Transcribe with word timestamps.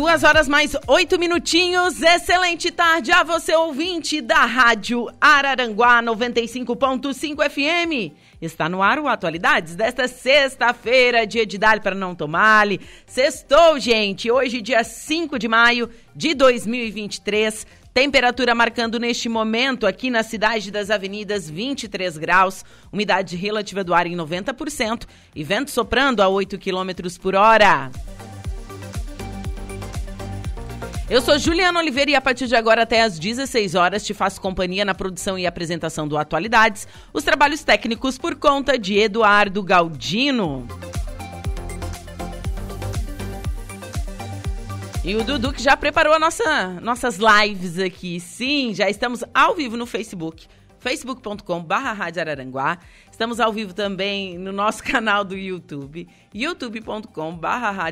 Duas 0.00 0.24
horas 0.24 0.48
mais 0.48 0.74
oito 0.86 1.18
minutinhos. 1.18 2.00
Excelente 2.00 2.70
tarde 2.70 3.12
a 3.12 3.22
você, 3.22 3.54
ouvinte 3.54 4.22
da 4.22 4.46
Rádio 4.46 5.06
Araranguá 5.20 6.02
95.5 6.02 7.50
FM. 7.50 8.16
Está 8.40 8.66
no 8.66 8.82
ar 8.82 8.98
o 8.98 9.06
Atualidades 9.06 9.76
desta 9.76 10.08
sexta-feira, 10.08 11.26
dia 11.26 11.44
de 11.44 11.58
dar 11.58 11.80
para 11.80 11.94
não 11.94 12.14
tomar-lhe. 12.14 12.80
Sextou, 13.04 13.78
gente. 13.78 14.30
Hoje, 14.30 14.62
dia 14.62 14.82
5 14.82 15.38
de 15.38 15.46
maio 15.46 15.90
de 16.16 16.32
2023. 16.32 17.66
Temperatura 17.92 18.54
marcando 18.54 18.98
neste 18.98 19.28
momento 19.28 19.86
aqui 19.86 20.08
na 20.08 20.22
cidade 20.22 20.70
das 20.70 20.88
avenidas 20.88 21.50
23 21.50 22.16
graus, 22.16 22.64
umidade 22.90 23.36
relativa 23.36 23.84
do 23.84 23.92
ar 23.92 24.06
em 24.06 24.16
90% 24.16 25.06
e 25.36 25.44
vento 25.44 25.70
soprando 25.70 26.22
a 26.22 26.28
8 26.28 26.56
quilômetros 26.56 27.18
por 27.18 27.34
hora. 27.34 27.90
Eu 31.10 31.20
sou 31.20 31.36
Juliana 31.36 31.80
Oliveira 31.80 32.12
e 32.12 32.14
a 32.14 32.20
partir 32.20 32.46
de 32.46 32.54
agora 32.54 32.82
até 32.82 33.02
às 33.02 33.18
16 33.18 33.74
horas 33.74 34.06
te 34.06 34.14
faço 34.14 34.40
companhia 34.40 34.84
na 34.84 34.94
produção 34.94 35.36
e 35.36 35.44
apresentação 35.44 36.06
do 36.06 36.16
Atualidades, 36.16 36.86
os 37.12 37.24
trabalhos 37.24 37.64
técnicos 37.64 38.16
por 38.16 38.36
conta 38.36 38.78
de 38.78 38.96
Eduardo 38.96 39.60
Galdino. 39.60 40.68
E 45.04 45.16
o 45.16 45.24
Dudu 45.24 45.52
que 45.52 45.60
já 45.60 45.76
preparou 45.76 46.14
a 46.14 46.18
nossa, 46.20 46.68
nossas 46.80 47.18
lives 47.18 47.76
aqui. 47.80 48.20
Sim, 48.20 48.72
já 48.72 48.88
estamos 48.88 49.24
ao 49.34 49.56
vivo 49.56 49.76
no 49.76 49.86
Facebook 49.86 50.46
facebook.com 50.80 51.62
barra. 51.62 52.06
Estamos 53.10 53.38
ao 53.38 53.52
vivo 53.52 53.72
também 53.72 54.36
no 54.36 54.50
nosso 54.50 54.82
canal 54.84 55.22
do 55.22 55.36
YouTube, 55.36 56.08
youtube.com 56.34 57.36
barra. 57.36 57.88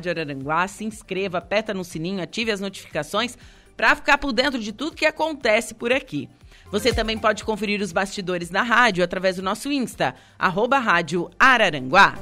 Se 0.67 0.83
inscreva, 0.83 1.37
aperta 1.37 1.73
no 1.73 1.83
sininho, 1.83 2.21
ative 2.21 2.51
as 2.51 2.59
notificações 2.59 3.37
para 3.77 3.95
ficar 3.95 4.17
por 4.17 4.33
dentro 4.33 4.59
de 4.59 4.73
tudo 4.73 4.95
que 4.95 5.05
acontece 5.05 5.73
por 5.73 5.93
aqui. 5.93 6.27
Você 6.71 6.93
também 6.93 7.17
pode 7.17 7.43
conferir 7.43 7.81
os 7.81 7.91
bastidores 7.91 8.49
da 8.49 8.61
rádio 8.61 9.03
através 9.03 9.37
do 9.37 9.41
nosso 9.41 9.71
Insta, 9.71 10.13
arroba 10.37 10.77
Rádio 10.77 11.29
Araranguá. 11.39 12.15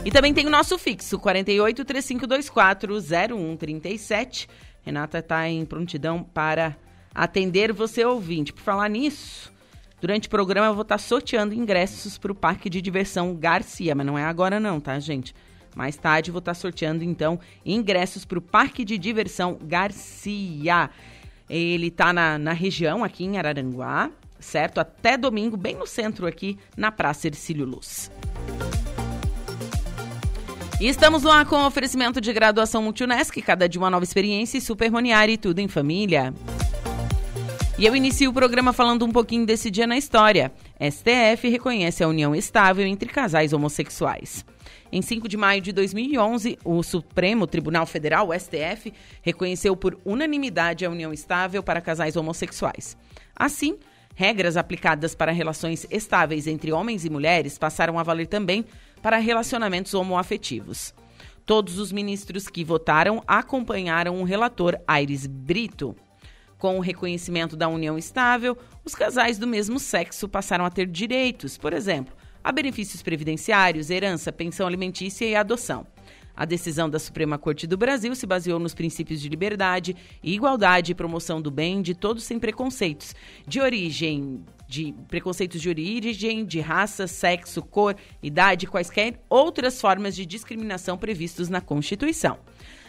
E 0.02 0.10
também 0.10 0.32
tem 0.32 0.46
o 0.46 0.50
nosso 0.50 0.78
fixo, 0.78 1.18
48 1.18 1.84
3524 1.84 3.00
0137. 3.02 4.48
Renata 4.82 5.18
está 5.18 5.46
em 5.46 5.64
prontidão 5.66 6.22
para 6.22 6.74
atender 7.14 7.70
você 7.70 8.02
ouvinte. 8.04 8.50
Por 8.50 8.62
falar 8.62 8.88
nisso, 8.88 9.52
durante 10.00 10.26
o 10.26 10.30
programa 10.30 10.68
eu 10.68 10.74
vou 10.74 10.82
estar 10.82 10.94
tá 10.94 10.98
sorteando 10.98 11.52
ingressos 11.52 12.16
para 12.16 12.32
o 12.32 12.34
Parque 12.34 12.70
de 12.70 12.80
Diversão 12.80 13.34
Garcia, 13.34 13.94
mas 13.94 14.06
não 14.06 14.18
é 14.18 14.24
agora 14.24 14.58
não, 14.58 14.80
tá, 14.80 14.98
gente? 14.98 15.34
Mais 15.76 15.98
tarde 15.98 16.30
vou 16.30 16.38
estar 16.38 16.54
tá 16.54 16.58
sorteando 16.58 17.04
então 17.04 17.38
ingressos 17.64 18.24
para 18.24 18.38
o 18.38 18.42
Parque 18.42 18.86
de 18.86 18.96
Diversão 18.96 19.58
Garcia. 19.62 20.88
Ele 21.48 21.88
está 21.88 22.10
na, 22.10 22.38
na 22.38 22.52
região 22.52 23.04
aqui 23.04 23.24
em 23.24 23.36
Araranguá, 23.36 24.10
certo? 24.38 24.78
Até 24.78 25.18
domingo, 25.18 25.58
bem 25.58 25.74
no 25.74 25.86
centro 25.86 26.26
aqui, 26.26 26.58
na 26.74 26.90
Praça 26.90 27.26
Ercílio 27.26 27.66
Luz. 27.66 28.10
E 30.80 30.88
estamos 30.88 31.24
lá 31.24 31.44
com 31.44 31.56
o 31.56 31.66
oferecimento 31.66 32.22
de 32.22 32.32
graduação 32.32 32.82
Multunesc, 32.82 33.42
cada 33.42 33.68
dia 33.68 33.78
uma 33.78 33.90
nova 33.90 34.02
experiência 34.02 34.56
e 34.56 34.62
Supermoniari, 34.62 35.36
tudo 35.36 35.58
em 35.58 35.68
família. 35.68 36.32
E 37.78 37.84
eu 37.84 37.94
inicio 37.94 38.30
o 38.30 38.32
programa 38.32 38.72
falando 38.72 39.04
um 39.04 39.12
pouquinho 39.12 39.44
desse 39.44 39.70
dia 39.70 39.86
na 39.86 39.98
história. 39.98 40.50
STF 40.80 41.50
reconhece 41.50 42.02
a 42.02 42.08
união 42.08 42.34
estável 42.34 42.86
entre 42.86 43.10
casais 43.10 43.52
homossexuais. 43.52 44.42
Em 44.90 45.02
5 45.02 45.28
de 45.28 45.36
maio 45.36 45.60
de 45.60 45.70
2011, 45.70 46.58
o 46.64 46.82
Supremo 46.82 47.46
Tribunal 47.46 47.84
Federal, 47.84 48.30
o 48.30 48.32
STF, 48.32 48.90
reconheceu 49.20 49.76
por 49.76 50.00
unanimidade 50.02 50.86
a 50.86 50.90
união 50.90 51.12
estável 51.12 51.62
para 51.62 51.82
casais 51.82 52.16
homossexuais. 52.16 52.96
Assim, 53.36 53.78
regras 54.14 54.56
aplicadas 54.56 55.14
para 55.14 55.30
relações 55.30 55.86
estáveis 55.90 56.46
entre 56.46 56.72
homens 56.72 57.04
e 57.04 57.10
mulheres 57.10 57.58
passaram 57.58 57.98
a 57.98 58.02
valer 58.02 58.26
também 58.26 58.64
para 59.02 59.18
relacionamentos 59.18 59.94
homoafetivos. 59.94 60.94
Todos 61.44 61.78
os 61.78 61.90
ministros 61.90 62.46
que 62.48 62.64
votaram 62.64 63.22
acompanharam 63.26 64.20
o 64.20 64.24
relator 64.24 64.78
Aires 64.86 65.26
Brito. 65.26 65.96
Com 66.58 66.76
o 66.76 66.80
reconhecimento 66.80 67.56
da 67.56 67.68
união 67.68 67.96
estável, 67.96 68.56
os 68.84 68.94
casais 68.94 69.38
do 69.38 69.46
mesmo 69.46 69.78
sexo 69.78 70.28
passaram 70.28 70.64
a 70.64 70.70
ter 70.70 70.86
direitos, 70.86 71.56
por 71.56 71.72
exemplo, 71.72 72.14
a 72.44 72.52
benefícios 72.52 73.02
previdenciários, 73.02 73.90
herança, 73.90 74.30
pensão 74.30 74.66
alimentícia 74.66 75.24
e 75.24 75.34
adoção. 75.34 75.86
A 76.36 76.44
decisão 76.44 76.88
da 76.88 76.98
Suprema 76.98 77.36
Corte 77.36 77.66
do 77.66 77.76
Brasil 77.76 78.14
se 78.14 78.26
baseou 78.26 78.58
nos 78.58 78.74
princípios 78.74 79.20
de 79.20 79.28
liberdade, 79.28 79.96
igualdade 80.22 80.92
e 80.92 80.94
promoção 80.94 81.40
do 81.40 81.50
bem 81.50 81.82
de 81.82 81.94
todos 81.94 82.24
sem 82.24 82.38
preconceitos, 82.38 83.14
de 83.46 83.60
origem 83.60 84.42
de 84.70 84.94
preconceitos 85.08 85.60
de 85.60 85.68
origem, 85.68 86.44
de 86.44 86.60
raça, 86.60 87.08
sexo, 87.08 87.60
cor, 87.60 87.96
idade, 88.22 88.68
quaisquer 88.68 89.20
outras 89.28 89.80
formas 89.80 90.14
de 90.14 90.24
discriminação 90.24 90.96
previstos 90.96 91.48
na 91.48 91.60
Constituição. 91.60 92.38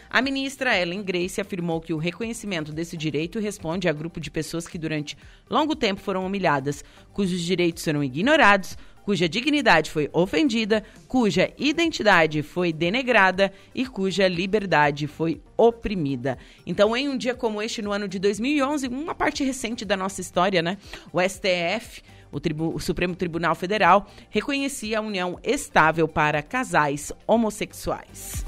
A 0.08 0.22
ministra 0.22 0.78
Ellen 0.78 1.02
Grace 1.02 1.40
afirmou 1.40 1.80
que 1.80 1.92
o 1.92 1.98
reconhecimento 1.98 2.72
desse 2.72 2.96
direito 2.96 3.40
responde 3.40 3.88
a 3.88 3.92
grupo 3.92 4.20
de 4.20 4.30
pessoas 4.30 4.68
que 4.68 4.78
durante 4.78 5.16
longo 5.50 5.74
tempo 5.74 6.00
foram 6.00 6.24
humilhadas, 6.24 6.84
cujos 7.12 7.40
direitos 7.40 7.82
foram 7.82 8.04
ignorados, 8.04 8.76
cuja 9.02 9.28
dignidade 9.28 9.90
foi 9.90 10.08
ofendida, 10.12 10.82
cuja 11.08 11.52
identidade 11.58 12.42
foi 12.42 12.72
denegrada 12.72 13.52
e 13.74 13.86
cuja 13.86 14.28
liberdade 14.28 15.06
foi 15.06 15.40
oprimida. 15.56 16.38
Então, 16.66 16.96
em 16.96 17.08
um 17.08 17.16
dia 17.16 17.34
como 17.34 17.60
este, 17.60 17.82
no 17.82 17.92
ano 17.92 18.08
de 18.08 18.18
2011, 18.18 18.88
uma 18.88 19.14
parte 19.14 19.44
recente 19.44 19.84
da 19.84 19.96
nossa 19.96 20.20
história, 20.20 20.62
né? 20.62 20.78
O 21.12 21.20
STF 21.20 22.02
o, 22.32 22.40
Tribu 22.40 22.74
o, 22.74 22.80
Supremo 22.80 23.14
Tribunal 23.14 23.54
Federal 23.54 24.08
reconhecia 24.30 24.98
a 24.98 25.02
união 25.02 25.38
estável 25.44 26.08
para 26.08 26.42
casais 26.42 27.12
homossexuais. 27.26 28.44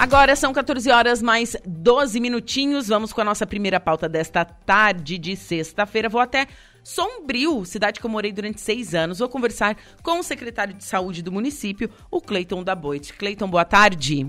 Agora 0.00 0.34
são 0.34 0.50
14 0.50 0.90
horas 0.90 1.20
mais 1.20 1.54
12 1.62 2.20
minutinhos. 2.20 2.88
Vamos 2.88 3.12
com 3.12 3.20
a 3.20 3.24
nossa 3.24 3.46
primeira 3.46 3.78
pauta 3.78 4.08
desta 4.08 4.46
tarde 4.46 5.18
de 5.18 5.36
sexta-feira. 5.36 6.08
Vou 6.08 6.22
até 6.22 6.46
Sombrio, 6.82 7.66
cidade 7.66 8.00
que 8.00 8.06
eu 8.06 8.10
morei 8.10 8.32
durante 8.32 8.62
seis 8.62 8.94
anos. 8.94 9.18
Vou 9.18 9.28
conversar 9.28 9.76
com 10.02 10.18
o 10.18 10.22
secretário 10.22 10.72
de 10.72 10.84
saúde 10.84 11.22
do 11.22 11.30
município, 11.30 11.90
o 12.10 12.18
Cleiton 12.18 12.64
da 12.64 12.74
Boite. 12.74 13.12
Cleiton, 13.12 13.46
boa 13.46 13.66
tarde. 13.66 14.26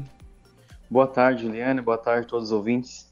Boa 0.90 1.08
tarde, 1.08 1.44
Juliane. 1.44 1.80
Boa 1.80 1.98
tarde 1.98 2.26
a 2.26 2.30
todos 2.30 2.48
os 2.48 2.52
ouvintes. 2.52 3.10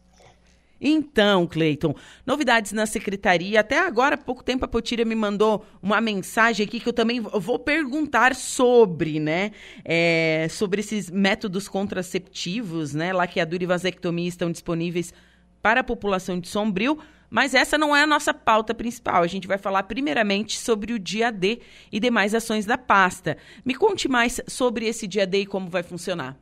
Então, 0.81 1.45
Cleiton, 1.45 1.93
novidades 2.25 2.71
na 2.71 2.85
secretaria. 2.85 3.59
Até 3.59 3.79
agora, 3.79 4.15
há 4.15 4.17
pouco 4.17 4.43
tempo, 4.43 4.65
a 4.65 4.67
Potira 4.67 5.03
me 5.03 5.15
mandou 5.15 5.65
uma 5.81 5.99
mensagem 5.99 6.65
aqui 6.65 6.79
que 6.79 6.87
eu 6.87 6.93
também 6.93 7.19
vou 7.19 7.59
perguntar 7.59 8.33
sobre, 8.35 9.19
né? 9.19 9.51
É, 9.83 10.47
sobre 10.49 10.79
esses 10.79 11.09
métodos 11.09 11.67
contraceptivos, 11.67 12.93
né? 12.93 13.11
Laqueadura 13.11 13.63
e 13.63 13.67
vasectomia 13.67 14.27
estão 14.27 14.51
disponíveis 14.51 15.13
para 15.61 15.81
a 15.81 15.83
população 15.83 16.39
de 16.39 16.47
Sombrio. 16.47 16.97
Mas 17.29 17.53
essa 17.53 17.77
não 17.77 17.95
é 17.95 18.01
a 18.01 18.07
nossa 18.07 18.33
pauta 18.33 18.73
principal. 18.73 19.21
A 19.21 19.27
gente 19.27 19.47
vai 19.47 19.57
falar 19.57 19.83
primeiramente 19.83 20.57
sobre 20.57 20.93
o 20.93 20.99
dia 20.99 21.31
D 21.31 21.59
e 21.91 21.99
demais 21.99 22.33
ações 22.33 22.65
da 22.65 22.77
pasta. 22.77 23.37
Me 23.63 23.75
conte 23.75 24.07
mais 24.07 24.41
sobre 24.47 24.87
esse 24.87 25.07
dia 25.07 25.27
D 25.27 25.41
e 25.41 25.45
como 25.45 25.69
vai 25.69 25.83
funcionar. 25.83 26.35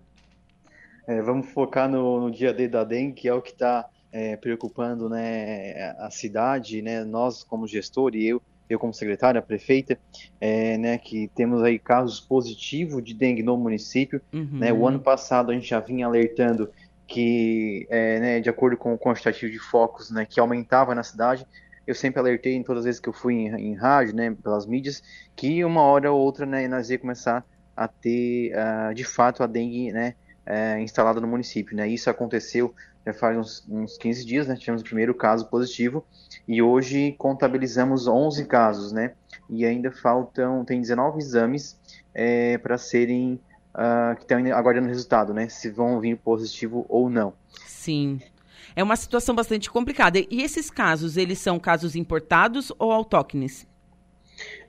É, 1.06 1.22
vamos 1.22 1.50
focar 1.52 1.90
no, 1.90 2.22
no, 2.22 2.32
dia 2.32 2.54
D 2.54 2.68
da 2.68 2.84
dengue, 2.84 3.14
que 3.14 3.28
é 3.28 3.34
o 3.34 3.42
que 3.42 3.52
está 3.52 3.86
é, 4.18 4.36
preocupando 4.36 5.08
né, 5.08 5.94
a 6.00 6.10
cidade, 6.10 6.82
né, 6.82 7.04
nós 7.04 7.44
como 7.44 7.68
gestor 7.68 8.16
e 8.16 8.28
eu, 8.28 8.42
eu 8.68 8.80
como 8.80 8.92
secretária, 8.92 9.40
prefeita, 9.44 9.96
é, 10.42 10.76
né, 10.76 10.98
que 10.98 11.30
temos 11.36 11.62
aí 11.62 11.78
casos 11.78 12.20
positivos 12.20 13.04
de 13.04 13.14
dengue 13.14 13.44
no 13.44 13.56
município. 13.56 14.20
Uhum. 14.34 14.58
Né, 14.58 14.74
o 14.74 14.88
ano 14.88 15.00
passado 15.00 15.52
a 15.52 15.54
gente 15.54 15.68
já 15.70 15.80
vinha 15.80 16.08
alertando 16.08 16.68
que, 17.06 17.86
é, 17.92 18.20
né, 18.20 18.40
de 18.40 18.50
acordo 18.50 18.76
com 18.76 18.92
o 18.92 18.98
quantitativo 18.98 19.52
de 19.52 19.60
focos, 19.60 20.10
né, 20.10 20.26
que 20.26 20.40
aumentava 20.40 20.96
na 20.96 21.04
cidade, 21.04 21.46
eu 21.86 21.94
sempre 21.94 22.20
alertei 22.20 22.56
em 22.56 22.64
todas 22.64 22.80
as 22.80 22.86
vezes 22.86 23.00
que 23.00 23.08
eu 23.08 23.14
fui 23.14 23.36
em, 23.36 23.50
em 23.50 23.76
rádio, 23.76 24.16
né, 24.16 24.36
pelas 24.44 24.66
mídias, 24.66 25.04
que 25.36 25.64
uma 25.64 25.84
hora 25.84 26.12
ou 26.12 26.20
outra, 26.20 26.44
né, 26.44 26.68
nós 26.68 26.90
ia 26.90 26.98
começar 26.98 27.46
a 27.76 27.88
ter, 27.88 28.52
uh, 28.56 28.96
de 28.96 29.04
fato, 29.04 29.44
a 29.44 29.48
dengue, 29.48 29.92
né, 29.92 30.16
uh, 30.48 30.80
instalada 30.80 31.22
no 31.22 31.28
município, 31.28 31.78
né, 31.78 31.88
isso 31.88 32.10
aconteceu 32.10 32.74
já 33.08 33.14
faz 33.14 33.38
uns, 33.38 33.66
uns 33.70 33.98
15 33.98 34.26
dias, 34.26 34.48
né, 34.48 34.56
tivemos 34.56 34.82
o 34.82 34.86
primeiro 34.86 35.16
caso 35.16 35.48
positivo, 35.48 36.06
e 36.48 36.62
hoje 36.62 37.16
contabilizamos 37.18 38.08
11 38.08 38.46
casos, 38.46 38.92
né, 38.92 39.14
e 39.50 39.66
ainda 39.66 39.92
faltam, 39.92 40.66
tem 40.66 40.82
19 40.82 41.20
exames 41.20 41.80
é, 42.14 42.58
para 42.58 42.78
serem, 42.78 43.40
uh, 43.74 44.16
que 44.18 44.24
estão 44.24 44.38
aguardando 44.54 44.88
resultado, 44.90 45.34
né, 45.34 45.48
se 45.48 45.70
vão 45.70 46.00
vir 46.02 46.18
positivo 46.18 46.86
ou 46.90 47.10
não. 47.10 47.34
Sim. 47.66 48.20
É 48.76 48.84
uma 48.84 48.96
situação 48.96 49.34
bastante 49.34 49.72
complicada. 49.72 50.20
E 50.20 50.44
esses 50.44 50.70
casos, 50.70 51.18
eles 51.18 51.40
são 51.40 51.58
casos 51.58 51.96
importados 51.96 52.72
ou 52.78 52.92
autóctones? 52.92 53.66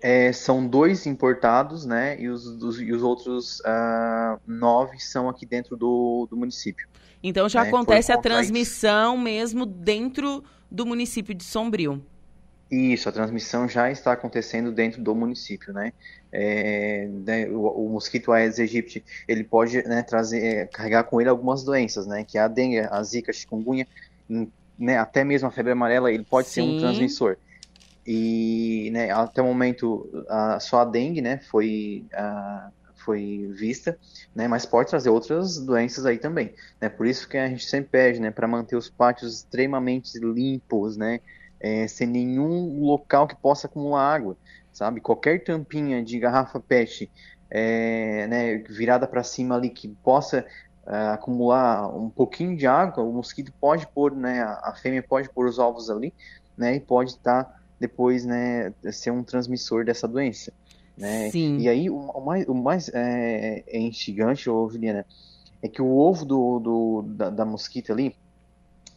É, 0.01 0.33
são 0.33 0.67
dois 0.67 1.05
importados, 1.05 1.85
né? 1.85 2.19
E 2.19 2.29
os, 2.29 2.57
dos, 2.57 2.81
e 2.81 2.91
os 2.91 3.03
outros 3.03 3.61
uh, 3.61 4.41
nove 4.47 4.99
são 4.99 5.29
aqui 5.29 5.45
dentro 5.45 5.77
do, 5.77 6.27
do 6.31 6.39
município. 6.39 6.89
Então 7.23 7.49
já 7.49 7.63
né? 7.63 7.69
acontece 7.69 8.13
a 8.13 8.19
transmissão 8.19 9.17
mesmo 9.17 9.67
dentro 9.67 10.45
do 10.71 10.87
município 10.87 11.35
de 11.35 11.45
Sombrio. 11.45 12.03
Isso, 12.71 13.09
a 13.09 13.13
transmissão 13.13 13.67
já 13.67 13.91
está 13.91 14.13
acontecendo 14.13 14.71
dentro 14.71 15.03
do 15.03 15.15
município, 15.15 15.73
né? 15.73 15.93
É, 16.31 17.09
né 17.11 17.49
o, 17.49 17.87
o, 17.87 17.89
mosquito 17.89 18.31
Aedes 18.31 18.61
aegypti, 18.61 19.03
ele 19.27 19.43
pode 19.43 19.83
né, 19.89 20.03
trazer, 20.03 20.45
é, 20.45 20.67
carregar 20.67 21.05
com 21.05 21.19
ele 21.19 21.31
algumas 21.31 21.65
doenças, 21.65 22.07
né? 22.07 22.25
Que 22.25 22.37
é 22.37 22.43
a 22.43 22.49
dengue, 22.49 22.81
a 22.81 23.03
zika, 23.03 23.31
a 23.31 23.35
chikungunya, 23.35 23.87
né, 24.79 24.99
até 24.99 25.25
mesmo 25.25 25.49
a 25.49 25.51
febre 25.51 25.73
amarela, 25.73 26.13
ele 26.13 26.25
pode 26.25 26.49
Sim. 26.49 26.55
ser 26.55 26.63
um 26.63 26.79
transmissor. 26.79 27.37
E 28.07 28.91
né, 28.93 29.11
até 29.11 29.41
o 29.41 29.47
momento, 29.47 30.09
a, 30.29 30.61
só 30.61 30.81
a 30.81 30.85
dengue, 30.85 31.23
né, 31.23 31.41
foi, 31.51 32.05
a, 32.13 32.71
foi 32.99 33.51
vista, 33.53 33.99
né, 34.35 34.47
mas 34.49 34.67
pode 34.67 34.91
trazer 34.91 35.11
outras 35.11 35.59
doenças 35.59 36.05
aí 36.07 36.19
também. 36.19 36.55
Né? 36.81 36.89
Por 36.89 37.07
isso 37.07 37.29
que 37.29 37.37
a 37.37 37.49
gente 37.49 37.67
sempre 37.67 37.91
pede, 37.91 38.21
né, 38.21 38.31
para 38.31 38.47
manter 38.47 38.77
os 38.77 38.89
pátios 38.91 39.35
extremamente 39.35 40.19
limpos, 40.19 40.97
né, 40.97 41.21
é, 41.61 41.87
sem 41.89 42.07
nenhum 42.07 42.81
local 42.81 43.27
que 43.27 43.37
possa 43.37 43.67
acumular 43.67 44.15
água, 44.15 44.37
sabe? 44.73 45.01
Qualquer 45.01 45.43
tampinha 45.43 46.03
de 46.05 46.19
garrafa 46.19 46.61
PET 46.61 47.11
é, 47.51 48.27
né, 48.27 48.59
virada 48.59 49.07
para 49.07 49.23
cima 49.23 49.57
ali 49.57 49.71
que 49.71 49.89
possa 49.89 50.45
uh, 50.87 51.13
acumular 51.13 51.89
um 51.95 52.11
pouquinho 52.11 52.57
de 52.57 52.67
água, 52.67 53.03
o 53.03 53.13
mosquito 53.13 53.53
pode 53.61 53.87
pôr, 53.87 54.15
né, 54.15 54.43
a 54.43 54.75
fêmea 54.75 55.03
pode 55.03 55.29
pôr 55.31 55.47
os 55.47 55.59
ovos 55.59 55.91
ali, 55.91 56.13
né, 56.57 56.77
e 56.77 56.81
pode 56.81 57.11
estar 57.11 57.45
tá, 57.45 57.55
depois, 57.81 58.25
né, 58.25 58.73
ser 58.93 59.11
um 59.11 59.23
transmissor 59.23 59.85
dessa 59.85 60.07
doença. 60.07 60.53
Né? 60.99 61.31
Sim. 61.31 61.59
E 61.59 61.69
aí 61.69 61.89
o, 61.89 62.21
mais, 62.21 62.47
o 62.49 62.55
mais 62.55 62.89
é, 62.93 63.63
é 63.67 63.79
instigante, 63.79 64.51
ô, 64.51 64.69
Juliana, 64.69 65.07
é 65.63 65.69
que 65.69 65.81
o 65.81 65.97
ovo 65.97 66.25
do, 66.25 66.59
do 66.59 67.03
da, 67.03 67.31
da 67.31 67.45
mosquita 67.45 67.93
ali, 67.93 68.15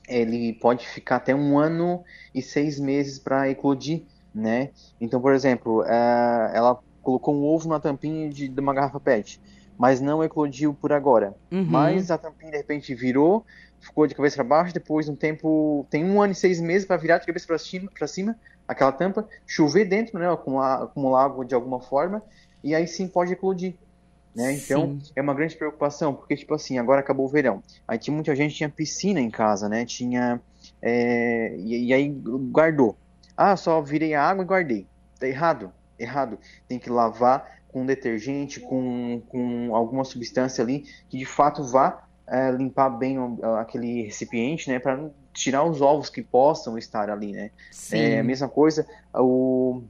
ele 0.07 0.53
pode 0.53 0.88
ficar 0.88 1.18
até 1.18 1.33
um 1.36 1.59
ano 1.59 2.03
e 2.33 2.42
seis 2.42 2.80
meses 2.80 3.19
para 3.19 3.50
eclodir, 3.50 4.03
né? 4.33 4.69
Então, 5.00 5.21
por 5.21 5.33
exemplo, 5.33 5.83
é, 5.83 6.51
ela 6.53 6.80
colocou 7.01 7.36
um 7.36 7.45
ovo 7.45 7.69
na 7.69 7.80
tampinha 7.80 8.30
de, 8.30 8.48
de 8.48 8.59
uma 8.59 8.74
garrafa 8.74 9.00
PET, 9.00 9.39
mas 9.77 10.01
não 10.01 10.24
eclodiu 10.24 10.74
por 10.74 10.92
agora. 10.92 11.36
Uhum. 11.51 11.65
Mas 11.65 12.09
a 12.09 12.18
tampinha 12.18 12.51
de 12.51 12.57
repente 12.57 12.94
virou, 12.95 13.45
ficou 13.81 14.07
de 14.07 14.15
cabeça 14.15 14.37
para 14.37 14.45
baixo, 14.45 14.73
depois 14.73 15.09
um 15.09 15.15
tempo, 15.15 15.85
tem 15.89 16.05
um 16.05 16.21
ano 16.21 16.31
e 16.31 16.35
seis 16.35 16.61
meses 16.61 16.87
para 16.87 16.97
virar 16.97 17.17
de 17.17 17.25
cabeça 17.25 17.47
para 17.47 17.57
cima, 17.57 17.91
para 17.91 18.07
cima, 18.07 18.37
aquela 18.67 18.91
tampa, 18.91 19.27
chover 19.45 19.85
dentro, 19.85 20.17
né, 20.17 20.31
acumular, 20.31 20.83
acumular 20.83 21.25
água 21.25 21.43
de 21.43 21.53
alguma 21.53 21.81
forma, 21.81 22.23
e 22.63 22.73
aí 22.73 22.87
sim 22.87 23.07
pode 23.07 23.33
eclodir. 23.33 23.75
Né? 24.33 24.53
Então 24.53 24.97
Sim. 25.01 25.11
é 25.15 25.21
uma 25.21 25.33
grande 25.33 25.57
preocupação, 25.57 26.13
porque 26.13 26.37
tipo 26.37 26.53
assim, 26.53 26.77
agora 26.77 27.01
acabou 27.01 27.25
o 27.25 27.29
verão. 27.29 27.61
Aí 27.85 27.97
tinha 27.97 28.13
muita 28.13 28.33
gente 28.33 28.55
tinha 28.55 28.69
piscina 28.69 29.19
em 29.19 29.29
casa, 29.29 29.67
né? 29.67 29.83
Tinha 29.83 30.39
é, 30.81 31.53
e, 31.57 31.87
e, 31.87 31.93
aí 31.93 32.09
guardou. 32.49 32.95
Ah, 33.35 33.57
só 33.57 33.81
virei 33.81 34.13
a 34.13 34.23
água 34.23 34.43
e 34.43 34.47
guardei. 34.47 34.87
Tá 35.19 35.27
errado, 35.27 35.71
errado. 35.99 36.37
Tem 36.67 36.79
que 36.79 36.89
lavar 36.89 37.59
com 37.67 37.85
detergente, 37.85 38.59
com, 38.59 39.21
com 39.27 39.75
alguma 39.75 40.03
substância 40.03 40.63
ali 40.63 40.85
que 41.09 41.17
de 41.17 41.25
fato 41.25 41.63
vá 41.63 42.03
é, 42.31 42.49
limpar 42.49 42.89
bem 42.89 43.17
aquele 43.59 44.03
recipiente, 44.03 44.69
né? 44.69 44.79
Para 44.79 45.09
tirar 45.33 45.63
os 45.63 45.81
ovos 45.81 46.09
que 46.09 46.21
possam 46.21 46.77
estar 46.77 47.09
ali, 47.09 47.33
né? 47.33 47.51
Sim. 47.71 47.97
É 47.97 48.19
a 48.19 48.23
mesma 48.23 48.47
coisa 48.47 48.87
o 49.13 49.83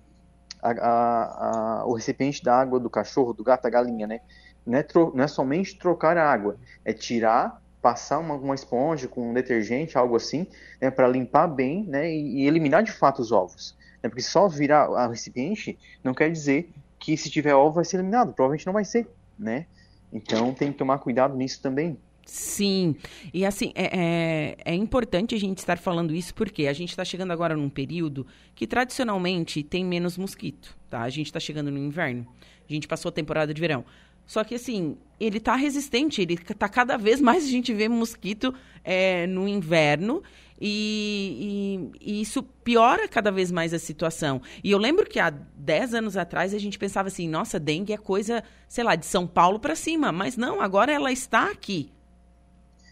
a, 0.62 0.72
a, 0.72 1.82
a, 1.82 1.86
o 1.86 1.94
recipiente 1.94 2.44
da 2.44 2.56
água 2.60 2.80
do 2.80 2.90
cachorro, 2.90 3.34
do 3.34 3.44
gato, 3.44 3.64
da 3.64 3.70
galinha, 3.70 4.08
né? 4.08 4.22
Não 4.66 4.78
é, 4.78 4.84
tro, 4.84 5.12
não 5.16 5.24
é 5.24 5.28
somente 5.28 5.78
trocar 5.78 6.18
a 6.18 6.32
água, 6.32 6.58
é 6.86 6.94
tirar, 6.94 7.62
passar 7.82 8.20
uma, 8.20 8.36
uma 8.36 8.54
esponja 8.54 9.08
com 9.08 9.32
um 9.32 9.34
detergente, 9.34 9.98
algo 9.98 10.16
assim, 10.16 10.46
né, 10.80 10.92
para 10.92 11.08
limpar 11.08 11.48
bem 11.48 11.84
né, 11.86 12.12
e, 12.12 12.42
e, 12.42 12.48
eliminar 12.48 12.84
de 12.84 12.92
fato 12.92 13.24
os 13.24 13.32
ovos. 13.32 13.76
Né, 14.04 14.10
porque 14.10 14.22
só 14.22 14.48
virar 14.48 14.90
o 14.90 15.10
recipiente 15.10 15.80
não 16.04 16.14
quer 16.14 16.32
dizer 16.32 16.72
que 17.00 17.18
se 17.18 17.32
tiver 17.32 17.56
ovo 17.56 17.76
vai 17.76 17.86
ser 17.86 17.98
eliminado, 17.98 18.34
provavelmente 18.34 18.68
não 18.68 18.74
vai 18.74 18.86
ser, 18.86 19.08
né? 19.38 19.66
Então 20.14 20.54
tem 20.54 20.72
que 20.72 20.78
tomar 20.78 21.00
cuidado 21.00 21.36
nisso 21.36 21.60
também. 21.60 21.98
Sim, 22.26 22.96
e 23.34 23.46
assim, 23.46 23.72
é, 23.76 24.56
é, 24.66 24.74
é, 24.74 24.76
importante 24.76 25.36
a 25.36 25.40
gente 25.40 25.58
estar 25.58 25.78
falando 25.78 26.14
isso 26.14 26.34
porque 26.34 26.68
a 26.68 26.74
gente 26.74 26.90
está 26.90 27.04
chegando 27.04 27.32
agora 27.32 27.56
num 27.56 27.70
período 27.70 28.26
que 28.56 28.68
tradicionalmente 28.68 29.64
tem 29.64 29.84
menos 29.84 30.18
mosquito, 30.18 30.78
tá? 30.90 31.02
A 31.02 31.10
gente 31.10 31.26
está 31.26 31.40
chegando 31.40 31.72
no 31.72 31.78
inverno, 31.78 32.26
a 32.70 32.72
gente 32.72 32.88
passou 32.88 33.10
a 33.10 33.12
temporada 33.12 33.54
de 33.54 33.60
verão. 33.60 33.84
Só 34.26 34.44
que 34.44 34.56
assim, 34.56 34.98
ele 35.20 35.40
está 35.40 35.56
resistente, 35.56 36.22
ele 36.22 36.36
está 36.36 36.70
cada 36.70 36.96
vez 36.96 37.20
mais 37.20 37.44
a 37.44 37.50
gente 37.50 37.74
vê 37.74 37.90
mosquito 37.90 38.54
é, 38.84 39.28
no 39.28 39.48
inverno 39.48 40.24
e, 40.64 41.90
e, 42.00 42.12
e, 42.14 42.22
isso 42.22 42.44
piora 42.44 43.08
cada 43.08 43.32
vez 43.32 43.52
mais 43.52 43.74
a 43.74 43.80
situação. 43.80 44.42
E 44.64 44.70
eu 44.70 44.78
lembro 44.78 45.06
que 45.06 45.20
há 45.20 45.32
10 45.32 45.96
anos 45.96 46.16
atrás 46.16 46.54
a 46.54 46.60
gente 46.60 46.78
pensava 46.78 47.08
assim, 47.08 47.28
nossa, 47.28 47.60
dengue 47.60 47.94
é 47.94 47.98
coisa, 47.98 48.44
sei 48.70 48.84
lá, 48.84 48.96
de 48.96 49.08
São 49.08 49.26
Paulo 49.26 49.60
para 49.60 49.76
cima, 49.76 50.12
mas 50.12 50.38
não, 50.38 50.62
agora 50.62 50.94
ela 50.94 51.12
está 51.12 51.50
aqui. 51.50 51.92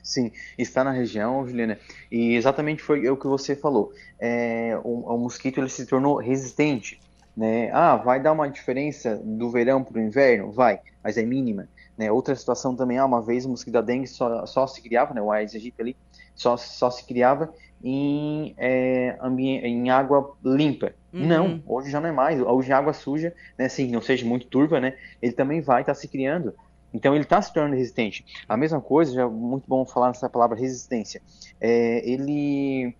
Sim, 0.03 0.31
está 0.57 0.83
na 0.83 0.91
região, 0.91 1.47
Juliana, 1.47 1.77
e 2.11 2.35
exatamente 2.35 2.81
foi 2.81 3.07
o 3.09 3.17
que 3.17 3.27
você 3.27 3.55
falou. 3.55 3.91
É, 4.19 4.79
o, 4.83 5.13
o, 5.13 5.17
mosquito 5.17 5.59
ele 5.59 5.69
se 5.69 5.85
tornou 5.85 6.17
resistente. 6.17 6.99
Né? 7.35 7.69
Ah, 7.71 7.95
vai 7.95 8.21
dar 8.21 8.33
uma 8.33 8.49
diferença 8.49 9.15
do 9.23 9.49
verão 9.49 9.83
para 9.83 9.97
o 9.97 10.01
inverno? 10.01 10.51
Vai, 10.51 10.79
mas 11.03 11.17
é 11.17 11.23
mínima. 11.23 11.69
Né? 11.97 12.11
Outra 12.11 12.35
situação 12.35 12.75
também, 12.75 12.97
ah, 12.97 13.05
uma 13.05 13.21
vez 13.21 13.45
o 13.45 13.49
mosquito 13.49 13.73
da 13.73 13.81
dengue 13.81 14.07
só, 14.07 14.45
só 14.45 14.65
se 14.67 14.81
criava, 14.81 15.13
né, 15.13 15.21
o 15.21 15.31
Aedes 15.31 15.55
aegypti 15.55 15.81
ali, 15.81 15.97
só, 16.33 16.55
só 16.57 16.89
se 16.89 17.05
criava 17.05 17.53
em, 17.83 18.53
é, 18.57 19.17
em 19.63 19.89
água 19.89 20.35
limpa. 20.43 20.93
Uhum. 21.13 21.27
Não, 21.27 21.63
hoje 21.65 21.89
já 21.89 21.99
não 21.99 22.09
é 22.09 22.11
mais. 22.11 22.41
Hoje 22.41 22.71
a 22.71 22.77
água 22.77 22.93
suja, 22.93 23.33
né, 23.57 23.65
assim, 23.65 23.91
não 23.91 24.01
seja 24.01 24.25
muito 24.25 24.47
turva, 24.47 24.79
né, 24.79 24.95
ele 25.21 25.33
também 25.33 25.61
vai 25.61 25.81
estar 25.81 25.93
tá 25.93 25.99
se 25.99 26.07
criando 26.07 26.53
então 26.93 27.13
ele 27.13 27.23
está 27.23 27.41
se 27.41 27.53
tornando 27.53 27.75
resistente. 27.75 28.25
A 28.47 28.57
mesma 28.57 28.81
coisa, 28.81 29.13
já 29.13 29.23
é 29.23 29.27
muito 29.27 29.65
bom 29.67 29.85
falar 29.85 30.07
nessa 30.07 30.29
palavra 30.29 30.57
resistência. 30.57 31.21
É, 31.59 32.09
ele, 32.09 32.95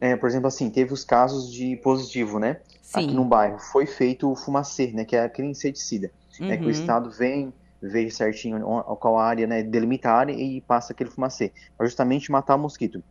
é, 0.00 0.16
por 0.16 0.28
exemplo, 0.28 0.48
assim, 0.48 0.70
teve 0.70 0.92
os 0.92 1.04
casos 1.04 1.52
de 1.52 1.76
positivo, 1.76 2.38
né? 2.38 2.60
Sim. 2.82 3.04
Aqui 3.04 3.14
no 3.14 3.24
bairro 3.24 3.58
foi 3.58 3.86
feito 3.86 4.30
o 4.30 4.36
fumacê, 4.36 4.88
né? 4.92 5.04
Que 5.04 5.16
é 5.16 5.24
aquele 5.24 5.48
inseticida, 5.48 6.10
uhum. 6.40 6.48
né? 6.48 6.56
Que 6.56 6.62
o 6.62 6.66
uhum. 6.66 6.70
estado 6.70 7.10
vem 7.10 7.52
vê 7.82 8.10
certinho 8.10 8.60
qual 8.98 9.18
área, 9.18 9.46
né? 9.46 9.62
Delimita 9.62 10.08
a 10.08 10.14
área 10.14 10.32
e 10.32 10.60
passa 10.62 10.92
aquele 10.92 11.10
fumacê, 11.10 11.52
para 11.76 11.86
justamente 11.86 12.32
matar 12.32 12.54
o 12.54 12.58
mosquito. 12.58 13.02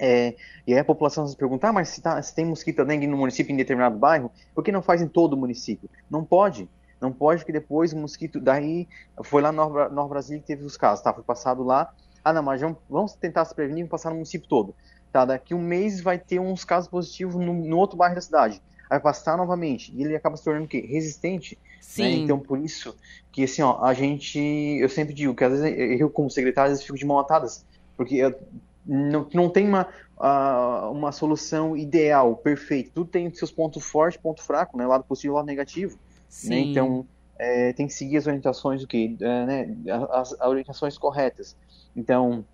É, 0.00 0.34
e 0.66 0.72
aí 0.72 0.78
a 0.78 0.84
população 0.84 1.26
se 1.26 1.36
pergunta, 1.36 1.68
ah, 1.68 1.72
mas 1.74 1.90
se, 1.90 2.00
tá, 2.00 2.20
se 2.22 2.34
tem 2.34 2.46
mosquito 2.46 2.82
dengue 2.86 3.06
no 3.06 3.18
município 3.18 3.52
em 3.52 3.56
determinado 3.56 3.98
bairro, 3.98 4.32
por 4.54 4.64
que 4.64 4.72
não 4.72 4.80
faz 4.80 5.02
em 5.02 5.08
todo 5.08 5.34
o 5.34 5.36
município? 5.36 5.90
Não 6.10 6.24
pode. 6.24 6.66
Não 7.00 7.12
pode 7.12 7.44
que 7.44 7.52
depois 7.52 7.92
o 7.92 7.96
mosquito. 7.96 8.40
Daí 8.40 8.86
foi 9.24 9.40
lá 9.40 9.50
no 9.50 9.88
Nova 9.88 10.08
Brasília 10.08 10.40
que 10.40 10.46
teve 10.46 10.64
os 10.64 10.76
casos, 10.76 11.02
tá? 11.02 11.12
Foi 11.12 11.24
passado 11.24 11.62
lá. 11.62 11.92
Ah, 12.22 12.32
não, 12.32 12.42
mas 12.42 12.60
vamos, 12.88 13.14
tentar 13.14 13.44
se 13.46 13.54
prevenir 13.54 13.86
e 13.86 13.88
passar 13.88 14.10
no 14.10 14.16
município 14.16 14.46
todo. 14.48 14.74
Tá? 15.10 15.24
Daqui 15.24 15.54
um 15.54 15.62
mês 15.62 16.00
vai 16.00 16.18
ter 16.18 16.38
uns 16.38 16.64
casos 16.64 16.88
positivos 16.88 17.34
no, 17.34 17.54
no 17.54 17.78
outro 17.78 17.96
bairro 17.96 18.14
da 18.14 18.20
cidade. 18.20 18.62
vai 18.88 19.00
passar 19.00 19.36
novamente, 19.36 19.92
e 19.96 20.02
ele 20.02 20.14
acaba 20.14 20.36
se 20.36 20.44
tornando 20.44 20.66
o 20.66 20.68
quê? 20.68 20.86
Resistente. 20.86 21.56
Né? 21.56 21.70
Sim. 21.80 22.02
Né? 22.02 22.10
Então, 22.10 22.38
por 22.38 22.58
isso 22.58 22.94
que, 23.32 23.44
assim, 23.44 23.62
ó, 23.62 23.82
a 23.82 23.94
gente, 23.94 24.38
eu 24.38 24.88
sempre 24.88 25.14
digo 25.14 25.34
que 25.34 25.42
às 25.42 25.58
vezes 25.58 26.00
eu, 26.00 26.10
como 26.10 26.30
secretário, 26.30 26.72
às 26.72 26.78
vezes 26.78 26.86
fico 26.86 26.98
de 26.98 27.06
mão 27.06 27.18
atadas, 27.18 27.64
porque 27.96 28.16
eu, 28.16 28.38
não, 28.86 29.26
não 29.32 29.48
tem 29.48 29.66
uma, 29.66 29.88
uh, 30.18 30.90
uma 30.90 31.12
solução 31.12 31.76
ideal, 31.76 32.36
perfeita. 32.36 32.90
Tudo 32.94 33.10
tem 33.10 33.32
seus 33.32 33.50
pontos 33.50 33.84
fortes, 33.84 34.20
ponto 34.20 34.42
fraco, 34.42 34.76
né? 34.76 34.86
Lado 34.86 35.04
positivo 35.04 35.34
lado 35.34 35.46
negativo. 35.46 35.98
Né? 36.44 36.58
Então, 36.60 37.06
é, 37.38 37.72
tem 37.72 37.86
que 37.86 37.92
seguir 37.92 38.16
as 38.16 38.26
orientações, 38.26 38.82
o 38.82 38.86
quê? 38.86 39.16
É, 39.20 39.46
né? 39.46 39.76
as, 40.10 40.32
as, 40.32 40.40
orientações 40.48 40.96
corretas. 40.96 41.56
Então, 41.96 42.44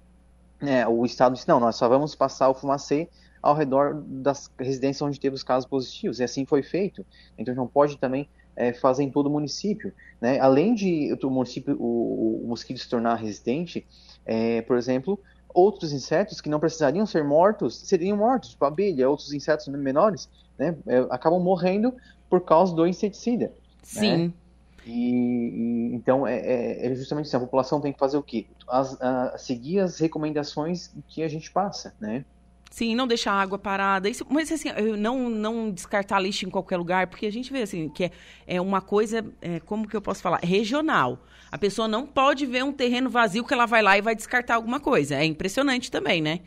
é, 0.60 0.86
o 0.86 1.04
Estado 1.04 1.34
disse, 1.34 1.48
não, 1.48 1.60
nós 1.60 1.76
só 1.76 1.88
vamos 1.88 2.14
passar 2.14 2.48
o 2.48 2.54
fumacê 2.54 3.08
ao 3.42 3.54
redor 3.54 4.02
das 4.06 4.50
residências 4.58 5.02
onde 5.02 5.20
teve 5.20 5.36
os 5.36 5.42
casos 5.42 5.68
positivos, 5.68 6.18
e 6.18 6.24
assim 6.24 6.46
foi 6.46 6.62
feito. 6.62 7.04
Então, 7.38 7.54
não 7.54 7.66
pode 7.66 7.98
também 7.98 8.28
é, 8.56 8.72
fazer 8.72 9.02
em 9.02 9.10
todo 9.10 9.26
o 9.26 9.30
município. 9.30 9.92
Né? 10.20 10.40
Além 10.40 10.74
de 10.74 11.16
o 11.22 11.30
município, 11.30 11.76
o, 11.78 12.42
o 12.44 12.48
mosquito 12.48 12.78
se 12.78 12.88
tornar 12.88 13.16
resistente, 13.16 13.86
é, 14.24 14.62
por 14.62 14.76
exemplo, 14.76 15.20
outros 15.52 15.92
insetos 15.92 16.40
que 16.40 16.48
não 16.48 16.60
precisariam 16.60 17.06
ser 17.06 17.24
mortos 17.24 17.78
seriam 17.78 18.16
mortos, 18.16 18.50
tipo 18.50 18.64
abelha, 18.64 19.08
outros 19.08 19.32
insetos 19.32 19.68
menores, 19.68 20.28
né, 20.58 20.76
é, 20.86 20.98
acabam 21.10 21.40
morrendo 21.40 21.94
por 22.28 22.42
causa 22.42 22.74
do 22.74 22.86
inseticida. 22.86 23.52
Né? 23.94 24.00
Sim. 24.00 24.16
Né? 24.16 24.32
E, 24.86 24.92
e, 24.92 25.94
então 25.94 26.26
é, 26.26 26.38
é, 26.38 26.86
é, 26.86 26.94
justamente 26.94 27.26
assim, 27.26 27.36
a 27.36 27.40
população 27.40 27.80
tem 27.80 27.92
que 27.92 27.98
fazer 27.98 28.16
o 28.16 28.22
quê? 28.22 28.46
As, 28.68 29.00
a, 29.00 29.36
seguir 29.36 29.80
as 29.80 29.98
recomendações 29.98 30.94
que 31.08 31.22
a 31.22 31.28
gente 31.28 31.50
passa, 31.50 31.94
né? 32.00 32.24
Sim, 32.70 32.94
não 32.94 33.06
deixar 33.06 33.32
a 33.32 33.40
água 33.40 33.58
parada. 33.58 34.08
Isso, 34.08 34.26
mas 34.28 34.50
assim, 34.52 34.68
não, 34.98 35.30
não 35.30 35.70
descartar 35.70 36.20
lixo 36.20 36.46
em 36.46 36.50
qualquer 36.50 36.76
lugar, 36.76 37.06
porque 37.06 37.26
a 37.26 37.32
gente 37.32 37.50
vê 37.52 37.62
assim, 37.62 37.88
que 37.88 38.04
é, 38.04 38.10
é 38.46 38.60
uma 38.60 38.80
coisa, 38.80 39.24
é, 39.40 39.60
como 39.60 39.88
que 39.88 39.96
eu 39.96 40.02
posso 40.02 40.20
falar? 40.20 40.40
Regional. 40.42 41.18
A 41.50 41.56
pessoa 41.56 41.88
não 41.88 42.06
pode 42.06 42.44
ver 42.44 42.64
um 42.64 42.72
terreno 42.72 43.08
vazio 43.08 43.44
que 43.44 43.54
ela 43.54 43.66
vai 43.66 43.82
lá 43.82 43.96
e 43.96 44.02
vai 44.02 44.14
descartar 44.14 44.56
alguma 44.56 44.78
coisa. 44.78 45.14
É 45.14 45.24
impressionante 45.24 45.90
também, 45.90 46.20
né? 46.20 46.40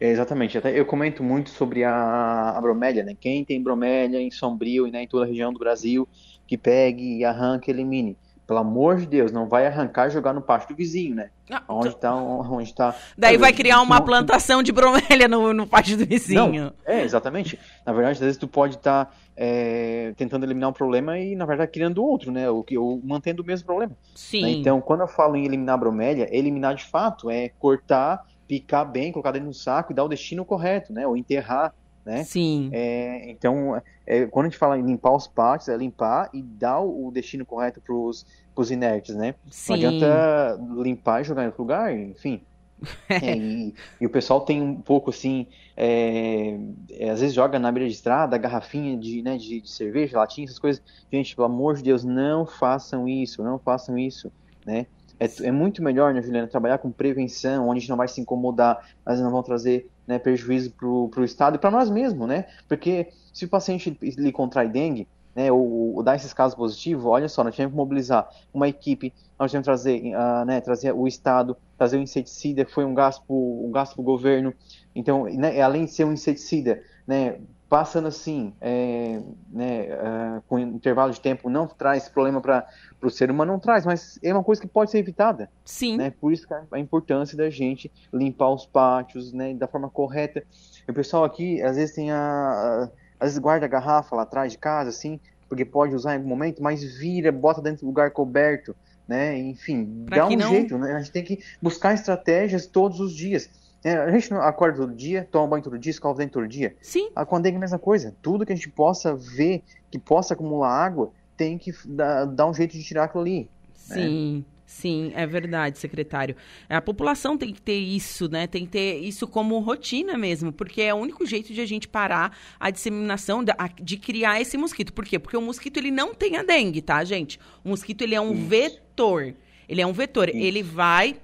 É, 0.00 0.08
exatamente. 0.10 0.56
Até 0.56 0.78
eu 0.78 0.86
comento 0.86 1.22
muito 1.22 1.50
sobre 1.50 1.84
a, 1.84 2.50
a 2.50 2.60
bromélia, 2.60 3.04
né? 3.04 3.16
Quem 3.18 3.44
tem 3.44 3.62
bromélia 3.62 4.20
em 4.20 4.30
Sombrio 4.30 4.86
e 4.86 4.90
né, 4.90 5.02
em 5.02 5.06
toda 5.06 5.24
a 5.24 5.28
região 5.28 5.52
do 5.52 5.58
Brasil, 5.58 6.08
que 6.46 6.56
pegue 6.56 7.18
e 7.18 7.24
arranque, 7.24 7.70
elimine 7.70 8.16
pelo 8.46 8.58
amor 8.58 8.96
de 8.96 9.06
Deus, 9.06 9.32
não 9.32 9.46
vai 9.46 9.66
arrancar 9.66 10.08
e 10.08 10.10
jogar 10.10 10.32
no 10.34 10.42
pátio 10.42 10.68
do 10.68 10.76
vizinho, 10.76 11.14
né? 11.14 11.30
Ah, 11.50 11.62
onde 11.68 11.88
está 11.88 12.14
onde 12.14 12.74
tá 12.74 12.94
Daí 13.16 13.36
vai 13.36 13.52
criar 13.52 13.80
uma 13.80 14.00
plantação 14.00 14.62
de 14.62 14.70
bromélia 14.70 15.26
no, 15.28 15.54
no 15.54 15.66
pátio 15.66 15.96
do 15.96 16.04
vizinho. 16.04 16.64
Não, 16.64 16.72
é, 16.84 17.02
exatamente. 17.02 17.58
Na 17.86 17.92
verdade, 17.92 18.12
às 18.12 18.20
vezes 18.20 18.36
tu 18.36 18.46
pode 18.46 18.76
estar 18.76 19.06
tá, 19.06 19.12
é, 19.36 20.12
tentando 20.16 20.44
eliminar 20.44 20.70
um 20.70 20.74
problema 20.74 21.18
e, 21.18 21.34
na 21.34 21.46
verdade, 21.46 21.70
criando 21.70 22.04
outro, 22.04 22.30
né? 22.30 22.50
Ou, 22.50 22.64
ou 22.76 23.00
mantendo 23.02 23.42
o 23.42 23.46
mesmo 23.46 23.64
problema. 23.64 23.96
Sim. 24.14 24.42
Né? 24.42 24.50
Então, 24.52 24.80
quando 24.80 25.00
eu 25.00 25.08
falo 25.08 25.36
em 25.36 25.44
eliminar 25.46 25.78
bromélia, 25.78 26.28
eliminar 26.30 26.74
de 26.74 26.84
fato 26.84 27.30
é 27.30 27.48
cortar, 27.58 28.26
picar 28.46 28.90
bem, 28.90 29.10
colocar 29.10 29.32
dentro 29.32 29.48
do 29.48 29.54
saco 29.54 29.92
e 29.92 29.94
dar 29.94 30.04
o 30.04 30.08
destino 30.08 30.44
correto, 30.44 30.92
né? 30.92 31.06
Ou 31.06 31.16
enterrar 31.16 31.72
né? 32.04 32.24
Sim. 32.24 32.70
É, 32.72 33.30
então, 33.30 33.80
é, 34.06 34.26
quando 34.26 34.46
a 34.46 34.48
gente 34.48 34.58
fala 34.58 34.78
em 34.78 34.82
limpar 34.82 35.12
os 35.12 35.26
pátios, 35.26 35.68
é 35.68 35.76
limpar 35.76 36.28
e 36.32 36.42
dar 36.42 36.80
o 36.80 37.10
destino 37.10 37.46
correto 37.46 37.80
para 37.80 37.94
os 37.94 38.70
inertes, 38.70 39.14
né? 39.14 39.34
Sim. 39.50 39.72
Não 39.72 39.88
adianta 39.88 40.60
limpar 40.82 41.20
e 41.22 41.24
jogar 41.24 41.42
em 41.42 41.46
outro 41.46 41.62
lugar, 41.62 41.96
enfim. 41.96 42.42
é, 43.08 43.36
e, 43.36 43.74
e, 44.00 44.06
o 44.06 44.10
pessoal 44.10 44.42
tem 44.42 44.60
um 44.60 44.74
pouco 44.74 45.10
assim, 45.10 45.46
é, 45.76 46.58
é, 46.90 47.10
às 47.10 47.20
vezes 47.20 47.34
joga 47.34 47.58
na 47.58 47.72
beira 47.72 47.88
de 47.88 47.94
estrada, 47.94 48.36
garrafinha 48.36 48.96
de, 48.96 49.22
né, 49.22 49.38
de, 49.38 49.60
de 49.60 49.70
cerveja, 49.70 50.18
latinha, 50.18 50.44
essas 50.44 50.58
coisas. 50.58 50.82
Gente, 51.10 51.34
pelo 51.34 51.46
amor 51.46 51.76
de 51.76 51.82
Deus, 51.82 52.04
não 52.04 52.44
façam 52.44 53.08
isso, 53.08 53.42
não 53.42 53.58
façam 53.58 53.96
isso, 53.96 54.30
né? 54.66 54.86
É, 55.18 55.46
é, 55.46 55.52
muito 55.52 55.82
melhor, 55.82 56.12
né, 56.12 56.20
Juliana, 56.20 56.48
trabalhar 56.48 56.78
com 56.78 56.90
prevenção, 56.90 57.68
onde 57.68 57.78
a 57.78 57.80
gente 57.80 57.90
não 57.90 57.96
vai 57.96 58.08
se 58.08 58.20
incomodar, 58.20 58.84
mas 59.04 59.20
não 59.20 59.30
vão 59.30 59.42
trazer 59.42 59.88
né, 60.06 60.18
prejuízo 60.18 60.70
para 60.72 60.86
o 60.88 61.24
Estado 61.24 61.56
e 61.56 61.58
para 61.58 61.70
nós 61.70 61.90
mesmos, 61.90 62.28
né? 62.28 62.46
Porque 62.68 63.08
se 63.32 63.44
o 63.44 63.48
paciente 63.48 63.96
lhe 64.00 64.32
contrai 64.32 64.68
dengue, 64.68 65.08
né, 65.34 65.50
ou, 65.50 65.96
ou 65.96 66.02
dá 66.02 66.14
esses 66.14 66.32
casos 66.32 66.56
positivos, 66.56 67.04
olha 67.04 67.28
só, 67.28 67.42
nós 67.42 67.54
tivemos 67.54 67.72
que 67.72 67.76
mobilizar 67.76 68.28
uma 68.52 68.68
equipe, 68.68 69.12
nós 69.38 69.50
tivemos 69.50 69.64
que 69.64 69.70
trazer, 69.70 70.14
uh, 70.14 70.44
né, 70.44 70.60
trazer 70.60 70.92
o 70.92 71.08
Estado, 71.08 71.56
trazer 71.76 71.98
o 71.98 72.00
inseticida, 72.00 72.64
foi 72.64 72.84
um 72.84 72.94
gasto 72.94 73.24
um 73.28 73.70
gasto 73.72 73.94
para 73.94 74.02
o 74.02 74.04
governo. 74.04 74.54
Então, 74.94 75.24
né, 75.24 75.60
além 75.60 75.86
de 75.86 75.90
ser 75.90 76.04
um 76.04 76.12
inseticida, 76.12 76.82
né, 77.06 77.38
passando 77.68 78.08
assim, 78.08 78.52
é, 78.60 79.20
né, 79.50 79.88
uh, 79.94 80.42
com 80.46 80.58
intervalo 80.58 81.12
de 81.12 81.20
tempo, 81.20 81.48
não 81.48 81.66
traz 81.66 82.08
problema 82.08 82.40
para 82.40 82.66
o 83.02 83.10
ser 83.10 83.30
humano, 83.30 83.52
não 83.52 83.58
traz, 83.58 83.86
mas 83.86 84.18
é 84.22 84.32
uma 84.32 84.44
coisa 84.44 84.60
que 84.60 84.68
pode 84.68 84.90
ser 84.90 84.98
evitada. 84.98 85.50
Sim. 85.64 85.96
Né? 85.96 86.10
Por 86.10 86.32
isso 86.32 86.46
a 86.70 86.78
importância 86.78 87.36
da 87.36 87.48
gente 87.50 87.90
limpar 88.12 88.50
os 88.50 88.66
pátios 88.66 89.32
né, 89.32 89.54
da 89.54 89.66
forma 89.66 89.88
correta. 89.88 90.44
O 90.88 90.92
pessoal 90.92 91.24
aqui, 91.24 91.62
às 91.62 91.76
vezes, 91.76 91.94
tem 91.94 92.10
a, 92.10 92.18
a, 92.18 92.82
às 93.18 93.30
vezes 93.30 93.38
guarda 93.38 93.66
a 93.66 93.68
garrafa 93.68 94.14
lá 94.14 94.22
atrás 94.22 94.52
de 94.52 94.58
casa, 94.58 94.90
assim, 94.90 95.18
porque 95.48 95.64
pode 95.64 95.94
usar 95.94 96.14
em 96.14 96.16
algum 96.18 96.28
momento, 96.28 96.62
mas 96.62 96.84
vira, 96.84 97.32
bota 97.32 97.62
dentro 97.62 97.80
do 97.80 97.86
lugar 97.86 98.10
coberto, 98.10 98.76
né? 99.08 99.38
Enfim, 99.38 100.04
pra 100.06 100.18
dá 100.18 100.26
um 100.26 100.36
não... 100.36 100.50
jeito, 100.50 100.78
né? 100.78 100.94
A 100.94 100.98
gente 100.98 101.12
tem 101.12 101.24
que 101.24 101.42
buscar 101.60 101.94
estratégias 101.94 102.66
todos 102.66 103.00
os 103.00 103.14
dias 103.14 103.50
a 103.90 104.10
gente 104.10 104.30
não 104.30 104.40
acorda 104.40 104.78
todo 104.78 104.94
dia, 104.94 105.28
toma 105.30 105.46
banho 105.46 105.62
todo 105.62 105.78
dia, 105.78 105.90
escova 105.90 106.18
dentro 106.18 106.40
todo 106.40 106.48
dia. 106.48 106.74
Sim. 106.80 107.10
A 107.14 107.24
dengue 107.24 107.56
é 107.56 107.56
a 107.56 107.60
mesma 107.60 107.78
coisa. 107.78 108.14
Tudo 108.22 108.46
que 108.46 108.52
a 108.52 108.56
gente 108.56 108.70
possa 108.70 109.14
ver, 109.14 109.62
que 109.90 109.98
possa 109.98 110.32
acumular 110.34 110.70
água, 110.70 111.12
tem 111.36 111.58
que 111.58 111.72
dar, 111.86 112.24
dar 112.24 112.46
um 112.46 112.54
jeito 112.54 112.72
de 112.72 112.82
tirar 112.82 113.04
aquilo 113.04 113.22
ali. 113.22 113.40
Né? 113.40 113.48
Sim. 113.74 114.36
Né? 114.38 114.44
Sim, 114.66 115.12
é 115.14 115.26
verdade, 115.26 115.78
secretário. 115.78 116.34
A 116.68 116.80
população 116.80 117.38
tem 117.38 117.52
que 117.52 117.62
ter 117.62 117.78
isso, 117.78 118.28
né? 118.28 118.46
Tem 118.46 118.64
que 118.64 118.72
ter 118.72 118.96
isso 118.96 119.28
como 119.28 119.58
rotina 119.60 120.18
mesmo, 120.18 120.52
porque 120.52 120.82
é 120.82 120.92
o 120.92 120.96
único 120.96 121.24
jeito 121.26 121.52
de 121.52 121.60
a 121.60 121.66
gente 121.66 121.86
parar 121.86 122.36
a 122.58 122.70
disseminação 122.70 123.44
de, 123.44 123.52
de 123.80 123.96
criar 123.96 124.40
esse 124.40 124.56
mosquito. 124.56 124.92
Por 124.92 125.04
quê? 125.04 125.18
Porque 125.18 125.36
o 125.36 125.42
mosquito 125.42 125.76
ele 125.76 125.92
não 125.92 126.12
tem 126.12 126.36
a 126.36 126.42
dengue, 126.42 126.82
tá, 126.82 127.04
gente? 127.04 127.38
O 127.62 127.68
mosquito 127.68 128.02
ele 128.02 128.16
é 128.16 128.20
um 128.20 128.32
isso. 128.32 128.46
vetor. 128.46 129.34
Ele 129.68 129.80
é 129.80 129.86
um 129.86 129.92
vetor. 129.92 130.28
Isso. 130.28 130.38
Ele 130.38 130.62
vai 130.62 131.16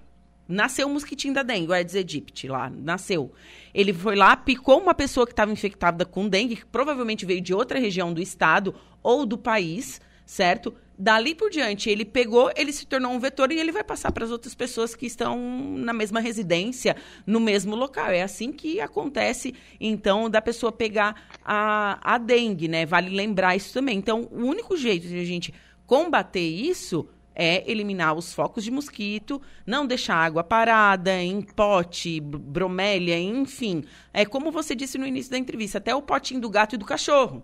Nasceu 0.50 0.88
o 0.88 0.90
mosquitinho 0.90 1.32
da 1.32 1.42
dengue, 1.44 1.70
o 1.70 1.72
Aedes 1.72 1.94
aegypti 1.94 2.48
lá, 2.48 2.68
nasceu. 2.68 3.32
Ele 3.72 3.92
foi 3.92 4.16
lá, 4.16 4.36
picou 4.36 4.80
uma 4.80 4.94
pessoa 4.94 5.24
que 5.24 5.32
estava 5.32 5.52
infectada 5.52 6.04
com 6.04 6.28
dengue, 6.28 6.56
que 6.56 6.66
provavelmente 6.66 7.24
veio 7.24 7.40
de 7.40 7.54
outra 7.54 7.78
região 7.78 8.12
do 8.12 8.20
estado 8.20 8.74
ou 9.02 9.24
do 9.24 9.38
país, 9.38 10.00
certo? 10.26 10.74
Dali 10.98 11.34
por 11.34 11.50
diante, 11.50 11.88
ele 11.88 12.04
pegou, 12.04 12.50
ele 12.54 12.72
se 12.72 12.84
tornou 12.84 13.12
um 13.12 13.18
vetor 13.18 13.50
e 13.50 13.58
ele 13.58 13.72
vai 13.72 13.82
passar 13.82 14.12
para 14.12 14.24
as 14.24 14.30
outras 14.30 14.54
pessoas 14.54 14.94
que 14.94 15.06
estão 15.06 15.38
na 15.78 15.92
mesma 15.92 16.20
residência, 16.20 16.94
no 17.26 17.40
mesmo 17.40 17.74
local. 17.74 18.10
É 18.10 18.22
assim 18.22 18.52
que 18.52 18.80
acontece, 18.80 19.54
então, 19.80 20.28
da 20.28 20.42
pessoa 20.42 20.70
pegar 20.70 21.28
a, 21.42 21.98
a 22.02 22.18
dengue, 22.18 22.68
né? 22.68 22.84
Vale 22.84 23.08
lembrar 23.08 23.56
isso 23.56 23.72
também. 23.72 23.96
Então, 23.96 24.28
o 24.30 24.44
único 24.44 24.76
jeito 24.76 25.08
de 25.08 25.18
a 25.18 25.24
gente 25.24 25.54
combater 25.86 26.46
isso 26.46 27.08
é 27.34 27.68
eliminar 27.70 28.14
os 28.14 28.32
focos 28.34 28.64
de 28.64 28.70
mosquito, 28.70 29.40
não 29.66 29.86
deixar 29.86 30.16
água 30.16 30.44
parada 30.44 31.22
em 31.22 31.40
pote, 31.40 32.20
bromélia, 32.20 33.18
enfim. 33.18 33.84
É 34.12 34.24
como 34.24 34.50
você 34.50 34.74
disse 34.74 34.98
no 34.98 35.06
início 35.06 35.30
da 35.30 35.38
entrevista, 35.38 35.78
até 35.78 35.94
o 35.94 36.02
potinho 36.02 36.40
do 36.40 36.50
gato 36.50 36.74
e 36.74 36.78
do 36.78 36.84
cachorro. 36.84 37.42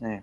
É. 0.00 0.22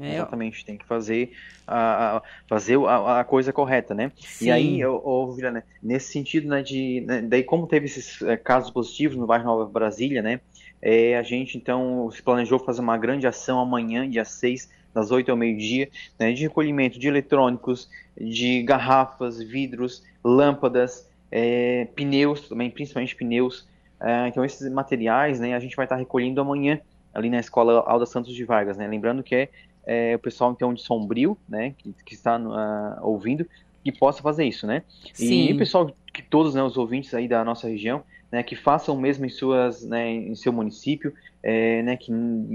É, 0.00 0.14
exatamente, 0.14 0.64
tem 0.64 0.78
que 0.78 0.86
fazer 0.86 1.32
a, 1.66 2.22
fazer 2.46 2.78
a, 2.86 3.20
a 3.20 3.24
coisa 3.24 3.52
correta, 3.52 3.94
né? 3.94 4.10
Sim. 4.16 4.46
E 4.46 4.50
aí, 4.50 4.80
eu, 4.80 5.36
né, 5.52 5.62
nesse 5.82 6.12
sentido, 6.12 6.48
né, 6.48 6.62
de, 6.62 7.02
né, 7.06 7.20
daí 7.20 7.42
como 7.42 7.66
teve 7.66 7.86
esses 7.86 8.22
é, 8.22 8.36
casos 8.36 8.70
positivos 8.70 9.16
no 9.16 9.26
bairro 9.26 9.44
Nova 9.44 9.66
Brasília, 9.66 10.22
né, 10.22 10.40
é, 10.80 11.16
a 11.18 11.22
gente 11.22 11.58
então 11.58 12.10
se 12.10 12.22
planejou 12.22 12.58
fazer 12.58 12.80
uma 12.80 12.96
grande 12.96 13.26
ação 13.26 13.60
amanhã, 13.60 14.08
dia 14.08 14.24
6, 14.24 14.70
das 14.94 15.10
8 15.10 15.30
ao 15.30 15.36
meio-dia, 15.36 15.88
né, 16.18 16.32
de 16.32 16.42
recolhimento 16.42 16.98
de 16.98 17.08
eletrônicos, 17.08 17.88
de 18.18 18.62
garrafas, 18.62 19.42
vidros, 19.42 20.02
lâmpadas, 20.22 21.08
é, 21.30 21.86
pneus, 21.94 22.48
também 22.48 22.70
principalmente 22.70 23.16
pneus. 23.16 23.66
É, 24.00 24.28
então 24.28 24.44
esses 24.44 24.70
materiais, 24.70 25.40
né, 25.40 25.54
a 25.54 25.58
gente 25.58 25.76
vai 25.76 25.86
estar 25.86 25.96
recolhendo 25.96 26.40
amanhã 26.40 26.80
ali 27.14 27.30
na 27.30 27.38
escola 27.38 27.84
Alda 27.86 28.06
Santos 28.06 28.34
de 28.34 28.44
Vargas, 28.44 28.76
né? 28.76 28.86
Lembrando 28.86 29.22
que 29.22 29.34
é, 29.34 29.48
é 29.84 30.16
o 30.16 30.18
pessoal 30.18 30.52
então 30.52 30.72
de 30.72 30.82
Sombrio, 30.82 31.36
né, 31.48 31.74
que, 31.76 31.94
que 32.04 32.14
está 32.14 32.38
uh, 32.38 33.06
ouvindo, 33.06 33.46
que 33.84 33.92
possa 33.92 34.22
fazer 34.22 34.44
isso, 34.44 34.66
né? 34.66 34.82
Sim. 35.12 35.48
E 35.48 35.52
o 35.52 35.58
pessoal 35.58 35.94
que 36.12 36.22
todos, 36.22 36.54
né, 36.54 36.62
os 36.62 36.76
ouvintes 36.76 37.12
aí 37.14 37.28
da 37.28 37.44
nossa 37.44 37.68
região, 37.68 38.02
né, 38.30 38.42
que 38.42 38.56
façam 38.56 38.94
o 38.94 39.00
mesmo 39.00 39.26
em 39.26 39.28
suas, 39.28 39.82
né, 39.84 40.10
em 40.10 40.34
seu 40.34 40.52
município, 40.52 41.12
é, 41.42 41.82
né, 41.82 41.96
que 41.96 42.12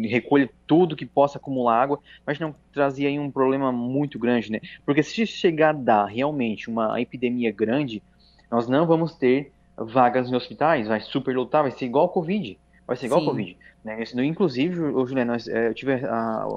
recolha 0.08 0.50
tudo 0.66 0.96
que 0.96 1.06
possa 1.06 1.38
acumular 1.38 1.82
água, 1.82 2.00
mas 2.26 2.40
não 2.40 2.56
trazer 2.72 3.08
aí 3.08 3.20
um 3.20 3.30
problema 3.30 3.72
muito 3.72 4.18
grande, 4.18 4.52
né? 4.52 4.60
Porque 4.86 5.04
se 5.04 5.26
chegar 5.26 5.70
a 5.70 5.74
dar 5.74 6.06
realmente 6.06 6.70
uma 6.70 7.00
epidemia 7.02 7.52
grande, 7.52 8.02
nós 8.50 8.68
não 8.68 8.86
vamos 8.86 9.16
ter 9.16 9.52
vagas 9.76 10.30
em 10.30 10.36
hospitais, 10.36 10.88
vai 10.88 11.02
superlotar, 11.02 11.64
vai 11.64 11.72
ser 11.72 11.86
igual 11.86 12.06
ao 12.06 12.10
Covid, 12.10 12.58
Vai 12.88 12.96
ser 12.96 13.08
igual 13.08 13.20
ao 13.20 13.28
Covid. 13.28 13.58
Né? 13.84 14.02
Inclusive, 14.26 14.80
o 14.80 15.06
Juliano, 15.06 15.34
é, 15.50 15.68
eu 15.68 15.74
tive 15.74 15.94
a, 16.06 16.48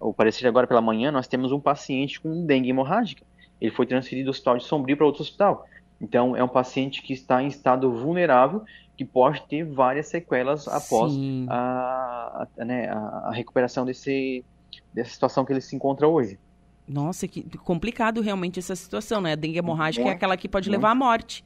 o 0.00 0.12
parecer 0.12 0.48
agora 0.48 0.66
pela 0.66 0.80
manhã, 0.80 1.12
nós 1.12 1.28
temos 1.28 1.52
um 1.52 1.60
paciente 1.60 2.20
com 2.20 2.44
dengue 2.44 2.68
hemorrágica. 2.68 3.24
Ele 3.60 3.70
foi 3.70 3.86
transferido 3.86 4.26
do 4.26 4.30
hospital 4.30 4.58
de 4.58 4.64
Sombrio 4.64 4.96
para 4.96 5.06
outro 5.06 5.22
hospital. 5.22 5.64
Então, 6.00 6.36
é 6.36 6.42
um 6.42 6.48
paciente 6.48 7.02
que 7.02 7.12
está 7.12 7.42
em 7.42 7.46
estado 7.46 7.92
vulnerável, 7.92 8.64
que 9.00 9.04
pode 9.06 9.42
ter 9.48 9.64
várias 9.64 10.08
sequelas 10.08 10.68
após 10.68 11.14
a, 11.48 12.46
a, 12.58 12.64
né, 12.66 12.86
a, 12.90 13.30
recuperação 13.32 13.86
desse, 13.86 14.44
dessa 14.92 15.08
situação 15.08 15.42
que 15.42 15.54
ele 15.54 15.62
se 15.62 15.74
encontra 15.74 16.06
hoje. 16.06 16.38
Nossa, 16.86 17.26
que 17.26 17.42
complicado 17.56 18.20
realmente 18.20 18.58
essa 18.58 18.76
situação, 18.76 19.22
né? 19.22 19.32
A 19.32 19.36
dengue 19.36 19.56
hemorrágica 19.56 20.04
muito, 20.04 20.12
é 20.12 20.16
aquela 20.16 20.36
que 20.36 20.46
pode 20.46 20.68
muito. 20.68 20.78
levar 20.78 20.90
à 20.90 20.94
morte. 20.94 21.42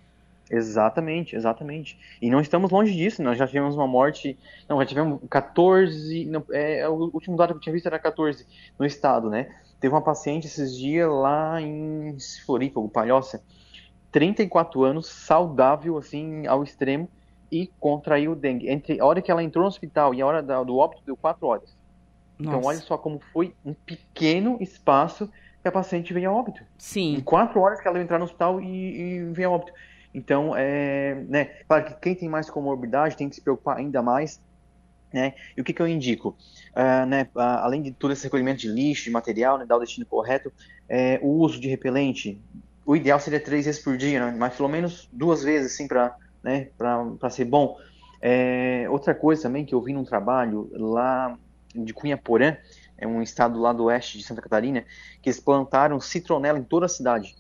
Exatamente, 0.51 1.37
exatamente. 1.37 1.97
E 2.21 2.29
não 2.29 2.41
estamos 2.41 2.73
longe 2.73 2.93
disso, 2.93 3.23
nós 3.23 3.39
já 3.39 3.47
tivemos 3.47 3.77
uma 3.77 3.87
morte. 3.87 4.37
Não, 4.69 4.81
já 4.81 4.87
tivemos 4.87 5.21
14. 5.31 6.25
Não, 6.25 6.45
é, 6.51 6.89
o 6.89 7.09
último 7.15 7.37
dado 7.37 7.51
que 7.51 7.59
eu 7.59 7.61
tinha 7.61 7.73
visto 7.73 7.87
era 7.87 8.01
14 8.01 8.45
no 8.77 8.85
estado, 8.85 9.31
né? 9.31 9.55
Teve 9.79 9.95
uma 9.95 10.03
paciente 10.03 10.49
esses 10.49 10.77
dias 10.77 11.09
lá 11.09 11.63
em 11.63 12.17
Floripa, 12.45 12.81
Palhoça, 12.89 13.45
34 14.11 14.83
anos, 14.83 15.07
saudável, 15.07 15.97
assim, 15.97 16.49
ao 16.49 16.65
extremo, 16.65 17.09
e 17.55 17.71
contraiu 17.79 18.35
dengue. 18.35 18.69
Entre 18.69 19.01
a 19.01 19.05
hora 19.05 19.23
que 19.23 19.31
ela 19.31 19.43
entrou 19.43 19.63
no 19.63 19.69
hospital 19.69 20.13
e 20.13 20.21
a 20.21 20.27
hora 20.27 20.43
do 20.43 20.77
óbito, 20.77 21.03
deu 21.07 21.17
4 21.17 21.47
horas. 21.47 21.77
Então, 22.39 22.53
Nossa. 22.53 22.59
Então, 22.59 22.69
olha 22.69 22.79
só 22.81 22.99
como 22.99 23.21
foi 23.33 23.55
um 23.65 23.73
pequeno 23.73 24.59
espaço 24.61 25.31
que 25.63 25.69
a 25.69 25.73
paciente 25.73 26.13
veio 26.13 26.31
a 26.31 26.33
óbito. 26.33 26.65
Sim. 26.77 27.15
Em 27.15 27.21
4 27.21 27.61
horas 27.61 27.81
que 27.81 27.87
ela 27.87 28.01
entrar 28.01 28.19
no 28.19 28.25
hospital 28.25 28.61
e, 28.61 28.67
e 28.67 29.25
veio 29.33 29.51
a 29.51 29.53
óbito. 29.53 29.73
Então, 30.13 30.53
é, 30.57 31.15
né, 31.29 31.45
claro 31.69 31.85
que 31.85 31.95
quem 32.01 32.15
tem 32.17 32.29
mais 32.29 32.51
comorbidade 32.51 33.17
tem 33.17 33.29
que 33.29 33.37
se 33.37 33.41
preocupar 33.41 33.77
ainda 33.77 34.03
mais, 34.03 34.41
né? 35.13 35.35
E 35.57 35.61
o 35.61 35.65
que, 35.65 35.73
que 35.73 35.81
eu 35.81 35.87
indico? 35.87 36.37
Uh, 36.73 37.07
né, 37.07 37.29
uh, 37.37 37.41
além 37.41 37.83
de 37.83 37.93
todo 37.93 38.13
esse 38.13 38.25
recolhimento 38.25 38.61
de 38.61 38.69
lixo, 38.69 39.05
de 39.05 39.11
material, 39.11 39.59
né, 39.59 39.65
dar 39.65 39.77
o 39.77 39.81
destino 39.81 40.05
correto, 40.05 40.53
é, 40.89 41.21
o 41.23 41.29
uso 41.29 41.61
de 41.61 41.69
repelente, 41.69 42.41
o 42.85 42.97
ideal 42.97 43.21
seria 43.21 43.39
três 43.39 43.65
vezes 43.65 43.81
por 43.81 43.97
dia, 43.97 44.27
né, 44.27 44.37
mas 44.37 44.57
pelo 44.57 44.69
menos 44.69 45.09
duas 45.13 45.43
vezes, 45.43 45.73
assim, 45.73 45.87
para 45.87 46.17
né, 46.45 46.69
ser 47.31 47.47
bom. 47.47 47.77
É, 48.21 48.87
outra 48.91 49.15
coisa 49.15 49.43
também 49.43 49.65
que 49.65 49.75
eu 49.75 49.83
vi 49.83 49.93
num 49.93 50.05
trabalho 50.05 50.71
lá 50.73 51.37
de 51.75 51.93
Cunha 51.93 52.17
Porã, 52.17 52.57
é 52.97 53.07
um 53.07 53.21
estado 53.21 53.59
lá 53.59 53.73
do 53.73 53.85
oeste 53.85 54.19
de 54.19 54.25
Santa 54.25 54.41
Catarina, 54.41 54.85
que 55.21 55.29
eles 55.29 55.41
plantaram 55.41 55.99
citronela 55.99 56.59
em 56.59 56.63
toda 56.63 56.87
a 56.87 56.89
cidade. 56.89 57.35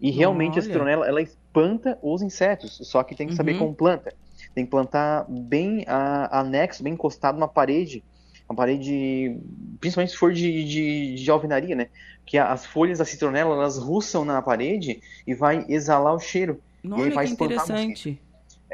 E 0.00 0.10
realmente 0.10 0.52
Olha. 0.52 0.60
a 0.60 0.62
citronela, 0.62 1.06
ela 1.06 1.20
espanta 1.20 1.98
os 2.02 2.22
insetos, 2.22 2.80
só 2.84 3.02
que 3.02 3.14
tem 3.14 3.28
que 3.28 3.34
saber 3.34 3.52
uhum. 3.52 3.58
como 3.58 3.74
planta. 3.74 4.14
Tem 4.54 4.64
que 4.64 4.70
plantar 4.70 5.26
bem 5.28 5.84
a, 5.86 6.40
anexo, 6.40 6.82
bem 6.82 6.94
encostado 6.94 7.38
na 7.38 7.48
parede, 7.48 8.02
uma 8.48 8.56
parede, 8.56 9.38
principalmente 9.80 10.12
se 10.12 10.18
for 10.18 10.32
de, 10.32 10.64
de, 10.64 11.14
de 11.14 11.30
alvenaria, 11.30 11.74
né? 11.74 11.88
Que 12.26 12.38
as 12.38 12.66
folhas 12.66 12.98
da 12.98 13.04
citronela, 13.04 13.54
elas 13.54 13.78
ruçam 13.78 14.24
na 14.24 14.40
parede 14.42 15.00
e 15.26 15.34
vai 15.34 15.64
exalar 15.68 16.14
o 16.14 16.18
cheiro. 16.18 16.60
Olha, 16.84 17.00
e 17.00 17.04
aí 17.04 17.10
vai 17.10 17.26
que 17.26 17.32
interessante. 17.32 18.20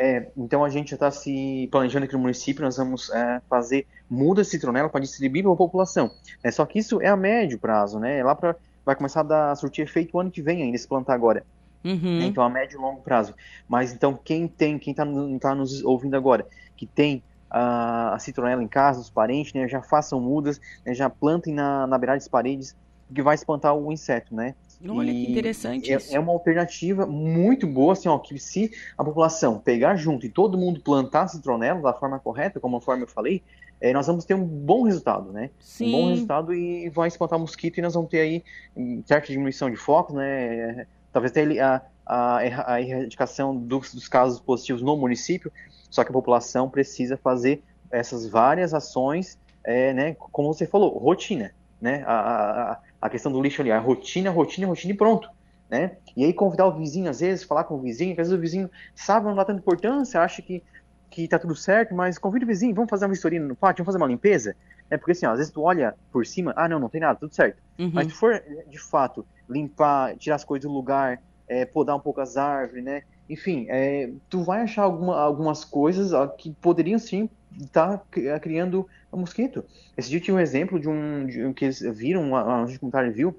É, 0.03 0.31
então 0.35 0.65
a 0.65 0.71
gente 0.71 0.93
já 0.93 0.97
está 0.97 1.11
se 1.11 1.69
planejando 1.71 2.07
aqui 2.07 2.15
no 2.15 2.21
município, 2.21 2.65
nós 2.65 2.79
vamos 2.79 3.11
é, 3.11 3.43
fazer 3.51 3.87
muda 4.09 4.41
de 4.41 4.49
citronela 4.49 4.89
para 4.89 5.03
distribuir 5.03 5.45
para 5.45 5.53
a 5.53 5.57
população. 5.57 6.11
É, 6.43 6.51
só 6.51 6.65
que 6.65 6.79
isso 6.79 7.03
é 7.03 7.09
a 7.09 7.17
médio 7.17 7.59
prazo, 7.59 7.99
né? 7.99 8.19
É 8.19 8.25
lá 8.25 8.35
para 8.35 8.57
vai 8.83 8.97
começar 8.97 9.21
a, 9.21 9.25
dar, 9.25 9.51
a 9.51 9.57
surtir 9.57 9.85
efeito 9.85 10.17
o 10.17 10.21
ano 10.21 10.31
que 10.31 10.41
vem 10.41 10.63
ainda, 10.63 10.79
se 10.79 10.89
plantar 10.89 11.13
agora. 11.13 11.45
Uhum. 11.85 12.19
Né? 12.19 12.25
Então, 12.25 12.43
a 12.43 12.49
médio 12.49 12.79
e 12.79 12.81
longo 12.81 13.03
prazo. 13.03 13.35
Mas 13.69 13.93
então, 13.93 14.19
quem 14.25 14.49
tem, 14.49 14.79
quem 14.79 14.93
está 14.93 15.05
tá 15.39 15.55
nos 15.55 15.85
ouvindo 15.85 16.17
agora, 16.17 16.47
que 16.79 16.87
tem 16.87 17.23
a, 17.51 18.15
a 18.15 18.19
citronela 18.19 18.63
em 18.63 18.69
casa, 18.69 19.01
os 19.01 19.11
parentes, 19.11 19.53
né, 19.53 19.69
já 19.69 19.83
façam 19.83 20.19
mudas, 20.19 20.59
né, 20.85 20.95
já 20.95 21.11
plantem 21.11 21.53
na, 21.53 21.87
na 21.87 21.99
beirada 21.99 22.19
das 22.19 22.27
paredes, 22.27 22.75
que 23.15 23.23
vai 23.23 23.35
espantar 23.35 23.75
o 23.75 23.93
inseto, 23.93 24.35
né? 24.35 24.55
Olha 24.89 25.13
que 25.13 25.31
interessante 25.31 25.93
é, 25.93 25.97
isso. 25.97 26.15
É 26.15 26.19
uma 26.19 26.33
alternativa 26.33 27.07
muito 27.07 27.67
boa, 27.67 27.93
assim, 27.93 28.09
ó, 28.09 28.19
que 28.19 28.39
se 28.39 28.71
a 28.97 29.05
população 29.05 29.59
pegar 29.59 29.97
junto 29.97 30.25
e 30.25 30.31
todo 30.31 30.57
mundo 30.57 30.81
plantar 30.81 31.29
citronela 31.29 31.83
da 31.83 31.93
forma 31.93 32.19
correta, 32.19 32.59
como 32.59 32.79
a 32.79 32.81
forma 32.81 33.03
eu 33.03 33.09
falei, 33.09 33.43
é, 33.81 33.93
nós 33.93 34.07
vamos 34.07 34.25
ter 34.25 34.35
um 34.35 34.45
bom 34.45 34.83
resultado, 34.83 35.33
né? 35.33 35.51
Sim. 35.59 35.89
Um 35.89 35.93
bom 35.93 36.09
resultado 36.11 36.55
e 36.55 36.89
vai 36.91 37.09
espantar 37.09 37.39
mosquito 37.39 37.79
e 37.79 37.83
nós 37.83 37.95
vamos 37.95 38.11
ter 38.11 38.21
aí 38.21 38.45
certa 39.07 39.29
diminuição 39.29 39.71
de 39.71 39.77
focos, 39.77 40.15
né? 40.15 40.87
Talvez 41.13 41.31
até 41.31 41.61
a, 41.61 41.83
a, 42.07 42.37
a 42.75 42.83
erradicação 42.83 43.57
dos, 43.57 43.95
dos 43.95 44.09
casos 44.09 44.41
positivos 44.41 44.83
no 44.83 44.97
município, 44.97 45.53
só 45.91 46.05
que 46.05 46.11
a 46.11 46.13
população 46.13 46.69
precisa 46.71 47.17
fazer 47.17 47.63
essas 47.91 48.27
várias 48.27 48.73
ações, 48.73 49.39
é, 49.65 49.93
né? 49.93 50.15
Como 50.15 50.53
você 50.53 50.67
falou, 50.67 50.97
rotina, 50.99 51.53
né? 51.81 52.03
A, 52.07 52.73
a, 52.73 52.79
a 53.01 53.09
questão 53.09 53.33
do 53.33 53.41
lixo 53.41 53.63
ali, 53.63 53.71
a 53.71 53.79
rotina, 53.79 54.31
rotina, 54.31 54.67
rotina 54.67 54.93
e 54.93 54.97
pronto. 54.97 55.29
Né? 55.69 55.93
E 56.17 56.25
aí 56.25 56.33
convidar 56.33 56.67
o 56.67 56.77
vizinho, 56.77 57.09
às 57.09 57.21
vezes, 57.21 57.45
falar 57.45 57.65
com 57.65 57.77
o 57.77 57.81
vizinho, 57.81 58.11
às 58.13 58.17
vezes 58.17 58.33
o 58.33 58.39
vizinho 58.39 58.69
sabe, 58.95 59.27
não 59.27 59.37
dá 59.37 59.45
tanta 59.45 59.61
importância, 59.61 60.21
acha 60.21 60.43
que 60.43 60.63
que 61.11 61.27
tá 61.27 61.39
tudo 61.39 61.57
certo, 61.57 61.93
mas 61.95 62.17
convida 62.17 62.45
o 62.45 62.49
vizinho, 62.49 62.75
vamos 62.75 62.89
fazer 62.89 63.05
uma 63.05 63.11
vistoria 63.11 63.41
no 63.41 63.57
pátio, 63.57 63.85
vamos 63.85 63.93
fazer 63.93 64.03
uma 64.03 64.09
limpeza? 64.09 64.55
É 64.89 64.97
porque 64.97 65.13
assim, 65.13 65.27
ó, 65.27 65.33
às 65.33 65.39
vezes 65.39 65.53
tu 65.53 65.63
olha 65.63 65.95
por 66.13 66.25
cima, 66.25 66.55
ah, 66.57 66.69
não, 66.69 66.79
não 66.79 66.89
tem 66.89 67.01
nada, 67.01 67.19
tudo 67.19 67.35
certo. 67.35 67.61
Uhum. 67.79 67.91
Mas 67.93 68.07
se 68.07 68.13
for, 68.13 68.41
de 68.69 68.79
fato, 68.79 69.27
limpar, 69.49 70.17
tirar 70.17 70.37
as 70.37 70.45
coisas 70.45 70.71
do 70.71 70.73
lugar, 70.73 71.21
é, 71.49 71.65
podar 71.65 71.97
um 71.97 72.01
pouco 72.01 72.21
as 72.21 72.37
árvores, 72.37 72.85
né? 72.85 73.03
Enfim, 73.31 73.67
é, 73.69 74.11
tu 74.29 74.43
vai 74.43 74.63
achar 74.63 74.83
alguma, 74.83 75.19
algumas 75.19 75.65
coisas 75.65 76.11
que 76.37 76.51
poderiam 76.61 76.99
sim 76.99 77.29
estar 77.61 77.99
tá 77.99 78.41
criando 78.41 78.87
um 79.13 79.19
mosquito. 79.19 79.65
Esse 79.97 80.11
dia 80.11 80.21
tinha 80.21 80.37
um 80.37 80.41
exemplo 80.41 80.79
de 80.79 80.89
um, 80.89 81.27
de 81.27 81.45
um 81.45 81.53
que 81.53 81.65
eles 81.65 81.81
viram, 81.81 82.35
a, 82.37 82.67
gente 82.67 82.79
comentário 82.79 83.13
viu, 83.13 83.37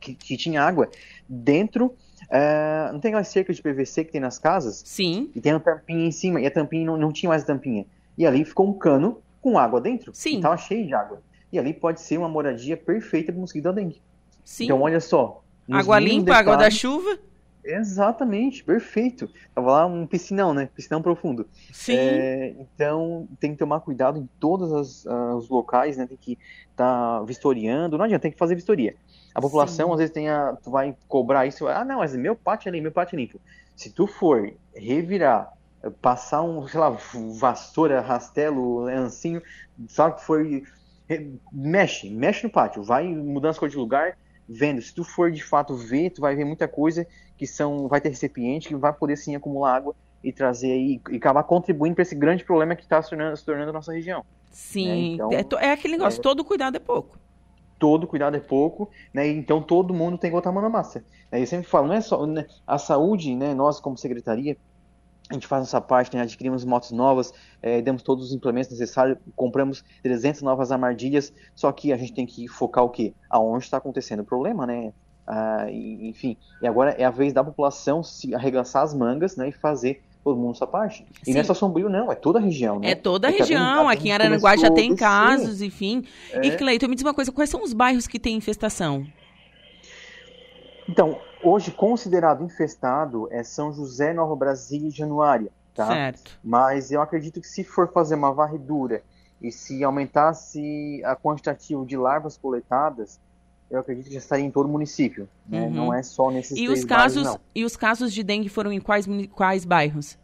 que, 0.00 0.14
que 0.14 0.36
tinha 0.36 0.62
água 0.62 0.88
dentro 1.28 1.94
Uh, 2.26 2.92
não 2.92 2.98
tem 2.98 3.10
aquela 3.10 3.24
cerca 3.24 3.52
de 3.52 3.62
PVC 3.62 4.04
que 4.04 4.12
tem 4.12 4.20
nas 4.20 4.38
casas? 4.38 4.82
Sim. 4.84 5.30
E 5.34 5.40
tem 5.40 5.52
uma 5.52 5.60
tampinha 5.60 6.06
em 6.06 6.10
cima, 6.10 6.40
e 6.40 6.46
a 6.46 6.50
tampinha 6.50 6.84
não, 6.84 6.96
não 6.96 7.12
tinha 7.12 7.28
mais 7.28 7.44
tampinha. 7.44 7.86
E 8.16 8.26
ali 8.26 8.44
ficou 8.44 8.68
um 8.68 8.72
cano 8.72 9.20
com 9.40 9.58
água 9.58 9.80
dentro. 9.80 10.12
Sim. 10.14 10.38
E 10.38 10.40
tava 10.40 10.56
cheio 10.56 10.86
de 10.86 10.94
água. 10.94 11.22
E 11.52 11.58
ali 11.58 11.72
pode 11.72 12.00
ser 12.00 12.18
uma 12.18 12.28
moradia 12.28 12.76
perfeita 12.76 13.30
para 13.30 13.38
o 13.38 13.42
mosquito 13.42 13.64
da 13.64 13.72
dengue. 13.72 14.00
Sim. 14.44 14.64
Então, 14.64 14.80
olha 14.80 15.00
só. 15.00 15.42
Água 15.70 15.98
limpa, 15.98 16.34
água 16.34 16.56
da 16.56 16.70
chuva. 16.70 17.18
Exatamente, 17.66 18.62
perfeito. 18.62 19.28
Tava 19.54 19.72
lá 19.72 19.86
um 19.86 20.06
piscinão, 20.06 20.54
né? 20.54 20.68
Piscinão 20.74 21.02
profundo. 21.02 21.48
Sim. 21.72 21.96
É, 21.96 22.54
então 22.58 23.28
tem 23.40 23.52
que 23.52 23.58
tomar 23.58 23.80
cuidado 23.80 24.18
em 24.18 24.28
todos 24.38 25.04
os 25.04 25.48
locais, 25.48 25.96
né? 25.96 26.06
Tem 26.06 26.16
que 26.16 26.38
estar 26.70 27.18
tá 27.18 27.22
vistoriando. 27.24 27.98
Não 27.98 28.04
adianta, 28.04 28.22
tem 28.22 28.30
que 28.32 28.38
fazer 28.38 28.54
vistoria. 28.54 28.94
A 29.34 29.40
população, 29.40 29.88
Sim. 29.88 29.92
às 29.92 29.98
vezes, 29.98 30.14
tem 30.14 30.28
a, 30.28 30.56
tu 30.62 30.70
vai 30.70 30.96
cobrar 31.08 31.44
isso. 31.46 31.66
Ah, 31.66 31.84
não, 31.84 31.98
mas 31.98 32.14
meu 32.16 32.36
pátio 32.36 32.68
é 32.68 32.72
limpo, 32.72 32.84
meu 32.84 32.92
pátio 32.92 33.16
é 33.16 33.18
limpo. 33.18 33.40
Se 33.74 33.90
tu 33.90 34.06
for 34.06 34.52
revirar, 34.74 35.52
passar 36.00 36.42
um, 36.42 36.66
sei 36.66 36.80
lá, 36.80 36.96
vassoura, 37.38 38.00
rastelo, 38.00 38.80
lancinho, 38.80 39.42
sabe 39.88 40.16
que 40.16 40.24
foi. 40.24 40.64
Mexe, 41.52 42.10
mexe 42.10 42.44
no 42.44 42.52
pátio, 42.52 42.82
vai 42.82 43.06
mudando 43.06 43.50
as 43.50 43.58
coisas 43.58 43.74
de 43.74 43.78
lugar, 43.78 44.16
vendo. 44.48 44.80
Se 44.80 44.94
tu 44.94 45.04
for 45.04 45.30
de 45.30 45.42
fato 45.42 45.74
ver, 45.74 46.10
tu 46.10 46.20
vai 46.20 46.34
ver 46.34 46.44
muita 46.44 46.68
coisa 46.68 47.06
que 47.36 47.46
são. 47.46 47.88
Vai 47.88 48.00
ter 48.00 48.08
recipiente 48.08 48.68
que 48.68 48.76
vai 48.76 48.92
poder 48.92 49.16
sim 49.16 49.34
acumular 49.34 49.76
água 49.76 49.94
e 50.22 50.32
trazer 50.32 50.72
aí 50.72 51.00
e 51.10 51.16
acabar 51.16 51.42
contribuindo 51.42 51.94
para 51.94 52.02
esse 52.02 52.14
grande 52.14 52.44
problema 52.44 52.74
que 52.74 52.82
está 52.82 53.00
se 53.00 53.10
tornando, 53.10 53.36
se 53.36 53.44
tornando 53.44 53.70
a 53.70 53.72
nossa 53.72 53.92
região. 53.92 54.24
Sim, 54.50 55.20
é, 55.30 55.42
então, 55.42 55.60
é, 55.60 55.66
é 55.66 55.72
aquele 55.72 55.96
negócio, 55.96 56.18
é, 56.18 56.22
todo 56.22 56.44
cuidado 56.44 56.76
é 56.76 56.80
pouco 56.80 57.18
todo 57.78 58.06
cuidado 58.06 58.36
é 58.36 58.40
pouco, 58.40 58.90
né? 59.12 59.28
Então 59.28 59.60
todo 59.62 59.94
mundo 59.94 60.18
tem 60.18 60.30
que 60.30 60.34
botar 60.34 60.50
a 60.50 60.52
mão 60.52 60.62
na 60.62 60.68
massa. 60.68 61.04
Né? 61.30 61.42
Eu 61.42 61.46
sempre 61.46 61.68
falo, 61.68 61.88
não 61.88 61.94
é 61.94 62.00
só 62.00 62.26
né? 62.26 62.46
a 62.66 62.78
saúde, 62.78 63.34
né? 63.34 63.54
Nós 63.54 63.80
como 63.80 63.96
secretaria 63.96 64.56
a 65.30 65.34
gente 65.34 65.46
faz 65.46 65.64
essa 65.64 65.80
parte, 65.80 66.16
né? 66.16 66.22
adquirimos 66.22 66.64
motos 66.64 66.92
novas, 66.92 67.34
é, 67.60 67.82
demos 67.82 68.02
todos 68.02 68.26
os 68.26 68.32
implementos 68.32 68.70
necessários, 68.70 69.18
compramos 69.34 69.84
300 70.02 70.42
novas 70.42 70.70
armadilhas, 70.70 71.32
só 71.54 71.72
que 71.72 71.92
a 71.92 71.96
gente 71.96 72.12
tem 72.12 72.26
que 72.26 72.46
focar 72.46 72.84
o 72.84 72.90
quê? 72.90 73.12
Aonde 73.28 73.64
está 73.64 73.78
acontecendo 73.78 74.20
o 74.20 74.24
problema, 74.24 74.66
né? 74.66 74.92
Ah, 75.26 75.66
e, 75.68 76.08
enfim, 76.08 76.36
e 76.62 76.66
agora 76.66 76.92
é 76.92 77.04
a 77.04 77.10
vez 77.10 77.32
da 77.32 77.42
população 77.42 78.02
se 78.02 78.32
arregaçar 78.32 78.84
as 78.84 78.94
mangas 78.94 79.36
né, 79.36 79.48
e 79.48 79.52
fazer 79.52 80.00
todo 80.22 80.38
mundo 80.38 80.56
sua 80.56 80.68
parte. 80.68 81.04
E 81.22 81.26
Sim. 81.26 81.34
não 81.34 81.40
é 81.40 81.44
só 81.44 81.54
Sombrio, 81.54 81.88
não, 81.88 82.12
é 82.12 82.14
toda 82.14 82.38
a 82.38 82.42
região, 82.42 82.78
né? 82.78 82.90
É 82.90 82.94
toda 82.94 83.26
a 83.26 83.32
é 83.32 83.38
região, 83.38 83.88
aqui 83.88 84.08
em 84.08 84.12
Aranaguá 84.12 84.56
já 84.56 84.70
tem 84.70 84.94
casos, 84.94 85.60
enfim. 85.62 86.04
É. 86.32 86.46
E 86.46 86.56
Cleiton, 86.56 86.86
me 86.86 86.94
diz 86.94 87.04
uma 87.04 87.14
coisa, 87.14 87.32
quais 87.32 87.50
são 87.50 87.62
os 87.62 87.72
bairros 87.72 88.06
que 88.06 88.18
têm 88.18 88.36
infestação? 88.36 89.06
Então, 90.88 91.18
hoje 91.42 91.70
considerado 91.70 92.44
infestado 92.44 93.28
é 93.30 93.42
São 93.42 93.72
José, 93.72 94.12
Nova 94.12 94.34
Brasília 94.34 94.88
e 94.88 94.90
Januária, 94.90 95.50
tá? 95.74 95.86
Certo. 95.86 96.38
Mas 96.42 96.90
eu 96.90 97.00
acredito 97.00 97.40
que 97.40 97.46
se 97.46 97.64
for 97.64 97.92
fazer 97.92 98.14
uma 98.14 98.32
varredura 98.32 99.02
e 99.40 99.52
se 99.52 99.84
aumentasse 99.84 101.02
a 101.04 101.14
quantitativa 101.14 101.84
de 101.84 101.96
larvas 101.96 102.36
coletadas, 102.36 103.20
eu 103.70 103.80
acredito 103.80 104.06
que 104.06 104.14
já 104.14 104.18
estaria 104.18 104.44
em 104.44 104.50
todo 104.50 104.66
o 104.66 104.68
município. 104.68 105.28
Né? 105.46 105.62
Uhum. 105.62 105.70
Não 105.70 105.94
é 105.94 106.02
só 106.02 106.30
nesses 106.30 106.52
e 106.52 106.64
três 106.64 106.80
os 106.80 106.84
casos 106.84 107.22
bairros, 107.24 107.40
E 107.54 107.64
os 107.64 107.76
casos 107.76 108.12
de 108.12 108.22
dengue 108.22 108.48
foram 108.48 108.72
em 108.72 108.80
quais, 108.80 109.06
quais 109.32 109.64
bairros? 109.64 110.16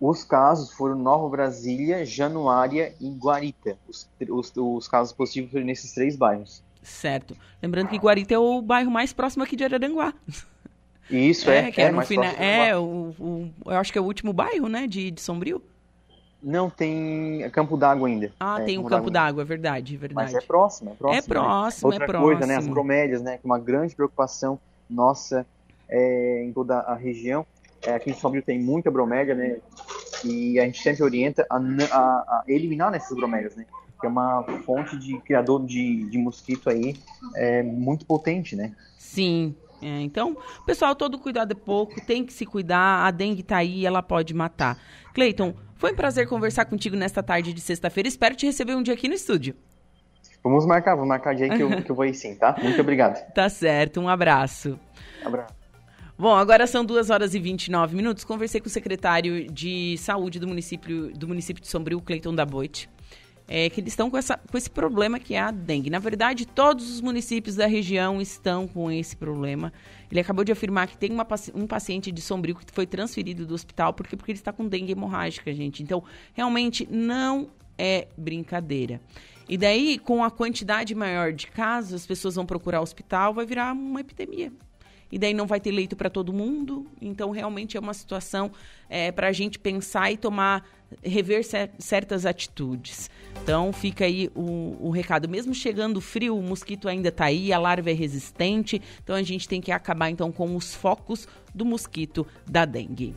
Os 0.00 0.24
casos 0.24 0.72
foram 0.72 0.96
Nova 0.96 1.28
Brasília, 1.28 2.04
Januária 2.04 2.94
e 3.00 3.08
Guarita. 3.10 3.78
Os, 3.88 4.08
os, 4.28 4.52
os 4.56 4.88
casos 4.88 5.12
positivos 5.12 5.52
foram 5.52 5.64
nesses 5.64 5.92
três 5.92 6.16
bairros. 6.16 6.63
Certo. 6.84 7.34
Lembrando 7.62 7.88
que 7.88 7.96
Guarita 7.96 8.34
é 8.34 8.38
o 8.38 8.60
bairro 8.60 8.90
mais 8.90 9.12
próximo 9.12 9.42
aqui 9.42 9.56
de 9.56 9.64
Araranguá. 9.64 10.12
Isso, 11.10 11.48
é. 11.50 11.68
É, 11.68 11.72
que 11.72 11.80
é, 11.80 11.90
no 11.90 12.02
final. 12.02 12.26
É, 12.38 12.76
o, 12.76 13.14
o, 13.18 13.50
eu 13.64 13.76
acho 13.76 13.90
que 13.90 13.98
é 13.98 14.00
o 14.00 14.04
último 14.04 14.32
bairro, 14.32 14.68
né, 14.68 14.86
de, 14.86 15.10
de 15.10 15.20
Sombrio. 15.20 15.62
Não, 16.42 16.68
tem 16.68 17.48
Campo 17.50 17.74
d'Água 17.74 18.06
ainda. 18.06 18.30
Ah, 18.38 18.60
é, 18.60 18.66
tem 18.66 18.78
o 18.78 18.84
Campo 18.84 19.10
d'Água, 19.10 19.42
é 19.42 19.44
verdade, 19.46 19.96
verdade. 19.96 20.32
Mas 20.32 20.44
é 20.44 20.46
próximo, 20.46 20.90
é 20.90 20.94
próximo. 20.94 21.18
É 21.18 21.22
próximo, 21.22 21.90
né? 21.90 21.96
é 21.96 22.00
Outra 22.00 22.06
próximo. 22.06 22.32
coisa, 22.32 22.46
né, 22.46 22.56
as 22.56 22.68
bromélias, 22.68 23.22
né, 23.22 23.38
que 23.38 23.46
é 23.46 23.46
uma 23.46 23.58
grande 23.58 23.96
preocupação 23.96 24.60
nossa 24.88 25.46
é, 25.88 26.44
em 26.44 26.52
toda 26.52 26.80
a 26.80 26.94
região. 26.94 27.46
É, 27.82 27.94
aqui 27.94 28.10
em 28.10 28.14
Sombrio 28.14 28.42
tem 28.42 28.58
muita 28.60 28.90
bromélia, 28.90 29.34
né, 29.34 29.56
e 30.22 30.60
a 30.60 30.66
gente 30.66 30.82
sempre 30.82 31.02
orienta 31.02 31.46
a, 31.48 31.56
a, 31.56 31.98
a 31.98 32.44
eliminar 32.46 32.94
essas 32.94 33.16
bromélias, 33.16 33.56
né, 33.56 33.64
que 34.04 34.06
é 34.06 34.10
uma 34.10 34.44
fonte 34.66 34.98
de 34.98 35.18
criador 35.20 35.64
de, 35.64 36.04
de 36.10 36.18
mosquito 36.18 36.68
aí 36.68 36.94
é, 37.34 37.62
muito 37.62 38.04
potente, 38.04 38.54
né. 38.54 38.74
Sim, 38.98 39.54
é, 39.80 40.00
então, 40.02 40.36
pessoal, 40.66 40.94
todo 40.94 41.18
cuidado 41.18 41.52
é 41.52 41.54
pouco, 41.54 42.04
tem 42.04 42.22
que 42.24 42.32
se 42.32 42.44
cuidar, 42.44 43.06
a 43.06 43.10
dengue 43.10 43.42
tá 43.42 43.56
aí, 43.56 43.86
ela 43.86 44.02
pode 44.02 44.34
matar. 44.34 44.78
Cleiton, 45.14 45.54
foi 45.76 45.92
um 45.92 45.96
prazer 45.96 46.28
conversar 46.28 46.66
contigo 46.66 46.96
nesta 46.96 47.22
tarde 47.22 47.54
de 47.54 47.60
sexta-feira, 47.62 48.06
espero 48.06 48.36
te 48.36 48.44
receber 48.44 48.74
um 48.74 48.82
dia 48.82 48.92
aqui 48.92 49.08
no 49.08 49.14
estúdio. 49.14 49.54
Vamos 50.42 50.66
marcar, 50.66 50.94
vamos 50.94 51.08
marcar 51.08 51.34
dia 51.34 51.48
que 51.48 51.62
eu, 51.62 51.82
que 51.82 51.90
eu 51.90 51.96
vou 51.96 52.04
ir 52.04 52.12
sim, 52.12 52.34
tá? 52.34 52.54
Muito 52.62 52.78
obrigado. 52.78 53.24
Tá 53.32 53.48
certo, 53.48 54.00
um 54.02 54.08
abraço. 54.08 54.78
Abraço. 55.24 55.54
Bom, 56.18 56.34
agora 56.34 56.66
são 56.66 56.84
2 56.84 57.08
horas 57.08 57.34
e 57.34 57.40
29 57.40 57.96
minutos. 57.96 58.22
Conversei 58.22 58.60
com 58.60 58.66
o 58.66 58.70
secretário 58.70 59.50
de 59.50 59.96
saúde 59.98 60.38
do 60.38 60.46
município, 60.46 61.10
do 61.14 61.26
município 61.26 61.60
de 61.60 61.68
Sombrio, 61.68 62.00
Cleiton 62.00 62.34
Daboite 62.34 62.88
é, 63.46 63.68
que 63.68 63.80
eles 63.80 63.92
estão 63.92 64.10
com, 64.10 64.16
essa, 64.16 64.38
com 64.38 64.56
esse 64.56 64.70
problema 64.70 65.18
que 65.18 65.34
é 65.34 65.40
a 65.40 65.50
dengue. 65.50 65.90
Na 65.90 65.98
verdade, 65.98 66.46
todos 66.46 66.90
os 66.90 67.00
municípios 67.00 67.56
da 67.56 67.66
região 67.66 68.20
estão 68.20 68.66
com 68.66 68.90
esse 68.90 69.16
problema. 69.16 69.72
Ele 70.10 70.20
acabou 70.20 70.44
de 70.44 70.52
afirmar 70.52 70.86
que 70.86 70.96
tem 70.96 71.10
uma, 71.12 71.26
um 71.54 71.66
paciente 71.66 72.10
de 72.10 72.20
Sombrio 72.20 72.54
que 72.54 72.64
foi 72.72 72.86
transferido 72.86 73.46
do 73.46 73.54
hospital 73.54 73.92
porque, 73.92 74.16
porque 74.16 74.32
ele 74.32 74.38
está 74.38 74.52
com 74.52 74.66
dengue 74.66 74.92
hemorrágica, 74.92 75.52
gente. 75.52 75.82
Então, 75.82 76.02
realmente 76.32 76.88
não 76.90 77.50
é 77.76 78.08
brincadeira. 78.16 79.00
E 79.46 79.58
daí, 79.58 79.98
com 79.98 80.24
a 80.24 80.30
quantidade 80.30 80.94
maior 80.94 81.32
de 81.32 81.48
casos, 81.48 81.92
as 81.92 82.06
pessoas 82.06 82.34
vão 82.34 82.46
procurar 82.46 82.80
o 82.80 82.82
hospital, 82.82 83.34
vai 83.34 83.44
virar 83.44 83.72
uma 83.72 84.00
epidemia 84.00 84.50
e 85.14 85.18
daí 85.18 85.32
não 85.32 85.46
vai 85.46 85.60
ter 85.60 85.70
leito 85.70 85.94
para 85.94 86.10
todo 86.10 86.32
mundo. 86.32 86.88
Então, 87.00 87.30
realmente 87.30 87.76
é 87.76 87.80
uma 87.80 87.94
situação 87.94 88.50
é, 88.90 89.12
para 89.12 89.28
a 89.28 89.32
gente 89.32 89.60
pensar 89.60 90.10
e 90.10 90.16
tomar, 90.16 90.68
rever 91.04 91.46
certas 91.78 92.26
atitudes. 92.26 93.08
Então, 93.40 93.72
fica 93.72 94.06
aí 94.06 94.28
o, 94.34 94.76
o 94.80 94.90
recado. 94.90 95.28
Mesmo 95.28 95.54
chegando 95.54 96.00
frio, 96.00 96.36
o 96.36 96.42
mosquito 96.42 96.88
ainda 96.88 97.10
está 97.10 97.26
aí, 97.26 97.52
a 97.52 97.60
larva 97.60 97.92
é 97.92 97.94
resistente. 97.94 98.82
Então, 99.04 99.14
a 99.14 99.22
gente 99.22 99.46
tem 99.46 99.60
que 99.60 99.70
acabar 99.70 100.10
então 100.10 100.32
com 100.32 100.56
os 100.56 100.74
focos 100.74 101.28
do 101.54 101.64
mosquito 101.64 102.26
da 102.44 102.64
dengue. 102.64 103.14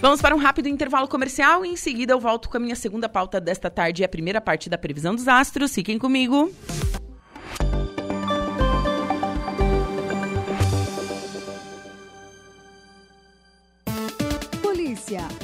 Vamos 0.00 0.20
para 0.20 0.34
um 0.34 0.38
rápido 0.38 0.68
intervalo 0.68 1.06
comercial 1.06 1.64
e 1.64 1.68
em 1.68 1.76
seguida 1.76 2.12
eu 2.12 2.18
volto 2.18 2.48
com 2.48 2.56
a 2.56 2.60
minha 2.60 2.74
segunda 2.74 3.08
pauta 3.08 3.40
desta 3.40 3.70
tarde, 3.70 4.02
a 4.02 4.08
primeira 4.08 4.40
parte 4.40 4.68
da 4.68 4.76
previsão 4.76 5.14
dos 5.14 5.28
astros. 5.28 5.72
Fiquem 5.72 6.00
comigo. 6.00 6.52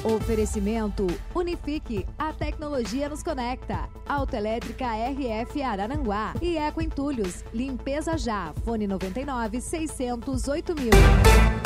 Oferecimento 0.03 1.07
Unifique, 1.33 2.05
a 2.19 2.33
tecnologia 2.33 3.07
nos 3.07 3.23
conecta. 3.23 3.87
Autoelétrica 4.05 4.87
RF 4.87 5.61
Araranguá 5.61 6.33
e 6.41 6.57
Eco 6.57 6.81
Entulhos. 6.81 7.45
Limpeza 7.53 8.17
já. 8.17 8.53
Fone 8.65 8.87
99 8.87 9.61
608 9.61 10.75
mil. 10.75 11.62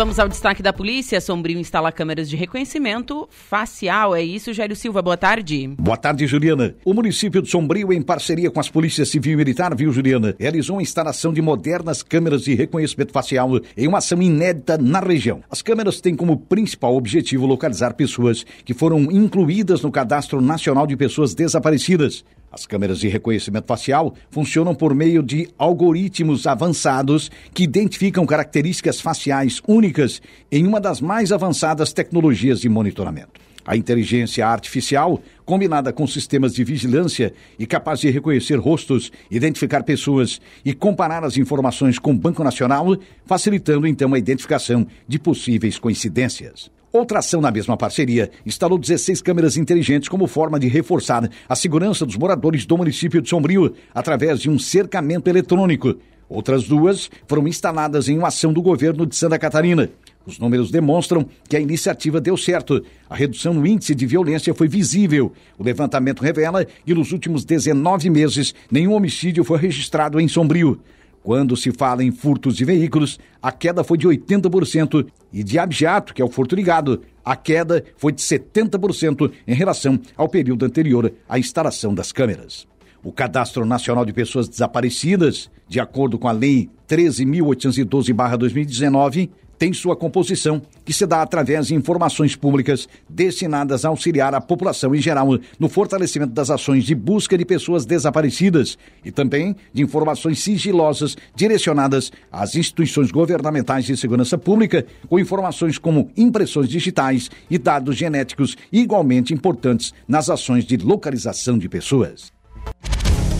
Vamos 0.00 0.18
ao 0.18 0.30
destaque 0.30 0.62
da 0.62 0.72
polícia. 0.72 1.20
Sombrio 1.20 1.58
instala 1.58 1.92
câmeras 1.92 2.26
de 2.30 2.34
reconhecimento 2.34 3.28
facial. 3.28 4.16
É 4.16 4.22
isso, 4.22 4.50
Jairo 4.50 4.74
Silva. 4.74 5.02
Boa 5.02 5.14
tarde. 5.14 5.74
Boa 5.78 5.94
tarde, 5.94 6.26
Juliana. 6.26 6.74
O 6.86 6.94
município 6.94 7.42
de 7.42 7.50
Sombrio, 7.50 7.92
em 7.92 8.00
parceria 8.00 8.50
com 8.50 8.58
as 8.58 8.70
polícias 8.70 9.10
civil 9.10 9.34
e 9.34 9.36
militar, 9.36 9.76
viu, 9.76 9.92
Juliana, 9.92 10.34
realizou 10.40 10.78
a 10.78 10.82
instalação 10.82 11.34
de 11.34 11.42
modernas 11.42 12.02
câmeras 12.02 12.44
de 12.44 12.54
reconhecimento 12.54 13.12
facial 13.12 13.60
em 13.76 13.86
uma 13.86 13.98
ação 13.98 14.22
inédita 14.22 14.78
na 14.78 15.00
região. 15.00 15.42
As 15.50 15.60
câmeras 15.60 16.00
têm 16.00 16.16
como 16.16 16.38
principal 16.38 16.96
objetivo 16.96 17.44
localizar 17.44 17.92
pessoas 17.92 18.42
que 18.64 18.72
foram 18.72 19.02
incluídas 19.12 19.82
no 19.82 19.92
Cadastro 19.92 20.40
Nacional 20.40 20.86
de 20.86 20.96
Pessoas 20.96 21.34
Desaparecidas. 21.34 22.24
As 22.52 22.66
câmeras 22.66 22.98
de 22.98 23.06
reconhecimento 23.06 23.66
facial 23.66 24.12
funcionam 24.28 24.74
por 24.74 24.92
meio 24.92 25.22
de 25.22 25.48
algoritmos 25.56 26.48
avançados 26.48 27.30
que 27.54 27.62
identificam 27.62 28.26
características 28.26 29.00
faciais 29.00 29.62
únicas 29.68 30.20
em 30.50 30.66
uma 30.66 30.80
das 30.80 31.00
mais 31.00 31.30
avançadas 31.30 31.92
tecnologias 31.92 32.60
de 32.60 32.68
monitoramento. 32.68 33.40
A 33.64 33.76
inteligência 33.76 34.44
artificial, 34.46 35.22
combinada 35.44 35.92
com 35.92 36.06
sistemas 36.06 36.54
de 36.54 36.64
vigilância 36.64 37.32
e 37.56 37.66
capaz 37.66 38.00
de 38.00 38.10
reconhecer 38.10 38.56
rostos, 38.56 39.12
identificar 39.30 39.84
pessoas 39.84 40.40
e 40.64 40.74
comparar 40.74 41.22
as 41.22 41.36
informações 41.36 42.00
com 42.00 42.10
o 42.10 42.18
Banco 42.18 42.42
Nacional, 42.42 42.96
facilitando 43.24 43.86
então 43.86 44.12
a 44.12 44.18
identificação 44.18 44.86
de 45.06 45.20
possíveis 45.20 45.78
coincidências. 45.78 46.68
Outra 46.92 47.20
ação 47.20 47.40
na 47.40 47.52
mesma 47.52 47.76
parceria 47.76 48.32
instalou 48.44 48.76
16 48.76 49.22
câmeras 49.22 49.56
inteligentes 49.56 50.08
como 50.08 50.26
forma 50.26 50.58
de 50.58 50.66
reforçar 50.66 51.30
a 51.48 51.54
segurança 51.54 52.04
dos 52.04 52.16
moradores 52.16 52.66
do 52.66 52.76
município 52.76 53.22
de 53.22 53.28
Sombrio 53.28 53.74
através 53.94 54.40
de 54.40 54.50
um 54.50 54.58
cercamento 54.58 55.28
eletrônico. 55.28 55.94
Outras 56.28 56.64
duas 56.64 57.08
foram 57.28 57.46
instaladas 57.46 58.08
em 58.08 58.18
uma 58.18 58.28
ação 58.28 58.52
do 58.52 58.60
governo 58.60 59.06
de 59.06 59.14
Santa 59.14 59.38
Catarina. 59.38 59.88
Os 60.26 60.40
números 60.40 60.70
demonstram 60.70 61.26
que 61.48 61.56
a 61.56 61.60
iniciativa 61.60 62.20
deu 62.20 62.36
certo. 62.36 62.84
A 63.08 63.14
redução 63.14 63.54
no 63.54 63.66
índice 63.66 63.94
de 63.94 64.04
violência 64.04 64.52
foi 64.52 64.66
visível. 64.66 65.32
O 65.56 65.62
levantamento 65.62 66.22
revela 66.22 66.64
que 66.64 66.94
nos 66.94 67.12
últimos 67.12 67.44
19 67.44 68.10
meses 68.10 68.52
nenhum 68.70 68.94
homicídio 68.94 69.44
foi 69.44 69.58
registrado 69.58 70.20
em 70.20 70.26
Sombrio. 70.26 70.80
Quando 71.22 71.56
se 71.56 71.70
fala 71.70 72.02
em 72.02 72.10
furtos 72.10 72.56
de 72.56 72.64
veículos, 72.64 73.18
a 73.42 73.52
queda 73.52 73.84
foi 73.84 73.98
de 73.98 74.08
80% 74.08 75.06
e 75.32 75.44
de 75.44 75.58
abjato, 75.58 76.14
que 76.14 76.22
é 76.22 76.24
o 76.24 76.30
furto 76.30 76.56
ligado, 76.56 77.02
a 77.24 77.36
queda 77.36 77.84
foi 77.96 78.12
de 78.12 78.20
70% 78.22 79.30
em 79.46 79.54
relação 79.54 80.00
ao 80.16 80.28
período 80.28 80.64
anterior 80.64 81.12
à 81.28 81.38
instalação 81.38 81.94
das 81.94 82.10
câmeras. 82.10 82.66
O 83.02 83.10
Cadastro 83.12 83.64
Nacional 83.64 84.04
de 84.04 84.12
Pessoas 84.12 84.46
Desaparecidas, 84.48 85.50
de 85.68 85.80
acordo 85.80 86.18
com 86.18 86.28
a 86.28 86.32
Lei 86.32 86.68
13.812-2019, 86.88 89.30
tem 89.60 89.74
sua 89.74 89.94
composição, 89.94 90.62
que 90.86 90.92
se 90.92 91.04
dá 91.04 91.20
através 91.20 91.66
de 91.66 91.74
informações 91.74 92.34
públicas 92.34 92.88
destinadas 93.06 93.84
a 93.84 93.90
auxiliar 93.90 94.34
a 94.34 94.40
população 94.40 94.94
em 94.94 95.02
geral 95.02 95.38
no 95.58 95.68
fortalecimento 95.68 96.32
das 96.32 96.48
ações 96.48 96.82
de 96.82 96.94
busca 96.94 97.36
de 97.36 97.44
pessoas 97.44 97.84
desaparecidas 97.84 98.78
e 99.04 99.12
também 99.12 99.54
de 99.70 99.82
informações 99.82 100.42
sigilosas 100.42 101.14
direcionadas 101.36 102.10
às 102.32 102.54
instituições 102.54 103.10
governamentais 103.10 103.84
de 103.84 103.98
segurança 103.98 104.38
pública, 104.38 104.86
com 105.10 105.18
informações 105.18 105.76
como 105.76 106.10
impressões 106.16 106.66
digitais 106.66 107.30
e 107.50 107.58
dados 107.58 107.96
genéticos 107.96 108.56
igualmente 108.72 109.34
importantes 109.34 109.92
nas 110.08 110.30
ações 110.30 110.64
de 110.64 110.78
localização 110.78 111.58
de 111.58 111.68
pessoas. 111.68 112.32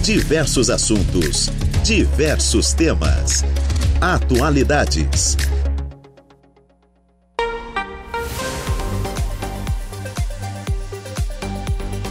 Diversos 0.02 0.68
assuntos, 0.68 1.50
diversos 1.82 2.74
temas. 2.74 3.42
Atualidades. 4.02 5.38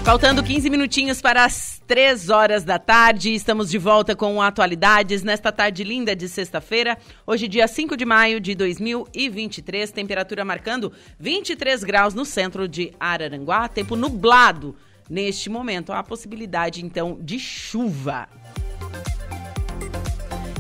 Faltando 0.09 0.41
15 0.41 0.71
minutinhos 0.71 1.21
para 1.21 1.45
as 1.45 1.83
3 1.85 2.31
horas 2.31 2.63
da 2.63 2.79
tarde, 2.79 3.31
estamos 3.31 3.69
de 3.69 3.77
volta 3.77 4.15
com 4.15 4.41
atualidades 4.41 5.21
nesta 5.21 5.51
tarde 5.51 5.83
linda 5.83 6.15
de 6.15 6.27
sexta-feira, 6.27 6.97
hoje 7.27 7.47
dia 7.47 7.67
5 7.67 7.95
de 7.95 8.05
maio 8.05 8.41
de 8.41 8.55
2023, 8.55 9.91
temperatura 9.91 10.43
marcando 10.43 10.91
23 11.19 11.83
graus 11.83 12.15
no 12.15 12.25
centro 12.25 12.67
de 12.67 12.91
Araranguá, 12.99 13.67
tempo 13.67 13.95
nublado 13.95 14.75
neste 15.07 15.47
momento, 15.47 15.93
há 15.93 15.99
a 15.99 16.03
possibilidade 16.03 16.83
então 16.83 17.19
de 17.21 17.37
chuva. 17.37 18.27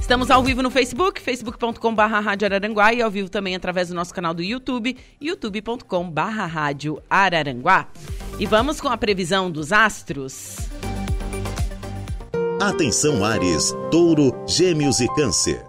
Estamos 0.09 0.31
ao 0.31 0.43
vivo 0.43 0.63
no 0.63 0.71
Facebook, 0.71 1.21
facebook.com.br 1.21 2.01
Rádio 2.01 2.47
Araranguá 2.47 2.91
e 2.91 2.99
ao 2.99 3.11
vivo 3.11 3.29
também 3.29 3.55
através 3.55 3.89
do 3.89 3.93
nosso 3.93 4.11
canal 4.11 4.33
do 4.33 4.41
YouTube, 4.41 4.97
youtube.com.br 5.21 6.19
Rádio 6.19 6.99
Araranguá. 7.07 7.87
E 8.39 8.47
vamos 8.47 8.81
com 8.81 8.87
a 8.87 8.97
previsão 8.97 9.51
dos 9.51 9.71
astros. 9.71 10.57
Atenção 12.59 13.23
Ares, 13.23 13.71
Touro, 13.91 14.33
Gêmeos 14.47 14.99
e 14.99 15.07
Câncer. 15.13 15.63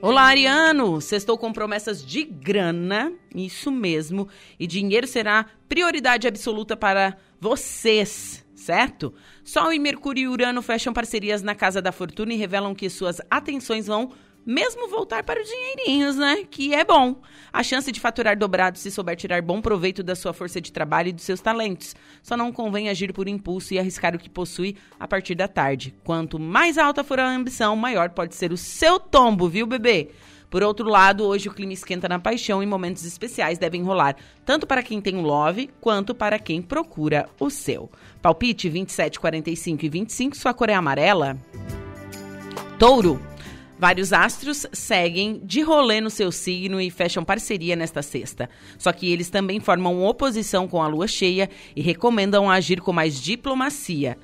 Olá, 0.00 0.22
Ariano! 0.22 0.98
Sextou 1.02 1.36
com 1.36 1.52
promessas 1.52 2.02
de 2.02 2.24
grana, 2.24 3.12
isso 3.34 3.70
mesmo, 3.70 4.26
e 4.58 4.66
dinheiro 4.66 5.06
será 5.06 5.44
prioridade 5.68 6.26
absoluta 6.26 6.74
para 6.74 7.18
vocês, 7.38 8.39
certo? 8.60 9.12
Sol 9.42 9.72
e 9.72 9.78
Mercúrio 9.78 10.22
e 10.22 10.28
Urano 10.28 10.62
fecham 10.62 10.92
parcerias 10.92 11.42
na 11.42 11.54
Casa 11.54 11.80
da 11.80 11.90
Fortuna 11.90 12.32
e 12.32 12.36
revelam 12.36 12.74
que 12.74 12.88
suas 12.88 13.20
atenções 13.30 13.86
vão 13.86 14.12
mesmo 14.44 14.88
voltar 14.88 15.22
para 15.22 15.40
os 15.40 15.48
dinheirinhos, 15.48 16.16
né? 16.16 16.44
Que 16.50 16.74
é 16.74 16.84
bom. 16.84 17.20
A 17.52 17.62
chance 17.62 17.90
de 17.92 18.00
faturar 18.00 18.38
dobrado 18.38 18.78
se 18.78 18.90
souber 18.90 19.16
tirar 19.16 19.42
bom 19.42 19.60
proveito 19.60 20.02
da 20.02 20.14
sua 20.14 20.32
força 20.32 20.60
de 20.60 20.72
trabalho 20.72 21.08
e 21.08 21.12
dos 21.12 21.24
seus 21.24 21.40
talentos. 21.40 21.94
Só 22.22 22.36
não 22.36 22.52
convém 22.52 22.88
agir 22.88 23.12
por 23.12 23.28
impulso 23.28 23.74
e 23.74 23.78
arriscar 23.78 24.14
o 24.14 24.18
que 24.18 24.30
possui 24.30 24.76
a 24.98 25.06
partir 25.06 25.34
da 25.34 25.48
tarde. 25.48 25.94
Quanto 26.04 26.38
mais 26.38 26.78
alta 26.78 27.04
for 27.04 27.20
a 27.20 27.28
ambição, 27.28 27.76
maior 27.76 28.10
pode 28.10 28.34
ser 28.34 28.52
o 28.52 28.56
seu 28.56 28.98
tombo, 28.98 29.48
viu, 29.48 29.66
bebê? 29.66 30.10
Por 30.50 30.64
outro 30.64 30.88
lado, 30.88 31.24
hoje 31.24 31.48
o 31.48 31.54
clima 31.54 31.72
esquenta 31.72 32.08
na 32.08 32.18
paixão 32.18 32.60
e 32.60 32.66
momentos 32.66 33.04
especiais 33.04 33.56
devem 33.56 33.84
rolar, 33.84 34.16
tanto 34.44 34.66
para 34.66 34.82
quem 34.82 35.00
tem 35.00 35.14
um 35.14 35.22
love, 35.22 35.70
quanto 35.80 36.12
para 36.12 36.40
quem 36.40 36.60
procura 36.60 37.28
o 37.38 37.48
seu. 37.48 37.88
Palpite 38.20 38.68
27, 38.68 39.20
45 39.20 39.84
e 39.84 39.88
25, 39.88 40.36
sua 40.36 40.52
cor 40.52 40.68
é 40.68 40.74
amarela. 40.74 41.38
Touro. 42.80 43.20
Vários 43.78 44.12
astros 44.12 44.66
seguem 44.74 45.40
de 45.42 45.62
rolê 45.62 46.02
no 46.02 46.10
seu 46.10 46.30
signo 46.30 46.78
e 46.80 46.90
fecham 46.90 47.24
parceria 47.24 47.74
nesta 47.74 48.02
sexta. 48.02 48.50
Só 48.76 48.92
que 48.92 49.10
eles 49.10 49.30
também 49.30 49.58
formam 49.58 50.02
oposição 50.04 50.68
com 50.68 50.82
a 50.82 50.86
lua 50.86 51.06
cheia 51.06 51.48
e 51.74 51.80
recomendam 51.80 52.50
agir 52.50 52.80
com 52.82 52.92
mais 52.92 53.18
diplomacia. 53.18 54.18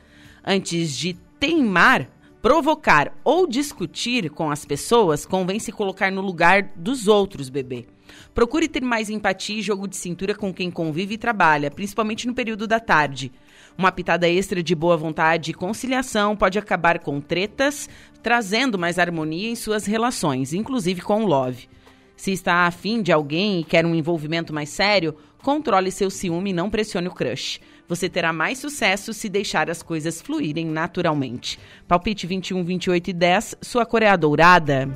Antes 0.45 0.95
de 0.95 1.15
teimar, 1.41 2.07
provocar 2.47 3.13
ou 3.25 3.45
discutir 3.45 4.31
com 4.31 4.53
as 4.53 4.65
pessoas, 4.65 5.27
convém 5.27 5.59
se 5.59 5.73
colocar 5.73 6.13
no 6.13 6.21
lugar 6.21 6.71
dos 6.77 7.09
outros, 7.09 7.49
bebê. 7.49 7.87
Procure 8.33 8.69
ter 8.69 8.83
mais 8.83 9.11
empatia 9.11 9.59
e 9.59 9.63
jogo 9.63 9.89
de 9.89 9.97
cintura 9.97 10.33
com 10.33 10.55
quem 10.55 10.71
convive 10.71 11.15
e 11.15 11.19
trabalha, 11.19 11.73
principalmente 11.73 12.25
no 12.25 12.35
período 12.35 12.65
da 12.65 12.79
tarde. 12.79 13.33
Uma 13.77 13.91
pitada 13.91 14.29
extra 14.29 14.63
de 14.63 14.77
boa 14.77 14.97
vontade 14.97 15.51
e 15.51 15.55
conciliação 15.55 16.37
pode 16.37 16.57
acabar 16.57 17.01
com 17.01 17.21
tretas, 17.21 17.89
trazendo 18.23 18.79
mais 18.79 18.97
harmonia 18.97 19.51
em 19.51 19.57
suas 19.57 19.85
relações, 19.85 20.53
inclusive 20.53 21.01
com 21.01 21.25
o 21.25 21.27
love. 21.27 21.69
Se 22.17 22.31
está 22.31 22.65
afim 22.65 23.03
de 23.03 23.11
alguém 23.11 23.59
e 23.59 23.65
quer 23.65 23.85
um 23.85 23.93
envolvimento 23.93 24.55
mais 24.55 24.69
sério, 24.69 25.17
controle 25.43 25.91
seu 25.91 26.11
ciúme 26.11 26.51
e 26.51 26.53
não 26.53 26.71
pressione 26.71 27.09
o 27.09 27.13
crush. 27.13 27.61
Você 27.89 28.09
terá 28.09 28.33
mais 28.33 28.59
sucesso 28.59 29.13
se 29.13 29.29
deixar 29.29 29.71
as 29.71 29.83
coisas 29.83 30.21
fluírem 30.21 30.67
naturalmente. 30.67 31.59
Palpite 31.87 32.27
21, 32.27 32.65
28 32.65 33.11
e 33.11 33.13
10, 33.13 33.57
sua 33.63 33.87
cor 33.87 34.03
é 34.03 34.09
a 34.09 34.17
dourada. 34.17 34.89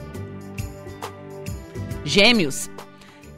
Gêmeos, 2.04 2.70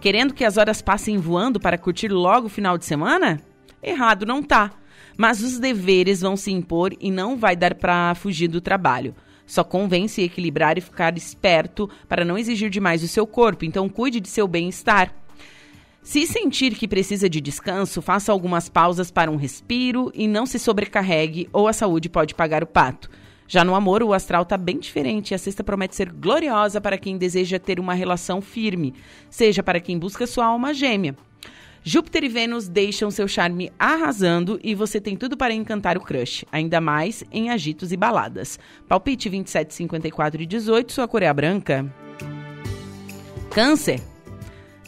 querendo 0.01 0.33
que 0.33 0.45
as 0.45 0.57
horas 0.57 0.81
passem 0.81 1.19
voando 1.19 1.61
para 1.61 1.77
curtir 1.77 2.09
logo 2.09 2.47
o 2.47 2.51
final 2.51 2.79
de 2.79 2.85
semana? 2.85 3.41
Errado 3.83 4.25
não 4.25 4.43
tá 4.43 4.71
mas 5.17 5.43
os 5.43 5.59
deveres 5.59 6.21
vão 6.21 6.37
se 6.37 6.51
impor 6.51 6.93
e 7.01 7.11
não 7.11 7.37
vai 7.37 7.57
dar 7.57 7.75
para 7.75 8.15
fugir 8.15 8.49
do 8.49 8.61
trabalho. 8.61 9.15
Só 9.47 9.63
convém 9.63 10.09
se 10.09 10.23
equilibrar 10.23 10.79
e 10.79 10.81
ficar 10.81 11.17
esperto 11.17 11.91
para 12.09 12.25
não 12.25 12.39
exigir 12.39 12.71
demais 12.71 13.03
o 13.03 13.09
seu 13.09 13.27
corpo, 13.27 13.65
então 13.65 13.89
cuide 13.89 14.21
de 14.21 14.29
seu 14.29 14.47
bem-estar. 14.49 15.13
Se 16.03 16.27
sentir 16.27 16.75
que 16.75 16.89
precisa 16.89 17.31
de 17.31 17.41
descanso, 17.41 18.03
faça 18.03 18.33
algumas 18.33 18.69
pausas 18.69 19.09
para 19.09 19.31
um 19.31 19.37
respiro 19.37 20.11
e 20.13 20.27
não 20.27 20.45
se 20.45 20.59
sobrecarregue 20.59 21.49
ou 21.53 21.69
a 21.69 21.73
saúde 21.73 22.09
pode 22.09 22.35
pagar 22.35 22.65
o 22.65 22.67
pato. 22.67 23.09
Já 23.47 23.65
no 23.65 23.75
amor, 23.75 24.03
o 24.03 24.13
astral 24.13 24.43
está 24.43 24.57
bem 24.57 24.79
diferente 24.79 25.31
e 25.31 25.35
a 25.35 25.39
sexta 25.39 25.63
promete 25.63 25.95
ser 25.95 26.11
gloriosa 26.11 26.81
para 26.81 26.99
quem 26.99 27.17
deseja 27.17 27.59
ter 27.59 27.79
uma 27.79 27.95
relação 27.95 28.43
firme, 28.43 28.95
seja 29.31 29.63
para 29.63 29.79
quem 29.79 29.97
busca 29.97 30.27
sua 30.27 30.47
alma 30.47 30.75
gêmea. 30.75 31.15
Júpiter 31.85 32.25
e 32.25 32.29
Vênus 32.29 32.69
deixam 32.69 33.11
seu 33.11 33.29
charme 33.29 33.71
arrasando 33.79 34.59
e 34.63 34.75
você 34.75 35.01
tem 35.01 35.17
tudo 35.17 35.37
para 35.37 35.55
encantar 35.55 35.97
o 35.97 36.01
crush, 36.01 36.45
ainda 36.51 36.81
mais 36.81 37.23
em 37.31 37.51
agitos 37.51 37.93
e 37.93 37.97
baladas. 37.97 38.59
Palpite 38.89 39.29
27, 39.29 39.73
54 39.75 40.43
e 40.43 40.47
18, 40.47 40.93
sua 40.93 41.07
cor 41.07 41.23
é 41.23 41.33
branca. 41.33 41.93
Câncer. 43.51 44.12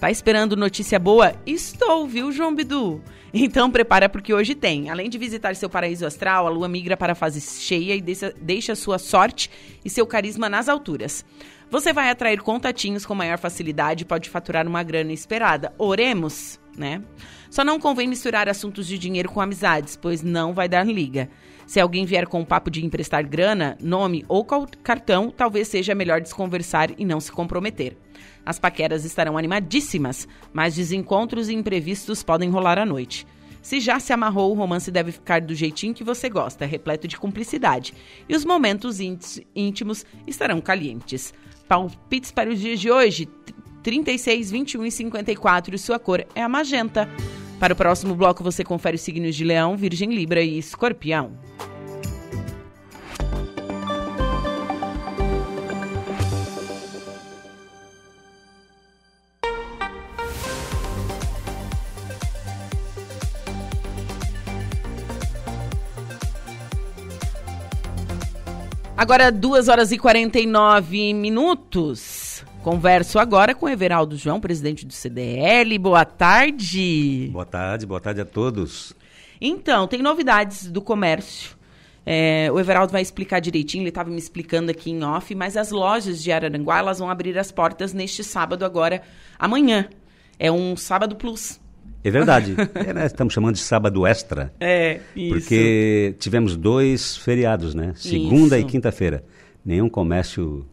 Tá 0.05 0.11
esperando 0.11 0.55
notícia 0.55 0.99
boa? 0.99 1.35
Estou, 1.47 2.07
viu, 2.07 2.31
João 2.31 2.55
Bidu? 2.55 3.01
Então 3.33 3.71
prepara 3.71 4.07
porque 4.07 4.35
hoje 4.35 4.55
tem. 4.55 4.90
Além 4.90 5.09
de 5.09 5.17
visitar 5.17 5.57
seu 5.57 5.71
paraíso 5.71 6.05
astral, 6.05 6.47
a 6.47 6.51
lua 6.51 6.69
migra 6.69 6.95
para 6.95 7.12
a 7.12 7.14
fase 7.14 7.40
cheia 7.40 7.95
e 7.95 8.03
deixa, 8.03 8.35
deixa 8.38 8.75
sua 8.75 8.99
sorte 8.99 9.51
e 9.83 9.88
seu 9.88 10.07
carisma 10.07 10.47
nas 10.47 10.69
alturas. 10.69 11.25
Você 11.71 11.90
vai 11.90 12.11
atrair 12.11 12.43
contatinhos 12.43 13.07
com 13.07 13.14
maior 13.14 13.38
facilidade 13.38 14.03
e 14.03 14.05
pode 14.05 14.29
faturar 14.29 14.69
uma 14.69 14.83
grana 14.83 15.11
esperada. 15.11 15.73
Oremos? 15.79 16.61
né? 16.77 17.01
Só 17.49 17.64
não 17.64 17.81
convém 17.81 18.07
misturar 18.07 18.47
assuntos 18.47 18.87
de 18.87 18.99
dinheiro 18.99 19.31
com 19.31 19.40
amizades, 19.40 19.97
pois 19.97 20.23
não 20.23 20.53
vai 20.53 20.69
dar 20.69 20.85
liga. 20.87 21.31
Se 21.67 21.81
alguém 21.81 22.05
vier 22.05 22.27
com 22.27 22.43
o 22.43 22.47
papo 22.47 22.71
de 22.71 22.85
emprestar 22.85 23.27
grana, 23.27 23.79
nome 23.81 24.23
ou 24.29 24.45
cartão, 24.83 25.31
talvez 25.31 25.67
seja 25.69 25.95
melhor 25.95 26.21
desconversar 26.21 26.90
e 26.99 27.07
não 27.07 27.21
se 27.21 27.33
comprometer. 27.33 27.97
As 28.45 28.59
paqueras 28.59 29.05
estarão 29.05 29.39
animadíssimas, 29.39 30.29
mas 30.53 30.75
desencontros 30.75 31.49
e 31.49 31.55
imprevistos 31.55 32.23
podem 32.23 32.51
rolar 32.51 32.79
à 32.79 32.85
noite. 32.87 33.27
Se 33.63 33.81
já 33.81 33.99
se 33.99 34.13
amarrou, 34.13 34.53
o 34.53 34.55
romance 34.55 34.91
deve 34.91 35.11
ficar 35.11 35.41
do 35.41 35.55
jeitinho 35.55 35.95
que 35.95 36.05
você 36.05 36.29
gosta, 36.29 36.67
repleto 36.67 37.09
de 37.09 37.17
cumplicidade. 37.17 37.95
E 38.29 38.37
os 38.37 38.45
momentos 38.45 38.99
íntimos 39.57 40.05
estarão 40.27 40.61
calientes. 40.61 41.33
Palpites 41.67 42.31
para 42.31 42.51
os 42.51 42.61
dias 42.61 42.79
de 42.79 42.91
hoje: 42.91 43.27
36, 43.83 44.51
21 44.51 44.85
e 44.85 44.91
54. 44.91 45.79
Sua 45.79 45.99
cor 45.99 46.27
é 46.35 46.43
a 46.43 46.49
magenta. 46.49 47.09
Para 47.59 47.73
o 47.73 47.77
próximo 47.77 48.15
bloco, 48.15 48.45
você 48.45 48.63
confere 48.63 48.97
os 48.97 49.01
signos 49.01 49.35
de 49.35 49.45
Leão, 49.45 49.79
Virgem, 49.79 50.15
Libra 50.15 50.43
e 50.43 50.59
Escorpião. 50.59 51.33
Agora, 69.05 69.31
2 69.31 69.69
horas 69.69 69.93
e 69.93 69.99
49 69.99 71.12
minutos. 71.12 72.43
Converso 72.62 73.19
agora 73.19 73.55
com 73.55 73.69
Everaldo 73.69 74.17
João, 74.17 74.40
presidente 74.40 74.87
do 74.87 74.95
CDL. 74.95 75.79
Boa 75.79 76.07
tarde. 76.07 77.29
Boa 77.31 77.45
tarde, 77.45 77.85
boa 77.85 78.01
tarde 78.01 78.23
a 78.23 78.25
todos. 78.25 78.95
Então, 79.38 79.87
tem 79.87 80.01
novidades 80.01 80.71
do 80.71 80.81
comércio. 80.81 81.55
É, 82.07 82.49
o 82.51 82.59
Everaldo 82.59 82.93
vai 82.93 83.03
explicar 83.03 83.40
direitinho, 83.40 83.83
ele 83.83 83.90
estava 83.90 84.09
me 84.09 84.17
explicando 84.17 84.71
aqui 84.71 84.90
em 84.90 85.05
off, 85.05 85.35
mas 85.35 85.55
as 85.55 85.71
lojas 85.71 86.23
de 86.23 86.33
Araranguá 86.33 86.79
elas 86.79 86.99
vão 86.99 87.11
abrir 87.11 87.38
as 87.38 87.53
portas 87.53 87.93
neste 87.93 88.25
sábado 88.25 88.64
agora, 88.64 89.03
amanhã. 89.38 89.87
É 90.38 90.51
um 90.51 90.79
sábado 90.79 91.14
plus. 91.14 91.61
É 92.05 92.11
verdade. 92.11 92.55
é, 92.75 92.93
né, 92.93 93.07
estamos 93.07 93.33
chamando 93.33 93.55
de 93.55 93.61
sábado 93.61 94.07
extra. 94.07 94.53
É, 94.61 95.01
isso. 95.17 95.35
Porque 95.35 96.14
tivemos 96.19 96.55
dois 96.55 97.17
feriados, 97.17 97.75
né? 97.75 97.93
Segunda 97.97 98.59
isso. 98.59 98.69
e 98.69 98.71
quinta-feira. 98.71 99.25
Nenhum 99.64 99.88
comércio 99.88 100.67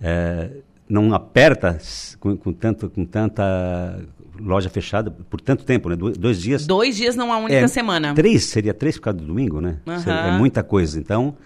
é, 0.00 0.50
não 0.88 1.12
aperta 1.12 1.76
com, 2.20 2.36
com, 2.36 2.52
tanto, 2.52 2.88
com 2.88 3.04
tanta 3.04 4.00
loja 4.38 4.70
fechada 4.70 5.10
por 5.10 5.40
tanto 5.40 5.64
tempo, 5.64 5.88
né? 5.88 5.96
Do, 5.96 6.12
dois 6.12 6.40
dias. 6.40 6.66
Dois 6.66 6.96
dias 6.96 7.16
numa 7.16 7.36
única 7.36 7.54
é, 7.56 7.66
semana. 7.66 8.14
Três, 8.14 8.44
seria 8.44 8.72
três 8.72 8.96
por 8.96 9.02
causa 9.04 9.18
do 9.18 9.26
domingo, 9.26 9.60
né? 9.60 9.78
Uhum. 9.84 10.12
É 10.12 10.38
muita 10.38 10.62
coisa. 10.62 10.98
Então, 10.98 11.36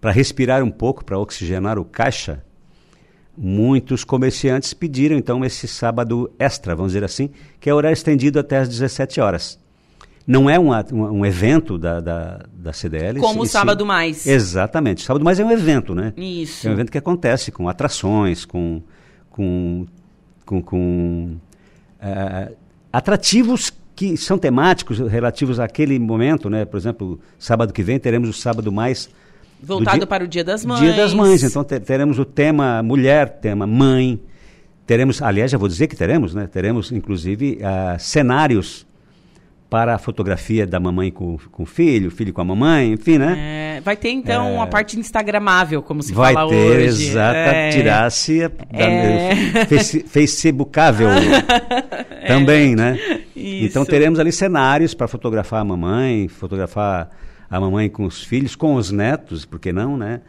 para 0.00 0.10
respirar 0.10 0.62
um 0.62 0.70
pouco, 0.70 1.02
para 1.02 1.18
oxigenar 1.18 1.78
o 1.78 1.84
caixa, 1.84 2.44
muitos 3.36 4.04
comerciantes 4.04 4.72
pediram 4.72 5.16
então 5.16 5.44
esse 5.44 5.68
sábado 5.68 6.30
extra, 6.38 6.74
vamos 6.74 6.92
dizer 6.92 7.04
assim, 7.04 7.30
que 7.60 7.68
é 7.68 7.74
horário 7.74 7.94
estendido 7.94 8.38
até 8.38 8.58
às 8.58 8.68
17 8.68 9.20
horas. 9.20 9.58
Não 10.26 10.50
é 10.50 10.58
um, 10.58 10.72
um, 10.72 11.18
um 11.18 11.26
evento 11.26 11.78
da, 11.78 12.00
da, 12.00 12.46
da 12.52 12.72
CDL. 12.72 13.20
Como 13.20 13.42
o 13.42 13.46
Sábado 13.46 13.82
sim, 13.82 13.86
Mais. 13.86 14.26
Exatamente. 14.26 15.04
Sábado 15.04 15.24
Mais 15.24 15.38
é 15.38 15.44
um 15.44 15.52
evento, 15.52 15.94
né? 15.94 16.12
Isso. 16.16 16.66
É 16.66 16.70
um 16.70 16.72
evento 16.72 16.90
que 16.90 16.98
acontece 16.98 17.52
com 17.52 17.68
atrações, 17.68 18.44
com, 18.44 18.82
com, 19.30 19.86
com, 20.44 20.60
com 20.60 21.36
uh, 22.00 22.56
atrativos 22.92 23.72
que 23.94 24.16
são 24.16 24.36
temáticos 24.36 24.98
relativos 24.98 25.60
àquele 25.60 25.98
momento, 25.98 26.50
né? 26.50 26.64
Por 26.64 26.76
exemplo, 26.76 27.20
sábado 27.38 27.72
que 27.72 27.82
vem 27.82 27.98
teremos 27.98 28.28
o 28.28 28.32
Sábado 28.32 28.72
Mais 28.72 29.08
Voltado 29.62 29.98
dia, 29.98 30.06
para 30.06 30.24
o 30.24 30.28
Dia 30.28 30.44
das 30.44 30.64
Mães. 30.64 30.80
Dia 30.80 30.92
das 30.92 31.14
Mães. 31.14 31.42
Então 31.42 31.64
ter, 31.64 31.80
teremos 31.80 32.18
o 32.18 32.24
tema 32.24 32.82
mulher, 32.82 33.38
tema 33.40 33.66
mãe. 33.66 34.20
Teremos, 34.86 35.20
aliás, 35.20 35.50
já 35.50 35.58
vou 35.58 35.68
dizer 35.68 35.88
que 35.88 35.96
teremos, 35.96 36.34
né? 36.34 36.46
Teremos, 36.46 36.92
inclusive, 36.92 37.58
uh, 37.60 37.98
cenários 37.98 38.86
para 39.68 39.96
a 39.96 39.98
fotografia 39.98 40.66
da 40.66 40.78
mamãe 40.78 41.10
com, 41.10 41.36
com 41.50 41.64
o 41.64 41.66
filho, 41.66 42.10
filho 42.10 42.32
com 42.32 42.40
a 42.40 42.44
mamãe, 42.44 42.92
enfim, 42.92 43.18
né? 43.18 43.76
É, 43.78 43.80
vai 43.80 43.96
ter, 43.96 44.10
então, 44.10 44.46
é, 44.46 44.52
uma 44.52 44.66
parte 44.66 44.98
instagramável, 44.98 45.82
como 45.82 46.02
se 46.02 46.12
vai 46.12 46.34
fala 46.34 46.50
ter, 46.50 46.56
hoje. 46.56 47.08
Exata, 47.08 47.36
é. 47.36 47.70
tirar-se 47.70 48.42
é. 48.42 49.66
face, 49.66 50.00
facebookável 50.00 51.08
é. 52.10 52.26
também, 52.28 52.76
né? 52.76 52.96
Isso. 53.34 53.66
Então 53.66 53.84
teremos 53.84 54.20
ali 54.20 54.30
cenários 54.30 54.94
para 54.94 55.08
fotografar 55.08 55.62
a 55.62 55.64
mamãe, 55.64 56.28
fotografar 56.28 57.10
a 57.48 57.60
mamãe 57.60 57.88
com 57.88 58.04
os 58.04 58.22
filhos, 58.22 58.54
com 58.54 58.74
os 58.74 58.90
netos, 58.90 59.44
por 59.44 59.58
que 59.58 59.72
não, 59.72 59.96
né? 59.96 60.20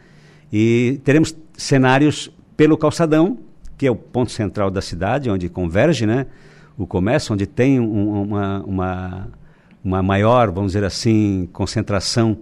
E 0.52 1.00
teremos 1.04 1.34
cenários 1.56 2.30
pelo 2.56 2.76
calçadão, 2.76 3.38
que 3.76 3.86
é 3.86 3.90
o 3.90 3.96
ponto 3.96 4.30
central 4.32 4.70
da 4.70 4.80
cidade, 4.80 5.30
onde 5.30 5.48
converge, 5.48 6.06
né? 6.06 6.26
o 6.78 6.86
comércio, 6.86 7.34
onde 7.34 7.44
tem 7.44 7.80
um, 7.80 8.22
uma, 8.22 8.62
uma, 8.64 9.28
uma 9.84 10.02
maior, 10.02 10.52
vamos 10.52 10.72
dizer 10.72 10.84
assim, 10.84 11.48
concentração 11.52 12.38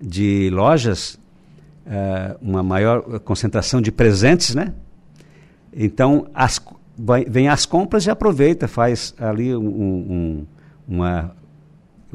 de 0.00 0.48
lojas, 0.50 1.18
uh, 1.84 2.38
uma 2.40 2.62
maior 2.62 3.18
concentração 3.20 3.80
de 3.82 3.90
presentes, 3.90 4.54
né? 4.54 4.72
Então, 5.76 6.28
as, 6.32 6.64
vem 7.26 7.48
as 7.48 7.66
compras 7.66 8.06
e 8.06 8.10
aproveita, 8.10 8.68
faz 8.68 9.12
ali 9.18 9.54
um, 9.56 9.66
um, 9.66 10.46
uma 10.86 11.34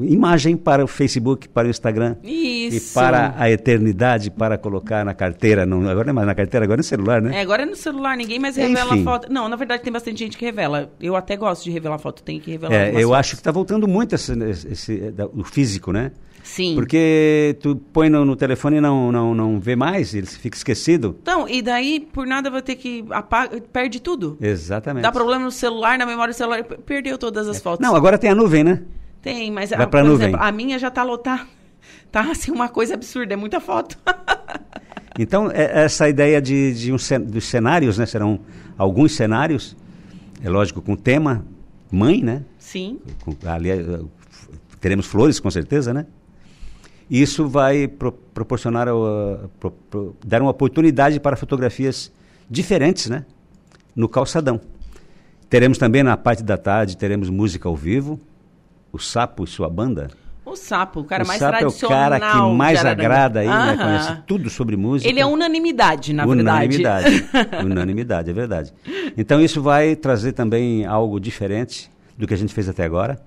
imagem 0.04 0.56
para 0.56 0.84
o 0.84 0.86
Facebook, 0.86 1.48
para 1.48 1.66
o 1.66 1.70
Instagram. 1.70 2.16
Isso. 2.22 2.76
E 2.76 2.94
para 2.94 3.34
a 3.36 3.50
eternidade, 3.50 4.30
para 4.30 4.58
colocar 4.58 5.04
na 5.04 5.14
carteira. 5.14 5.66
Não, 5.66 5.88
agora 5.88 6.04
não 6.04 6.10
é 6.10 6.14
mais 6.14 6.26
na 6.26 6.34
carteira, 6.34 6.64
agora 6.64 6.78
é 6.78 6.82
no 6.82 6.84
celular, 6.84 7.22
né? 7.22 7.38
É, 7.38 7.40
agora 7.40 7.62
é 7.62 7.66
no 7.66 7.76
celular, 7.76 8.16
ninguém 8.16 8.38
mais 8.38 8.56
revela 8.56 8.94
Enfim. 8.94 9.04
foto. 9.04 9.32
Não, 9.32 9.48
na 9.48 9.56
verdade 9.56 9.82
tem 9.82 9.92
bastante 9.92 10.18
gente 10.18 10.36
que 10.36 10.44
revela. 10.44 10.90
Eu 11.00 11.16
até 11.16 11.36
gosto 11.36 11.64
de 11.64 11.70
revelar 11.70 11.98
foto, 11.98 12.22
tem 12.22 12.40
que 12.40 12.50
revelar 12.50 12.74
É, 12.74 12.90
eu 12.90 13.08
fotos. 13.08 13.12
acho 13.12 13.30
que 13.30 13.40
está 13.40 13.50
voltando 13.50 13.86
muito 13.86 14.14
esse, 14.14 14.32
esse, 14.70 15.14
o 15.34 15.44
físico, 15.44 15.92
né? 15.92 16.12
Sim. 16.42 16.74
Porque 16.74 17.56
tu 17.60 17.76
põe 17.76 18.08
no, 18.08 18.24
no, 18.24 18.34
telefone 18.34 18.78
e 18.78 18.80
não, 18.80 19.12
não, 19.12 19.34
não 19.34 19.60
vê 19.60 19.76
mais, 19.76 20.14
ele 20.14 20.26
fica 20.26 20.56
esquecido. 20.56 21.16
Então, 21.22 21.48
e 21.48 21.62
daí 21.62 22.00
por 22.00 22.26
nada 22.26 22.50
vai 22.50 22.62
ter 22.62 22.76
que 22.76 23.04
apaga, 23.10 23.60
perde 23.72 24.00
tudo. 24.00 24.36
Exatamente. 24.40 25.02
Dá 25.02 25.12
problema 25.12 25.44
no 25.44 25.50
celular, 25.50 25.98
na 25.98 26.06
memória 26.06 26.32
do 26.32 26.36
celular, 26.36 26.64
perdeu 26.64 27.18
todas 27.18 27.48
as 27.48 27.58
é. 27.58 27.60
fotos. 27.60 27.86
Não, 27.86 27.94
agora 27.94 28.18
tem 28.18 28.30
a 28.30 28.34
nuvem, 28.34 28.64
né? 28.64 28.82
Tem, 29.22 29.50
mas 29.50 29.70
Vai 29.70 29.82
a, 29.82 29.86
por 29.86 30.02
nuvem. 30.02 30.28
exemplo, 30.28 30.46
a 30.46 30.52
minha 30.52 30.78
já 30.78 30.90
tá 30.90 31.02
lotada. 31.02 31.46
Tá 32.12 32.28
assim 32.32 32.50
uma 32.50 32.68
coisa 32.68 32.94
absurda, 32.94 33.34
é 33.34 33.36
muita 33.36 33.60
foto. 33.60 33.96
então, 35.16 35.48
é, 35.48 35.84
essa 35.84 36.08
ideia 36.08 36.42
de, 36.42 36.74
de 36.74 36.92
um, 36.92 36.96
dos 37.24 37.44
cenários, 37.44 37.98
né? 37.98 38.04
Serão 38.04 38.40
alguns 38.76 39.12
cenários, 39.14 39.76
é 40.42 40.50
lógico, 40.50 40.82
com 40.82 40.96
tema 40.96 41.44
mãe, 41.90 42.20
né? 42.20 42.42
Sim. 42.58 42.98
Com, 43.24 43.36
ali, 43.48 43.70
eh, 43.70 44.00
teremos 44.80 45.06
flores, 45.06 45.38
com 45.38 45.50
certeza, 45.50 45.94
né? 45.94 46.06
Isso 47.08 47.48
vai 47.48 47.88
pro, 47.88 48.12
proporcionar, 48.12 48.88
uh, 48.88 49.48
pro, 49.58 49.70
pro, 49.70 50.16
dar 50.24 50.42
uma 50.42 50.50
oportunidade 50.50 51.18
para 51.18 51.36
fotografias 51.36 52.12
diferentes, 52.48 53.08
né? 53.08 53.24
No 53.94 54.08
calçadão. 54.08 54.60
Teremos 55.48 55.78
também 55.78 56.02
na 56.02 56.16
parte 56.16 56.42
da 56.42 56.56
tarde, 56.56 56.96
teremos 56.96 57.28
música 57.28 57.68
ao 57.68 57.76
vivo, 57.76 58.20
o 58.92 58.98
Sapo 58.98 59.44
e 59.44 59.46
sua 59.46 59.68
banda? 59.68 60.10
O 60.44 60.56
Sapo, 60.56 61.00
o 61.00 61.04
cara 61.04 61.22
o 61.22 61.26
mais 61.26 61.38
Sapo 61.38 61.58
tradicional. 61.58 61.92
é 61.92 62.06
o 62.06 62.20
cara 62.20 62.32
que 62.32 62.56
mais 62.56 62.84
agrada 62.84 63.40
aí, 63.40 63.46
né? 63.46 63.76
Conhece 63.76 64.22
tudo 64.26 64.50
sobre 64.50 64.76
música. 64.76 65.08
Ele 65.08 65.20
é 65.20 65.26
unanimidade, 65.26 66.12
na 66.12 66.26
unanimidade. 66.26 67.20
verdade. 67.20 67.56
unanimidade, 67.64 68.30
é 68.30 68.32
verdade. 68.32 68.74
Então 69.16 69.40
isso 69.40 69.62
vai 69.62 69.94
trazer 69.94 70.32
também 70.32 70.84
algo 70.84 71.20
diferente 71.20 71.90
do 72.18 72.26
que 72.26 72.34
a 72.34 72.36
gente 72.36 72.52
fez 72.52 72.68
até 72.68 72.84
agora. 72.84 73.20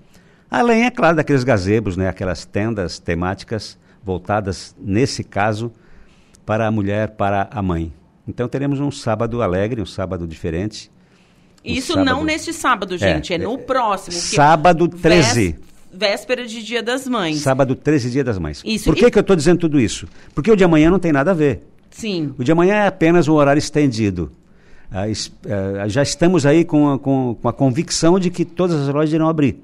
Além, 0.50 0.84
é 0.84 0.90
claro, 0.90 1.16
daqueles 1.16 1.44
gazebos, 1.44 1.96
né? 1.96 2.08
Aquelas 2.08 2.44
tendas 2.44 2.98
temáticas 2.98 3.78
voltadas, 4.04 4.76
nesse 4.78 5.24
caso, 5.24 5.72
para 6.44 6.66
a 6.66 6.70
mulher, 6.70 7.08
para 7.12 7.48
a 7.50 7.62
mãe. 7.62 7.92
Então 8.28 8.48
teremos 8.48 8.80
um 8.80 8.90
sábado 8.90 9.42
alegre, 9.42 9.80
um 9.80 9.86
sábado 9.86 10.26
diferente. 10.26 10.90
Isso 11.64 11.94
sábado... 11.94 12.04
não 12.04 12.24
neste 12.24 12.52
sábado, 12.52 12.98
gente, 12.98 13.32
é, 13.32 13.36
é 13.36 13.38
no 13.38 13.56
próximo. 13.58 14.12
Sábado 14.12 14.86
13. 14.86 15.56
Véspera 15.92 16.46
de 16.46 16.62
Dia 16.62 16.82
das 16.82 17.06
Mães. 17.06 17.38
Sábado 17.38 17.74
13, 17.74 18.10
Dia 18.10 18.24
das 18.24 18.38
Mães. 18.38 18.62
Isso. 18.64 18.84
Por 18.84 18.96
que, 18.96 19.06
e... 19.06 19.10
que 19.10 19.16
eu 19.16 19.20
estou 19.22 19.36
dizendo 19.36 19.60
tudo 19.60 19.80
isso? 19.80 20.06
Porque 20.34 20.50
o 20.50 20.56
de 20.56 20.64
amanhã 20.64 20.90
não 20.90 20.98
tem 20.98 21.12
nada 21.12 21.30
a 21.30 21.34
ver. 21.34 21.62
Sim. 21.90 22.34
O 22.36 22.44
de 22.44 22.50
amanhã 22.50 22.74
é 22.74 22.86
apenas 22.88 23.28
um 23.28 23.34
horário 23.34 23.58
estendido. 23.58 24.30
Ah, 24.90 25.04
ah, 25.04 25.88
já 25.88 26.02
estamos 26.02 26.44
aí 26.44 26.64
com 26.64 26.92
a, 26.92 26.98
com, 26.98 27.36
com 27.40 27.48
a 27.48 27.52
convicção 27.52 28.18
de 28.18 28.30
que 28.30 28.44
todas 28.44 28.76
as 28.76 28.92
lojas 28.92 29.12
irão 29.12 29.28
abrir. 29.28 29.60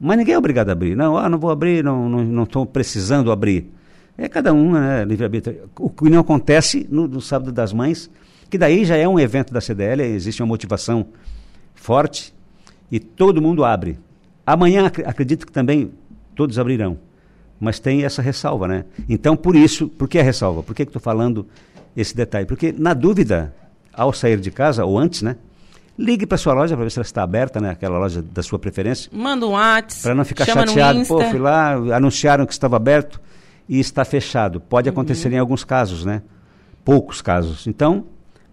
Mas 0.00 0.18
ninguém 0.18 0.34
é 0.34 0.38
obrigado 0.38 0.68
a 0.68 0.72
abrir. 0.72 0.96
Não, 0.96 1.16
ah, 1.16 1.28
não 1.28 1.38
vou 1.38 1.50
abrir, 1.50 1.82
não 1.82 2.42
estou 2.42 2.66
precisando 2.66 3.32
abrir. 3.32 3.72
É 4.16 4.28
cada 4.28 4.52
um, 4.52 4.72
né, 4.72 5.04
livre-arbítrio. 5.04 5.70
O 5.78 5.88
que 5.88 6.10
não 6.10 6.20
acontece 6.20 6.86
no, 6.90 7.06
no 7.06 7.20
Sábado 7.20 7.52
das 7.52 7.72
Mães, 7.72 8.10
que 8.50 8.58
daí 8.58 8.84
já 8.84 8.96
é 8.96 9.06
um 9.06 9.18
evento 9.18 9.52
da 9.52 9.60
CDL, 9.60 10.02
existe 10.02 10.42
uma 10.42 10.48
motivação 10.48 11.06
forte 11.78 12.34
e 12.90 12.98
todo 12.98 13.40
mundo 13.40 13.64
abre. 13.64 13.98
Amanhã 14.46 14.86
acredito 14.86 15.46
que 15.46 15.52
também 15.52 15.90
todos 16.34 16.58
abrirão, 16.58 16.98
mas 17.60 17.78
tem 17.78 18.04
essa 18.04 18.22
ressalva, 18.22 18.66
né? 18.68 18.84
Então, 19.08 19.36
por 19.36 19.54
isso, 19.54 19.88
por 19.88 20.08
que 20.08 20.18
a 20.18 20.22
ressalva? 20.22 20.62
Por 20.62 20.74
que 20.74 20.82
estou 20.82 21.00
falando 21.00 21.46
esse 21.96 22.16
detalhe? 22.16 22.46
Porque, 22.46 22.72
na 22.76 22.94
dúvida, 22.94 23.54
ao 23.92 24.12
sair 24.12 24.38
de 24.38 24.50
casa, 24.50 24.84
ou 24.84 24.98
antes, 24.98 25.22
né? 25.22 25.36
Ligue 25.98 26.24
para 26.24 26.38
sua 26.38 26.54
loja 26.54 26.76
para 26.76 26.84
ver 26.84 26.90
se 26.90 26.98
ela 26.98 27.04
está 27.04 27.24
aberta, 27.24 27.60
né? 27.60 27.70
Aquela 27.70 27.98
loja 27.98 28.22
da 28.22 28.40
sua 28.42 28.58
preferência. 28.58 29.10
Manda 29.12 29.44
um 29.44 29.50
WhatsApp. 29.50 30.02
Para 30.02 30.14
não 30.14 30.24
ficar 30.24 30.44
chateado. 30.46 31.04
Pô, 31.06 31.20
fui 31.24 31.40
lá, 31.40 31.72
anunciaram 31.72 32.46
que 32.46 32.52
estava 32.52 32.76
aberto 32.76 33.20
e 33.68 33.80
está 33.80 34.04
fechado. 34.04 34.60
Pode 34.60 34.88
acontecer 34.88 35.28
uhum. 35.28 35.34
em 35.34 35.38
alguns 35.38 35.64
casos, 35.64 36.04
né? 36.04 36.22
Poucos 36.84 37.20
casos. 37.20 37.66
Então, 37.66 38.06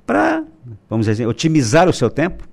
para, 0.08 0.44
vamos 0.90 1.06
dizer, 1.06 1.24
assim, 1.24 1.30
otimizar 1.30 1.88
o 1.88 1.94
seu 1.94 2.10
tempo, 2.10 2.48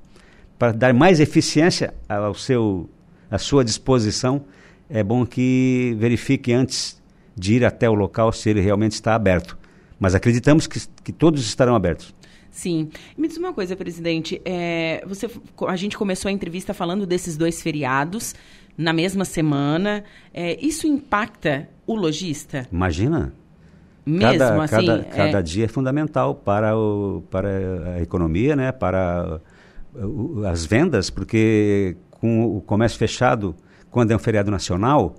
para 0.63 0.71
dar 0.71 0.95
mais 0.95 1.19
eficiência 1.19 1.93
ao 2.09 2.35
seu, 2.35 2.89
à 3.29 3.37
sua 3.37 3.65
disposição, 3.65 4.45
é 4.89 5.03
bom 5.03 5.27
que 5.27 5.97
verifique 5.99 6.53
antes 6.53 7.03
de 7.35 7.55
ir 7.55 7.65
até 7.65 7.91
o 7.91 7.95
local 7.95 8.31
se 8.31 8.49
ele 8.49 8.61
realmente 8.61 8.93
está 8.93 9.17
aberto. 9.17 9.59
Mas 9.99 10.15
acreditamos 10.15 10.69
que, 10.69 10.81
que 11.03 11.13
todos 11.13 11.45
estarão 11.45 11.75
abertos. 11.75 12.15
Sim. 12.49 12.91
Me 13.19 13.27
diz 13.27 13.39
uma 13.39 13.53
coisa, 13.53 13.75
presidente. 13.75 14.41
É, 14.45 15.03
você, 15.05 15.29
a 15.67 15.75
gente 15.75 15.99
começou 15.99 16.29
a 16.29 16.33
entrevista 16.33 16.73
falando 16.73 17.07
desses 17.07 17.37
dois 17.37 17.61
feriados 17.61 18.33
na 18.79 18.93
mesma 18.93 19.25
semana. 19.25 20.05
É, 20.33 20.65
isso 20.65 20.87
impacta 20.87 21.69
o 21.85 21.97
lojista? 21.97 22.69
Imagina. 22.71 23.33
Mesmo 24.07 24.39
cada, 24.39 24.63
assim? 24.63 24.87
Cada, 24.87 25.05
cada 25.07 25.39
é... 25.41 25.43
dia 25.43 25.65
é 25.65 25.69
fundamental 25.69 26.37
para, 26.37 26.79
o, 26.79 27.25
para 27.33 27.97
a 27.97 28.01
economia, 28.01 28.55
né? 28.55 28.71
para 28.71 29.41
as 30.49 30.65
vendas, 30.65 31.11
porque 31.11 31.97
com 32.11 32.57
o 32.57 32.61
comércio 32.61 32.99
fechado, 32.99 33.55
quando 33.91 34.11
é 34.11 34.17
um 34.17 34.19
feriado 34.19 34.51
nacional, 34.51 35.15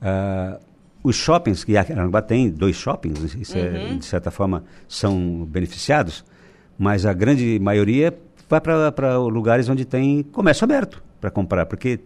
uh, 0.00 0.58
os 1.02 1.16
shoppings, 1.16 1.64
que 1.64 1.76
Aranguá 1.76 2.22
tem 2.22 2.48
dois 2.50 2.76
shoppings, 2.76 3.34
uhum. 3.34 3.60
é, 3.60 3.94
de 3.94 4.04
certa 4.04 4.30
forma 4.30 4.64
são 4.88 5.46
beneficiados, 5.46 6.24
mas 6.78 7.04
a 7.04 7.12
grande 7.12 7.58
maioria 7.60 8.16
vai 8.48 8.60
para 8.60 9.18
lugares 9.18 9.68
onde 9.68 9.84
tem 9.84 10.22
comércio 10.22 10.64
aberto 10.64 11.02
para 11.20 11.30
comprar, 11.30 11.66
porque 11.66 12.00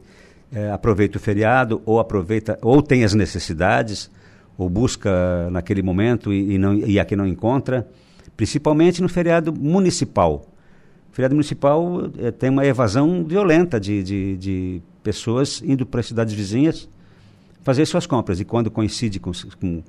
é, 0.53 0.71
aproveita 0.71 1.17
o 1.17 1.21
feriado 1.21 1.81
ou 1.87 2.01
aproveita 2.01 2.59
ou 2.61 2.83
tem 2.83 3.05
as 3.05 3.15
necessidades 3.15 4.11
ou 4.57 4.69
busca 4.69 5.49
naquele 5.51 5.83
momento 5.83 6.33
e, 6.33 6.55
e, 6.55 6.59
não, 6.59 6.75
e 6.75 6.99
aqui 6.99 7.15
não 7.15 7.27
encontra, 7.27 7.87
principalmente 8.37 9.01
no 9.01 9.09
feriado 9.09 9.53
municipal 9.53 10.45
feriado 11.19 11.35
municipal 11.35 12.13
é, 12.17 12.31
tem 12.31 12.49
uma 12.49 12.65
evasão 12.65 13.25
violenta 13.25 13.81
de, 13.81 14.05
de, 14.05 14.37
de 14.37 14.83
pessoas 15.03 15.61
indo 15.65 15.85
para 15.85 15.99
as 15.99 16.07
cidades 16.07 16.33
vizinhas 16.33 16.89
fazer 17.61 17.85
suas 17.87 18.07
compras. 18.07 18.39
E 18.39 18.45
quando 18.45 18.71
coincide 18.71 19.19
com, 19.19 19.33
com, 19.61 19.83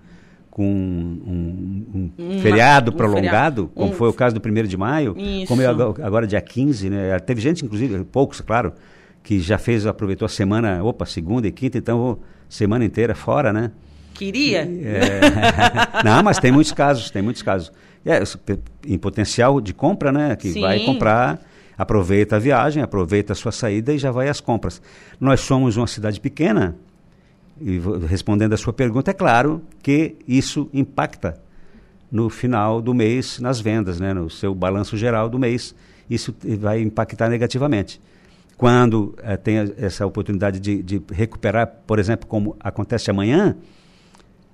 com 0.49 0.65
um, 0.65 2.11
um 2.17 2.39
feriado 2.39 2.89
um 2.89 2.95
prolongado, 2.95 3.67
feriado. 3.67 3.71
como 3.75 3.93
foi 3.93 4.09
o 4.09 4.13
caso 4.13 4.39
do 4.39 4.41
1 4.43 4.63
de 4.63 4.75
maio, 4.75 5.15
Isso. 5.15 5.45
como 5.45 5.61
eu, 5.61 5.95
agora 6.01 6.25
dia 6.25 6.41
15, 6.41 6.89
né? 6.89 7.19
Teve 7.19 7.39
gente, 7.41 7.63
inclusive, 7.63 8.03
poucos, 8.05 8.41
claro, 8.41 8.73
que 9.21 9.39
já 9.39 9.59
fez, 9.59 9.86
aproveitou 9.86 10.25
a 10.25 10.30
semana, 10.30 10.84
opa, 10.84 11.05
segunda 11.05 11.47
e 11.47 11.51
quinta, 11.51 11.77
então 11.77 12.17
semana 12.49 12.84
inteira 12.84 13.13
fora, 13.13 13.53
né? 13.53 13.69
Queria? 14.15 14.61
É... 14.61 15.21
Não, 16.03 16.23
mas 16.23 16.39
tem 16.39 16.51
muitos 16.51 16.71
casos, 16.71 17.11
tem 17.11 17.21
muitos 17.21 17.43
casos. 17.43 17.71
É, 18.06 18.24
em 18.88 18.97
potencial 18.97 19.60
de 19.60 19.74
compra, 19.74 20.12
né? 20.12 20.36
Que 20.36 20.54
Sim. 20.54 20.62
vai 20.62 20.80
comprar, 20.80 21.39
aproveita 21.78 22.38
a 22.38 22.39
viagem, 22.39 22.82
aproveita 22.82 23.34
a 23.34 23.36
sua 23.36 23.52
saída 23.52 23.93
e 23.93 23.97
já 23.97 24.12
vai 24.12 24.30
às 24.30 24.39
compras. 24.39 24.82
Nós 25.20 25.41
somos 25.41 25.78
uma 25.78 25.88
cidade 25.88 26.20
pequena, 26.20 26.76
e 27.62 27.80
respondendo 28.08 28.54
a 28.54 28.58
sua 28.58 28.72
pergunta, 28.72 29.12
é 29.12 29.14
claro 29.14 29.62
que 29.84 30.16
isso 30.28 30.70
impacta 30.74 31.39
no 32.12 32.30
final 32.30 32.82
do 32.82 32.93
mês 32.93 33.39
nas 33.39 33.60
vendas, 33.60 34.00
né, 34.00 34.14
no 34.14 34.30
seu 34.30 34.56
balanço 34.56 34.97
geral 34.97 35.30
do 35.30 35.38
mês. 35.38 35.76
Isso 36.10 36.34
vai 36.60 36.82
impactar 36.82 37.30
negativamente. 37.30 38.02
Quando 38.58 39.16
eh, 39.22 39.38
tem 39.38 39.58
essa 39.78 40.06
oportunidade 40.06 40.60
de, 40.60 40.82
de 40.82 41.02
recuperar, 41.12 41.68
por 41.86 42.00
exemplo, 42.00 42.28
como 42.28 42.58
acontece 42.60 43.12
amanhã, 43.12 43.56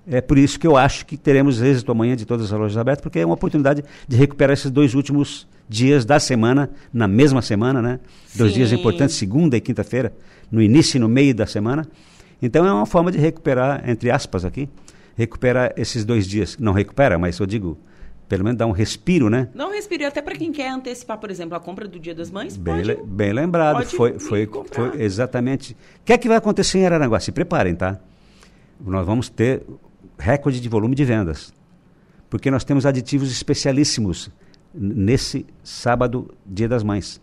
é 0.08 0.22
por 0.22 0.38
isso 0.38 0.60
que 0.60 0.68
eu 0.68 0.78
acho 0.78 1.06
que 1.06 1.18
teremos 1.18 1.62
êxito 1.62 1.92
amanhã 1.92 2.16
de 2.16 2.26
todas 2.26 2.52
as 2.52 2.60
lojas 2.60 2.78
abertas, 2.78 3.02
porque 3.02 3.20
é 3.20 3.26
uma 3.26 3.34
oportunidade 3.36 3.84
de 4.08 4.16
recuperar 4.16 4.54
esses 4.54 4.70
dois 4.72 4.94
últimos 4.94 5.48
dias 5.68 6.06
da 6.06 6.20
semana, 6.20 6.70
na 6.94 7.08
mesma 7.08 7.42
semana, 7.42 7.82
né? 7.82 8.00
Dois 8.36 8.52
Sim. 8.52 8.60
dias 8.60 8.72
importantes, 8.72 9.16
segunda 9.16 9.58
e 9.58 9.62
quinta-feira, 9.62 10.14
no 10.52 10.62
início 10.62 10.98
e 10.98 11.00
no 11.00 11.10
meio 11.10 11.34
da 11.34 11.48
semana. 11.48 11.88
Então 12.42 12.66
é 12.66 12.72
uma 12.72 12.86
forma 12.86 13.12
de 13.12 13.18
recuperar, 13.18 13.90
entre 13.90 14.12
aspas 14.12 14.46
aqui, 14.46 14.70
recuperar 15.18 15.74
esses 15.76 16.06
dois 16.06 16.28
dias. 16.28 16.58
Não 16.60 16.72
recupera, 16.74 17.18
mas 17.18 17.40
eu 17.40 17.46
digo, 17.48 17.78
pelo 18.30 18.44
menos 18.44 18.60
dá 18.60 18.68
um 18.68 18.72
respiro, 18.72 19.30
né? 19.30 19.48
Não 19.56 19.72
respire 19.72 20.06
até 20.06 20.22
para 20.22 20.36
quem 20.36 20.52
quer 20.52 20.70
antecipar, 20.70 21.18
por 21.18 21.32
exemplo, 21.32 21.56
a 21.56 21.60
compra 21.60 21.88
do 21.88 22.00
Dia 22.00 22.14
das 22.14 22.30
Mães. 22.30 22.56
Bem, 22.58 22.76
pode, 22.76 22.88
le- 22.88 23.00
bem 23.04 23.34
lembrado. 23.34 23.78
pode 23.78 23.96
Foi, 23.96 24.20
foi, 24.20 24.48
foi 24.72 25.02
exatamente. 25.02 25.74
O 25.74 26.06
que 26.06 26.14
é 26.14 26.18
que 26.18 26.28
vai 26.28 26.38
acontecer 26.38 26.78
em 26.80 26.86
Araranguá? 26.86 27.20
Se 27.20 27.32
preparem, 27.32 27.74
tá? 27.74 27.98
Nós 28.80 29.06
vamos 29.06 29.30
ter 29.30 29.64
recorde 30.18 30.60
de 30.60 30.70
volume 30.70 30.96
de 30.96 31.04
vendas. 31.06 31.54
Porque 32.30 32.50
nós 32.52 32.64
temos 32.64 32.86
aditivos 32.86 33.32
especialíssimos 33.32 34.30
nesse 34.74 35.46
sábado, 35.64 36.34
Dia 36.46 36.68
das 36.68 36.84
Mães. 36.84 37.22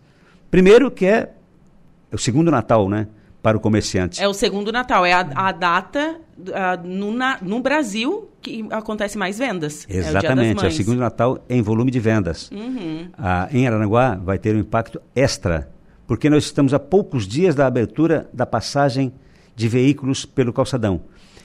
Primeiro 0.51 0.91
que 0.91 1.07
é 1.07 1.33
o 2.13 2.19
segundo 2.19 2.51
Natal, 2.51 2.89
né? 2.89 3.09
Para 3.43 3.57
o 3.57 3.61
comerciante. 3.61 4.23
É 4.23 4.29
o 4.29 4.33
segundo 4.35 4.71
Natal, 4.71 5.05
é 5.05 5.13
a, 5.13 5.21
a 5.35 5.51
data 5.53 6.17
no, 6.85 7.11
na- 7.13 7.39
no 7.43 7.61
Brasil 7.61 8.29
que 8.41 8.65
acontece 8.71 9.19
mais 9.19 9.37
vendas. 9.39 9.85
É 9.91 9.95
o 9.95 9.99
Exatamente, 9.99 10.59
é 10.59 10.61
o 10.61 10.63
Mães. 10.63 10.75
segundo 10.77 10.99
Natal 11.01 11.45
em 11.49 11.61
volume 11.61 11.91
de 11.91 11.99
vendas. 11.99 12.49
Uhum. 12.53 13.09
Ah, 13.19 13.49
em 13.51 13.67
Aranaguá 13.67 14.15
vai 14.15 14.39
ter 14.39 14.55
um 14.55 14.61
impacto 14.61 15.01
extra, 15.15 15.69
porque 16.07 16.31
nós 16.31 16.45
estamos 16.45 16.73
a 16.73 16.79
poucos 16.79 17.27
dias 17.27 17.55
da 17.57 17.67
abertura 17.67 18.31
da 18.33 18.47
passagem 18.47 19.13
de 19.57 19.69
veículos 19.69 20.25
pelo 20.25 20.53
calçadão. 20.53 21.01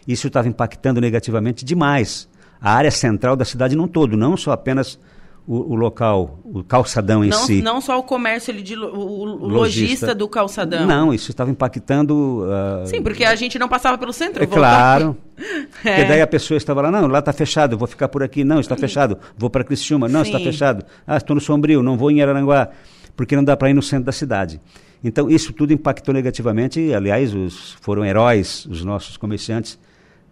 Isso 0.07 0.27
estava 0.27 0.47
impactando 0.47 1.01
negativamente 1.01 1.65
demais 1.65 2.29
a 2.61 2.71
área 2.73 2.91
central 2.91 3.35
da 3.35 3.45
cidade 3.45 3.75
num 3.75 3.87
todo, 3.87 4.15
não 4.17 4.35
só 4.37 4.51
apenas 4.51 4.97
o, 5.45 5.73
o 5.73 5.75
local, 5.75 6.39
o 6.43 6.63
calçadão 6.63 7.23
em 7.23 7.29
Não, 7.29 7.37
si. 7.45 7.61
não 7.61 7.79
só 7.79 7.97
o 7.99 8.03
comércio 8.03 8.51
ali 8.53 8.61
de 8.63 8.75
lo- 8.75 8.87
o, 8.93 9.21
o 9.43 9.47
lojista. 9.47 10.13
Do 10.15 10.27
calçadão. 10.27 10.85
Não, 10.85 11.13
isso 11.13 11.31
estava 11.31 11.49
impactando. 11.51 12.43
ah, 12.49 12.83
Sim, 12.85 13.01
porque 13.01 13.23
a 13.23 13.33
gente 13.35 13.57
não 13.59 13.69
passava 13.69 13.97
pelo 13.97 14.11
centro. 14.11 14.43
é 14.43 14.47
claro. 14.47 15.15
É. 15.37 15.95
Porque 15.95 16.05
daí 16.05 16.21
a 16.21 16.27
pessoa 16.27 16.57
estava 16.57 16.81
lá, 16.81 16.91
não, 16.91 17.07
lá 17.07 17.19
está 17.19 17.31
fechado, 17.31 17.77
vou 17.77 17.87
ficar 17.87 18.07
por 18.09 18.23
aqui. 18.23 18.43
Não, 18.43 18.59
está 18.59 18.75
fechado, 18.75 19.17
vou 19.37 19.49
para 19.49 19.63
Criciúma. 19.63 20.07
Não, 20.09 20.21
está 20.23 20.37
Sim. 20.37 20.43
fechado. 20.45 20.83
Ah, 21.05 21.17
estou 21.17 21.33
no 21.35 21.39
Sombrio, 21.41 21.81
não 21.83 21.95
vou 21.97 22.09
em 22.11 22.21
Araranguá, 22.21 22.69
porque 23.15 23.35
não 23.35 23.43
dá 23.43 23.55
para 23.55 23.69
ir 23.69 23.73
no 23.73 23.81
centro 23.83 24.05
da 24.05 24.11
cidade. 24.11 24.59
Então, 25.03 25.29
isso 25.29 25.53
tudo 25.53 25.71
impactou 25.71 26.11
negativamente, 26.13 26.91
aliás, 26.93 27.33
os, 27.33 27.77
foram 27.81 28.03
heróis 28.03 28.65
os 28.65 28.83
nossos 28.83 29.15
comerciantes, 29.15 29.77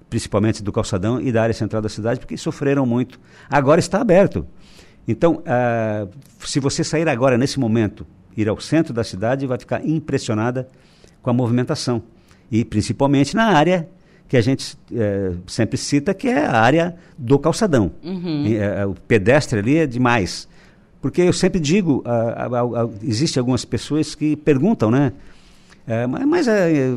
principalmente 0.09 0.63
do 0.63 0.71
calçadão 0.71 1.19
e 1.19 1.31
da 1.31 1.43
área 1.43 1.53
central 1.53 1.81
da 1.81 1.89
cidade, 1.89 2.19
porque 2.19 2.37
sofreram 2.37 2.85
muito. 2.85 3.19
Agora 3.49 3.79
está 3.79 4.01
aberto. 4.01 4.45
Então, 5.07 5.41
ah, 5.45 6.07
se 6.39 6.59
você 6.59 6.83
sair 6.83 7.07
agora, 7.07 7.37
nesse 7.37 7.59
momento, 7.59 8.05
ir 8.35 8.49
ao 8.49 8.59
centro 8.59 8.93
da 8.93 9.03
cidade, 9.03 9.45
vai 9.45 9.57
ficar 9.57 9.85
impressionada 9.85 10.67
com 11.21 11.29
a 11.29 11.33
movimentação. 11.33 12.01
E 12.51 12.63
principalmente 12.63 13.35
na 13.35 13.45
área 13.45 13.87
que 14.27 14.37
a 14.37 14.41
gente 14.41 14.77
eh, 14.93 15.33
sempre 15.45 15.77
cita, 15.77 16.13
que 16.13 16.27
é 16.27 16.45
a 16.45 16.59
área 16.59 16.95
do 17.17 17.37
calçadão. 17.37 17.91
E, 18.45 18.55
eh, 18.55 18.85
o 18.85 18.95
pedestre 18.95 19.59
ali 19.59 19.77
é 19.77 19.85
demais. 19.87 20.47
Porque 21.01 21.21
eu 21.21 21.33
sempre 21.33 21.59
digo, 21.59 22.01
ah, 22.05 22.47
ah, 22.51 22.81
ah, 22.83 22.89
existem 23.03 23.39
algumas 23.39 23.63
pessoas 23.63 24.15
que 24.15 24.35
perguntam, 24.35 24.89
né? 24.89 25.13
Eh, 25.87 26.07
mas 26.07 26.47
eh, 26.47 26.95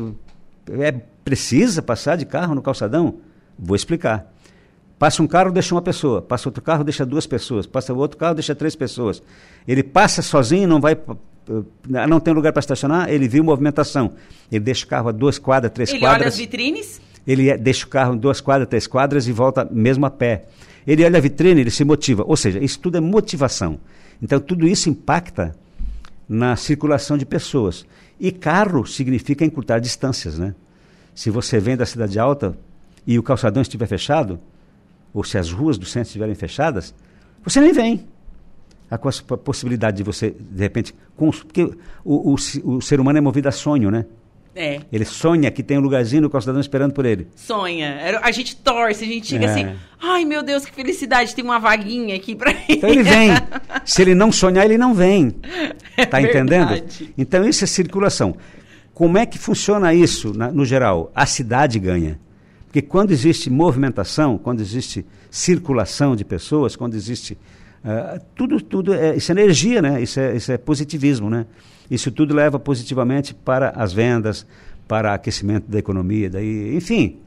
é, 0.79 0.95
precisa 1.29 1.79
passar 1.83 2.15
de 2.17 2.25
carro 2.25 2.55
no 2.55 2.61
calçadão? 2.61 3.17
Vou 3.57 3.75
explicar. 3.75 4.33
Passa 4.97 5.21
um 5.21 5.27
carro, 5.27 5.51
deixa 5.51 5.75
uma 5.75 5.81
pessoa. 5.81 6.21
Passa 6.23 6.49
outro 6.49 6.61
carro, 6.63 6.83
deixa 6.83 7.05
duas 7.05 7.27
pessoas. 7.27 7.67
Passa 7.67 7.93
outro 7.93 8.17
carro, 8.17 8.33
deixa 8.33 8.55
três 8.55 8.75
pessoas. 8.75 9.21
Ele 9.67 9.83
passa 9.83 10.21
sozinho, 10.23 10.67
não 10.67 10.81
vai. 10.81 10.93
eh, 10.93 12.07
Não 12.07 12.19
tem 12.19 12.33
lugar 12.33 12.51
para 12.51 12.59
estacionar, 12.61 13.09
ele 13.09 13.27
viu 13.27 13.43
movimentação. 13.43 14.13
Ele 14.51 14.59
deixa 14.63 14.85
o 14.85 14.87
carro 14.89 15.09
a 15.09 15.11
duas 15.11 15.37
quadras, 15.37 15.71
três 15.71 15.89
Ele 15.91 15.99
olha 15.99 16.13
quadras. 16.15 16.33
as 16.33 16.39
vitrines. 16.39 16.99
Ele 17.27 17.49
é- 17.49 17.57
deixa 17.57 17.85
o 17.85 17.89
carro 17.89 18.15
em 18.15 18.17
duas 18.17 18.41
quadras, 18.41 18.67
três 18.67 18.87
quadras 18.87 19.27
e 19.27 19.31
volta 19.31 19.67
mesmo 19.71 20.05
a 20.05 20.09
pé. 20.09 20.45
Ele 20.87 21.05
olha 21.05 21.17
a 21.17 21.21
vitrine, 21.21 21.61
ele 21.61 21.69
se 21.71 21.83
motiva. 21.85 22.23
Ou 22.25 22.35
seja, 22.35 22.57
isso 22.59 22.79
tudo 22.79 22.97
é 22.97 22.99
motivação. 22.99 23.79
Então, 24.21 24.39
tudo 24.39 24.67
isso 24.67 24.89
impacta 24.89 25.55
na 26.27 26.55
circulação 26.55 27.17
de 27.17 27.25
pessoas. 27.25 27.85
E 28.19 28.31
carro 28.31 28.85
significa 28.85 29.45
encurtar 29.45 29.79
distâncias, 29.79 30.37
né? 30.39 30.53
Se 31.19 31.29
você 31.29 31.59
vem 31.59 31.75
da 31.75 31.85
cidade 31.85 32.17
alta 32.17 32.57
e 33.05 33.19
o 33.19 33.23
calçadão 33.23 33.61
estiver 33.61 33.85
fechado, 33.87 34.39
ou 35.13 35.21
se 35.21 35.37
as 35.37 35.51
ruas 35.51 35.77
do 35.77 35.85
centro 35.85 36.07
estiverem 36.07 36.33
fechadas, 36.33 36.95
você 37.43 37.59
nem 37.59 37.73
vem. 37.73 38.07
A 38.89 38.97
possibilidade 38.97 39.97
de 39.97 40.03
você, 40.03 40.31
de 40.31 40.61
repente, 40.63 40.95
porque 41.17 41.63
o, 42.05 42.31
o, 42.33 42.35
o 42.63 42.81
ser 42.81 43.01
humano 43.01 43.17
é 43.17 43.21
movido 43.21 43.49
a 43.49 43.51
sonho, 43.51 43.91
né? 43.91 44.05
É, 44.55 44.79
Ele 44.93 45.03
sonha 45.03 45.51
que 45.51 45.61
tem 45.61 45.77
um 45.77 45.81
lugarzinho 45.81 46.21
no 46.21 46.29
calçadão 46.29 46.61
esperando 46.61 46.93
por 46.93 47.05
ele. 47.05 47.27
sonha. 47.35 48.17
A 48.23 48.31
gente 48.31 48.55
torce, 48.55 49.03
a 49.03 49.07
gente 49.07 49.33
fica 49.33 49.45
É. 49.45 49.49
assim, 49.49 49.75
ai 50.01 50.23
meu 50.23 50.41
Deus, 50.41 50.63
que 50.63 50.71
felicidade, 50.73 51.35
tem 51.35 51.43
uma 51.43 51.59
vaguinha 51.59 52.15
aqui 52.15 52.33
pra 52.33 52.51
ir. 52.51 52.63
Então 52.69 52.89
ele 52.89 53.03
vem. 53.03 53.31
Se 53.83 54.01
ele 54.01 54.15
não 54.15 54.31
sonhar, 54.31 54.63
ele 54.63 54.77
não 54.77 54.93
vem. 54.93 55.35
Está 55.97 56.19
entendendo? 56.23 56.71
É 56.71 56.75
verdade. 56.75 57.13
Então 57.17 57.45
isso 57.45 57.65
é 57.65 57.67
circulação. 57.67 58.37
Como 58.99 59.17
é 59.17 59.25
que 59.25 59.37
funciona 59.39 59.93
isso 59.93 60.33
na- 60.37 60.51
no 60.51 60.65
geral? 60.65 61.09
A 61.15 61.25
cidade 61.25 61.79
ganha. 61.79 62.19
Porque 62.65 62.81
quando 62.81 63.11
existe 63.11 63.49
movimentação, 63.49 64.37
quando 64.37 64.59
existe 64.59 65.05
circulação 65.31 66.17
de 66.17 66.25
pessoas, 66.25 66.75
quando 66.75 66.95
existe. 66.95 67.37
ah, 67.81 68.19
tudo, 68.35 68.59
tudo 68.59 68.93
é, 68.93 69.15
isso 69.15 69.31
é 69.31 69.35
energia, 69.35 69.81
né? 69.81 70.01
Isso 70.01 70.19
é, 70.19 70.35
isso 70.35 70.51
é 70.51 70.57
positivismo, 70.57 71.29
né? 71.29 71.45
Isso 71.89 72.11
tudo 72.11 72.35
leva 72.35 72.59
positivamente 72.59 73.33
para 73.33 73.69
as 73.69 73.93
vendas, 73.93 74.45
para 74.85 75.13
aquecimento 75.13 75.71
da 75.71 75.79
economia, 75.79 76.29
daí, 76.29 76.75
enfim, 76.75 77.19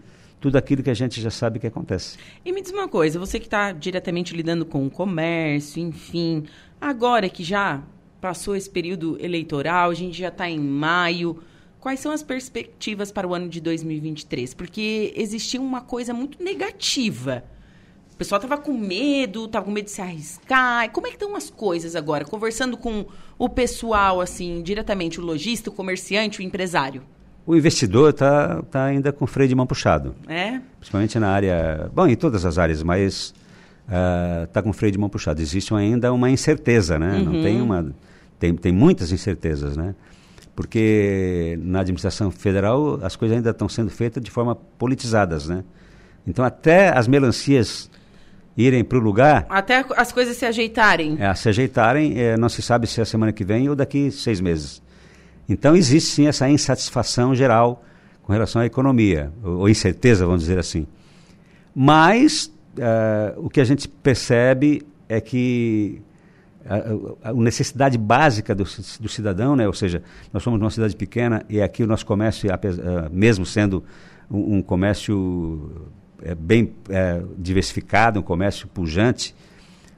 tudo 0.43 0.59
aquilo 0.59 0.83
que 0.83 0.91
a 0.91 0.95
gente 0.95 1.23
já 1.23 1.31
sabe 1.31 1.59
que 1.59 1.67
acontece. 1.67 2.19
E 2.45 2.53
me 2.53 2.61
diz 2.61 2.71
uma 2.71 2.87
coisa, 2.87 3.19
você 3.19 3.39
que 3.41 3.47
está 3.47 3.73
diretamente 3.73 4.37
lidando 4.37 4.67
com 4.67 4.87
o 4.87 4.91
comércio, 4.91 5.81
enfim, 5.83 6.45
agora 6.79 7.31
que 7.31 7.43
já 7.43 7.81
passou 8.21 8.55
esse 8.55 8.69
período 8.69 9.17
eleitoral, 9.19 9.89
a 9.91 9.95
gente 9.95 10.19
já 10.19 10.29
está 10.29 10.51
em 10.51 10.59
maio, 10.61 11.39
quais 11.83 11.99
são 11.99 12.13
as 12.13 12.23
perspectivas 12.23 13.11
para 13.11 13.27
o 13.27 13.35
ano 13.35 13.49
de 13.49 13.61
2023? 13.61 14.55
Porque 14.55 15.13
existia 15.17 15.61
uma 15.61 15.81
coisa 15.81 16.15
muito 16.15 16.43
negativa. 16.43 17.43
O 18.15 18.17
pessoal 18.17 18.41
estava 18.41 18.61
com 18.61 18.73
medo, 18.73 19.47
estava 19.47 19.65
com 19.65 19.73
medo 19.73 19.87
de 19.87 19.91
se 19.91 20.01
arriscar. 20.01 20.89
Como 20.93 21.09
é 21.09 21.11
que 21.11 21.17
estão 21.17 21.35
as 21.35 21.51
coisas 21.51 21.97
agora? 21.97 22.25
Conversando 22.25 22.77
com 22.77 23.05
o 23.37 23.49
pessoal, 23.49 24.21
assim, 24.21 24.63
diretamente, 24.63 25.21
o 25.21 25.25
lojista, 25.25 25.71
o 25.71 25.73
comerciante, 25.73 26.39
o 26.39 26.43
empresário, 26.43 27.03
O 27.45 27.57
investidor 27.57 28.11
está 28.11 28.63
tá 28.71 28.85
ainda 28.85 29.13
com 29.13 29.27
freio 29.27 29.49
de 29.49 29.55
mão 29.57 29.67
puxado. 29.67 30.15
né? 30.29 30.63
principalmente 30.79 31.19
na 31.19 31.31
área, 31.31 31.91
bom, 31.93 32.07
em 32.07 32.15
todas 32.15 32.45
as 32.45 32.59
áreas, 32.59 32.81
mas 32.85 33.35
está 34.47 34.63
com 34.63 34.73
freio 34.73 34.93
de 34.93 34.99
mão 34.99 35.09
puxado. 35.09 35.43
Existe 35.43 35.75
ainda 35.75 36.13
uma 36.13 36.31
incerteza, 36.31 37.01
né? 37.01 37.19
Não 37.19 37.43
tem 37.43 37.61
uma, 37.61 37.93
tem, 38.39 38.55
tem 38.55 38.73
muitas 38.73 39.11
incertezas, 39.11 39.77
né? 39.77 39.97
Porque 40.55 41.59
na 41.63 41.81
administração 41.81 42.31
federal 42.31 42.99
as 43.03 43.17
coisas 43.17 43.37
ainda 43.37 43.51
estão 43.51 43.69
sendo 43.69 43.91
feitas 43.91 44.23
de 44.23 44.31
forma 44.31 44.55
politizadas, 44.55 45.49
né? 45.49 45.65
Então 46.27 46.45
até 46.45 46.97
as 46.97 47.09
melancias 47.09 47.91
irem 48.57 48.85
para 48.85 48.99
o 48.99 49.01
lugar, 49.01 49.47
Até 49.49 49.85
as 49.97 50.13
coisas 50.13 50.37
se 50.37 50.45
ajeitarem. 50.45 51.17
é, 51.19 51.35
se 51.35 51.49
ajeitarem, 51.49 52.21
é, 52.21 52.37
não 52.37 52.51
se 52.51 52.61
sabe 52.61 52.87
se 52.87 53.01
é 53.01 53.03
a 53.03 53.07
semana 53.07 53.33
que 53.33 53.45
vem 53.45 53.69
ou 53.69 53.75
daqui 53.75 54.11
seis 54.11 54.41
meses. 54.41 54.83
Então 55.49 55.75
existe 55.75 56.11
sim 56.11 56.27
essa 56.27 56.49
insatisfação 56.49 57.35
geral 57.35 57.83
com 58.23 58.33
relação 58.33 58.61
à 58.61 58.67
economia, 58.67 59.33
ou, 59.43 59.61
ou 59.61 59.69
incerteza, 59.71 60.27
vamos 60.27 60.43
dizer 60.43 60.59
assim. 60.59 60.87
Mas 61.75 62.53
eh, 62.79 63.35
o 63.39 63.49
que 63.49 63.61
a 63.61 63.65
gente 63.65 63.89
percebe 63.89 64.83
é 65.09 65.21
que 65.21 66.01
a, 66.69 67.31
a- 67.31 67.33
necessidade 67.33 67.97
básica 67.99 68.55
do, 68.55 68.65
do 69.01 69.09
cidadão, 69.09 69.57
né? 69.57 69.67
ou 69.67 69.73
seja, 69.73 70.03
nós 70.33 70.43
somos 70.43 70.61
uma 70.61 70.71
cidade 70.71 70.95
pequena 70.97 71.45
e 71.49 71.61
aqui 71.61 71.83
o 71.83 71.87
nosso 71.87 72.05
comércio, 72.07 72.51
eh, 72.51 73.09
mesmo 73.11 73.45
sendo 73.47 73.83
um, 74.31 74.57
um 74.57 74.63
comércio 74.63 75.71
eh, 76.23 76.35
bem 76.35 76.73
eh, 76.89 77.23
diversificado, 77.39 78.21
um 78.21 78.23
comércio 78.23 78.67
pujante, 78.69 79.35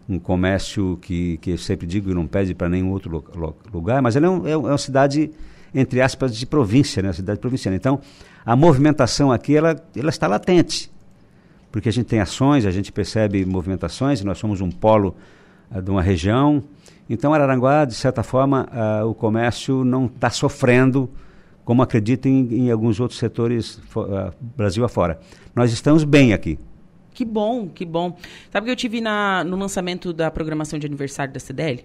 um 0.09 0.19
comércio 0.19 0.99
que, 1.01 1.39
que 1.39 1.51
eu 1.53 1.59
sempre 1.59 1.87
digo 1.87 2.09
que 2.09 2.15
não 2.15 2.27
pede 2.27 2.55
para 2.55 2.69
nenhum 2.69 2.91
outro 2.91 3.11
lo- 3.11 3.25
lo- 3.35 3.57
lugar, 3.73 4.03
mas 4.03 4.17
ela 4.17 4.27
é, 4.27 4.29
é 4.29 4.31
um- 4.31 4.47
é 4.49 4.57
uma 4.57 4.79
cidade, 4.79 5.31
entre 5.75 6.01
aspas, 6.01 6.37
de 6.37 6.45
província, 6.47 7.03
né? 7.03 7.09
uma 7.09 7.15
cidade 7.15 7.39
provinciana. 7.41 7.77
Então, 7.77 8.01
a 8.45 8.55
movimentação 8.55 9.33
aqui 9.33 9.57
ela, 9.57 9.75
ela 9.97 10.11
está 10.11 10.27
latente. 10.27 10.91
porque 11.73 11.89
a 11.89 11.93
gente 11.93 12.07
tem 12.07 12.21
ações, 12.21 12.67
a 12.67 12.71
gente 12.71 12.93
percebe 12.93 13.45
movimentações, 13.45 14.23
nós 14.23 14.39
somos 14.39 14.61
um 14.61 14.71
polo 14.71 15.17
de 15.83 15.91
uma 15.91 16.03
região. 16.03 16.63
Então, 17.09 17.35
Araranguá, 17.35 17.85
de 17.85 17.95
certa 17.95 18.23
forma, 18.23 18.69
uh, 18.73 19.07
o 19.07 19.15
comércio 19.15 19.85
não 19.85 20.07
está 20.07 20.31
sofrendo 20.31 21.11
como 21.65 21.83
acredito 21.83 22.27
em, 22.27 22.67
em 22.67 22.71
alguns 22.71 23.01
outros 23.01 23.19
setores 23.19 23.77
uh, 23.97 24.33
Brasil 24.41 24.85
afora. 24.85 25.19
Nós 25.55 25.73
estamos 25.73 26.05
bem 26.05 26.33
aqui. 26.33 26.59
Que 27.13 27.25
bom, 27.25 27.69
que 27.69 27.85
bom. 27.85 28.17
Sabe 28.51 28.67
que 28.67 28.73
eu 28.73 28.77
tive 28.77 29.01
na, 29.01 29.45
no 29.45 29.57
lançamento 29.57 30.13
da 30.13 30.31
programação 30.31 30.79
de 30.79 30.87
aniversário 30.87 31.33
da 31.33 31.41
CDL? 31.41 31.85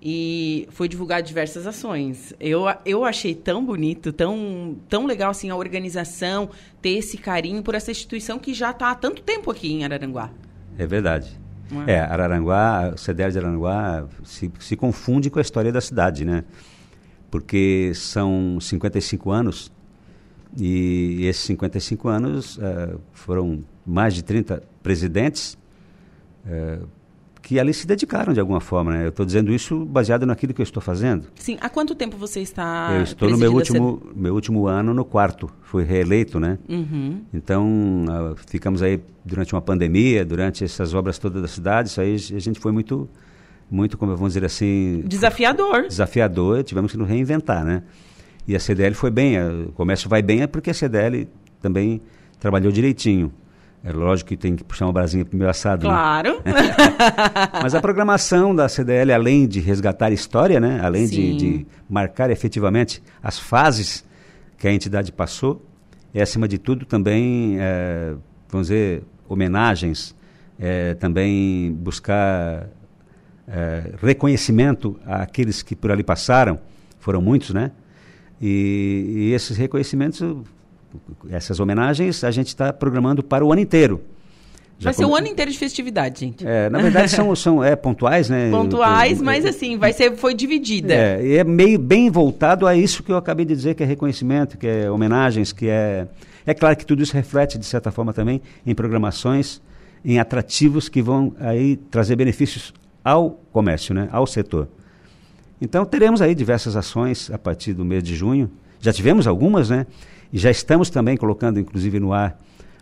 E 0.00 0.68
foi 0.70 0.88
divulgado 0.88 1.26
diversas 1.26 1.66
ações. 1.66 2.32
Eu, 2.38 2.64
eu 2.84 3.04
achei 3.04 3.34
tão 3.34 3.64
bonito, 3.64 4.12
tão, 4.12 4.76
tão 4.88 5.04
legal 5.04 5.30
assim 5.30 5.50
a 5.50 5.56
organização, 5.56 6.48
ter 6.80 6.90
esse 6.90 7.18
carinho 7.18 7.62
por 7.62 7.74
essa 7.74 7.90
instituição 7.90 8.38
que 8.38 8.54
já 8.54 8.70
está 8.70 8.90
há 8.90 8.94
tanto 8.94 9.22
tempo 9.22 9.50
aqui 9.50 9.72
em 9.72 9.84
Araranguá. 9.84 10.30
É 10.78 10.86
verdade. 10.86 11.36
É? 11.86 11.92
é, 11.92 12.00
Araranguá, 12.00 12.92
o 12.94 12.98
CDL 12.98 13.32
de 13.32 13.38
Araranguá 13.38 14.06
se, 14.24 14.50
se 14.60 14.76
confunde 14.76 15.30
com 15.30 15.38
a 15.38 15.42
história 15.42 15.72
da 15.72 15.80
cidade, 15.80 16.24
né? 16.24 16.44
Porque 17.30 17.92
são 17.94 18.58
55 18.60 19.30
anos 19.30 19.72
e 20.56 21.26
esses 21.26 21.42
55 21.44 22.08
anos 22.08 22.56
uh, 22.56 23.00
foram 23.12 23.64
mais 23.84 24.14
de 24.14 24.22
30 24.22 24.62
presidentes 24.82 25.58
uh, 26.46 26.86
que 27.46 27.60
ali 27.60 27.72
se 27.72 27.86
dedicaram 27.86 28.32
de 28.32 28.40
alguma 28.40 28.60
forma. 28.60 28.90
Né? 28.90 29.04
Eu 29.04 29.10
estou 29.10 29.24
dizendo 29.24 29.52
isso 29.52 29.84
baseado 29.84 30.26
naquilo 30.26 30.52
que 30.52 30.60
eu 30.60 30.64
estou 30.64 30.82
fazendo. 30.82 31.28
Sim. 31.36 31.56
Há 31.60 31.68
quanto 31.68 31.94
tempo 31.94 32.16
você 32.16 32.40
está 32.40 32.92
Eu 32.96 33.04
estou 33.04 33.30
no 33.30 33.38
meu 33.38 33.54
último, 33.54 34.02
meu 34.16 34.34
último 34.34 34.66
ano 34.66 34.92
no 34.92 35.04
quarto. 35.04 35.48
Fui 35.62 35.84
reeleito, 35.84 36.40
né? 36.40 36.58
Uhum. 36.68 37.22
Então, 37.32 38.04
uh, 38.08 38.34
ficamos 38.48 38.82
aí 38.82 39.00
durante 39.24 39.54
uma 39.54 39.62
pandemia, 39.62 40.24
durante 40.24 40.64
essas 40.64 40.92
obras 40.92 41.20
todas 41.20 41.40
da 41.40 41.46
cidade. 41.46 41.88
Isso 41.88 42.00
aí 42.00 42.16
a 42.16 42.40
gente 42.40 42.58
foi 42.58 42.72
muito, 42.72 43.08
muito, 43.70 43.96
como 43.96 44.16
vamos 44.16 44.32
dizer 44.32 44.44
assim... 44.44 45.04
Desafiador. 45.06 45.86
Desafiador. 45.86 46.64
Tivemos 46.64 46.90
que 46.90 46.98
nos 46.98 47.08
reinventar, 47.08 47.64
né? 47.64 47.84
E 48.48 48.56
a 48.56 48.58
CDL 48.58 48.96
foi 48.96 49.12
bem, 49.12 49.38
o 49.68 49.70
comércio 49.70 50.08
vai 50.08 50.20
bem 50.20 50.42
é 50.42 50.48
porque 50.48 50.70
a 50.70 50.74
CDL 50.74 51.28
também 51.62 52.02
trabalhou 52.40 52.72
direitinho. 52.72 53.32
É 53.86 53.92
lógico 53.92 54.30
que 54.30 54.36
tem 54.36 54.56
que 54.56 54.64
puxar 54.64 54.86
uma 54.86 54.92
brasinha 54.92 55.24
primeiro 55.24 55.48
assado. 55.48 55.86
Né? 55.86 55.94
Claro. 55.94 56.42
Né? 56.44 56.52
Mas 57.62 57.72
a 57.72 57.80
programação 57.80 58.52
da 58.52 58.68
CDL, 58.68 59.12
além 59.12 59.46
de 59.46 59.60
resgatar 59.60 60.10
história, 60.10 60.58
né? 60.58 60.80
além 60.82 61.06
de, 61.06 61.36
de, 61.36 61.66
marcar 61.88 62.28
efetivamente 62.28 63.00
as 63.22 63.38
fases 63.38 64.04
que 64.58 64.66
a 64.66 64.72
entidade 64.72 65.12
passou, 65.12 65.64
é 66.12 66.20
acima 66.20 66.48
de 66.48 66.58
tudo 66.58 66.84
também, 66.84 67.58
é, 67.60 68.16
vamos 68.48 68.66
dizer, 68.66 69.04
homenagens, 69.28 70.16
é, 70.58 70.94
também 70.94 71.72
buscar 71.72 72.66
é, 73.46 73.92
reconhecimento 74.02 74.98
àqueles 75.06 75.62
que 75.62 75.76
por 75.76 75.92
ali 75.92 76.02
passaram, 76.02 76.58
foram 76.98 77.22
muitos, 77.22 77.54
né? 77.54 77.70
E, 78.42 79.28
e 79.28 79.32
esses 79.32 79.56
reconhecimentos, 79.56 80.20
essas 81.30 81.60
homenagens, 81.60 82.24
a 82.24 82.30
gente 82.30 82.48
está 82.48 82.72
programando 82.72 83.22
para 83.22 83.44
o 83.44 83.52
ano 83.52 83.60
inteiro. 83.60 84.00
Já 84.78 84.90
vai 84.90 84.94
ser 84.94 85.06
o 85.06 85.16
ano 85.16 85.26
inteiro 85.26 85.50
de 85.50 85.58
festividade, 85.58 86.20
gente. 86.20 86.46
É, 86.46 86.68
na 86.68 86.80
verdade 86.80 87.10
são, 87.10 87.34
são 87.36 87.64
é, 87.64 87.74
pontuais, 87.74 88.28
né? 88.28 88.50
Pontuais, 88.50 89.22
mas 89.22 89.46
assim, 89.46 89.78
vai 89.78 89.92
ser, 89.92 90.14
foi 90.16 90.34
dividida. 90.34 90.92
É, 90.92 91.26
e 91.26 91.36
é 91.36 91.44
meio 91.44 91.78
bem 91.78 92.10
voltado 92.10 92.66
a 92.66 92.76
isso 92.76 93.02
que 93.02 93.10
eu 93.10 93.16
acabei 93.16 93.46
de 93.46 93.54
dizer, 93.54 93.74
que 93.74 93.82
é 93.82 93.86
reconhecimento, 93.86 94.58
que 94.58 94.66
é 94.66 94.90
homenagens, 94.90 95.52
que 95.52 95.68
é... 95.68 96.06
É 96.44 96.54
claro 96.54 96.76
que 96.76 96.86
tudo 96.86 97.02
isso 97.02 97.12
reflete, 97.12 97.58
de 97.58 97.66
certa 97.66 97.90
forma, 97.90 98.12
também 98.12 98.40
em 98.64 98.74
programações, 98.74 99.60
em 100.04 100.20
atrativos 100.20 100.88
que 100.88 101.02
vão 101.02 101.34
aí 101.40 101.76
trazer 101.76 102.14
benefícios 102.14 102.72
ao 103.02 103.30
comércio, 103.50 103.94
né? 103.94 104.08
ao 104.12 104.26
setor. 104.26 104.68
Então 105.60 105.84
teremos 105.84 106.20
aí 106.20 106.34
diversas 106.34 106.76
ações 106.76 107.30
a 107.30 107.38
partir 107.38 107.72
do 107.72 107.84
mês 107.84 108.02
de 108.02 108.14
junho. 108.14 108.50
Já 108.80 108.92
tivemos 108.92 109.26
algumas, 109.26 109.70
né? 109.70 109.86
E 110.32 110.38
já 110.38 110.50
estamos 110.50 110.90
também 110.90 111.16
colocando, 111.16 111.58
inclusive, 111.60 111.98
no 112.00 112.12
ar 112.12 112.38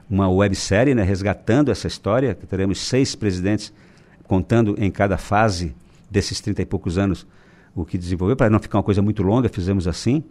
uma 0.08 0.28
websérie, 0.28 0.94
né? 0.94 1.02
Resgatando 1.02 1.70
essa 1.70 1.86
história. 1.86 2.34
Que 2.34 2.46
teremos 2.46 2.78
seis 2.80 3.14
presidentes 3.14 3.72
contando 4.26 4.74
em 4.78 4.90
cada 4.90 5.16
fase 5.16 5.74
desses 6.10 6.40
trinta 6.40 6.62
e 6.62 6.66
poucos 6.66 6.98
anos 6.98 7.26
o 7.74 7.84
que 7.84 7.98
desenvolveu, 7.98 8.36
para 8.36 8.48
não 8.48 8.60
ficar 8.60 8.78
uma 8.78 8.84
coisa 8.84 9.02
muito 9.02 9.22
longa, 9.22 9.48
fizemos 9.48 9.88
assim. 9.88 10.22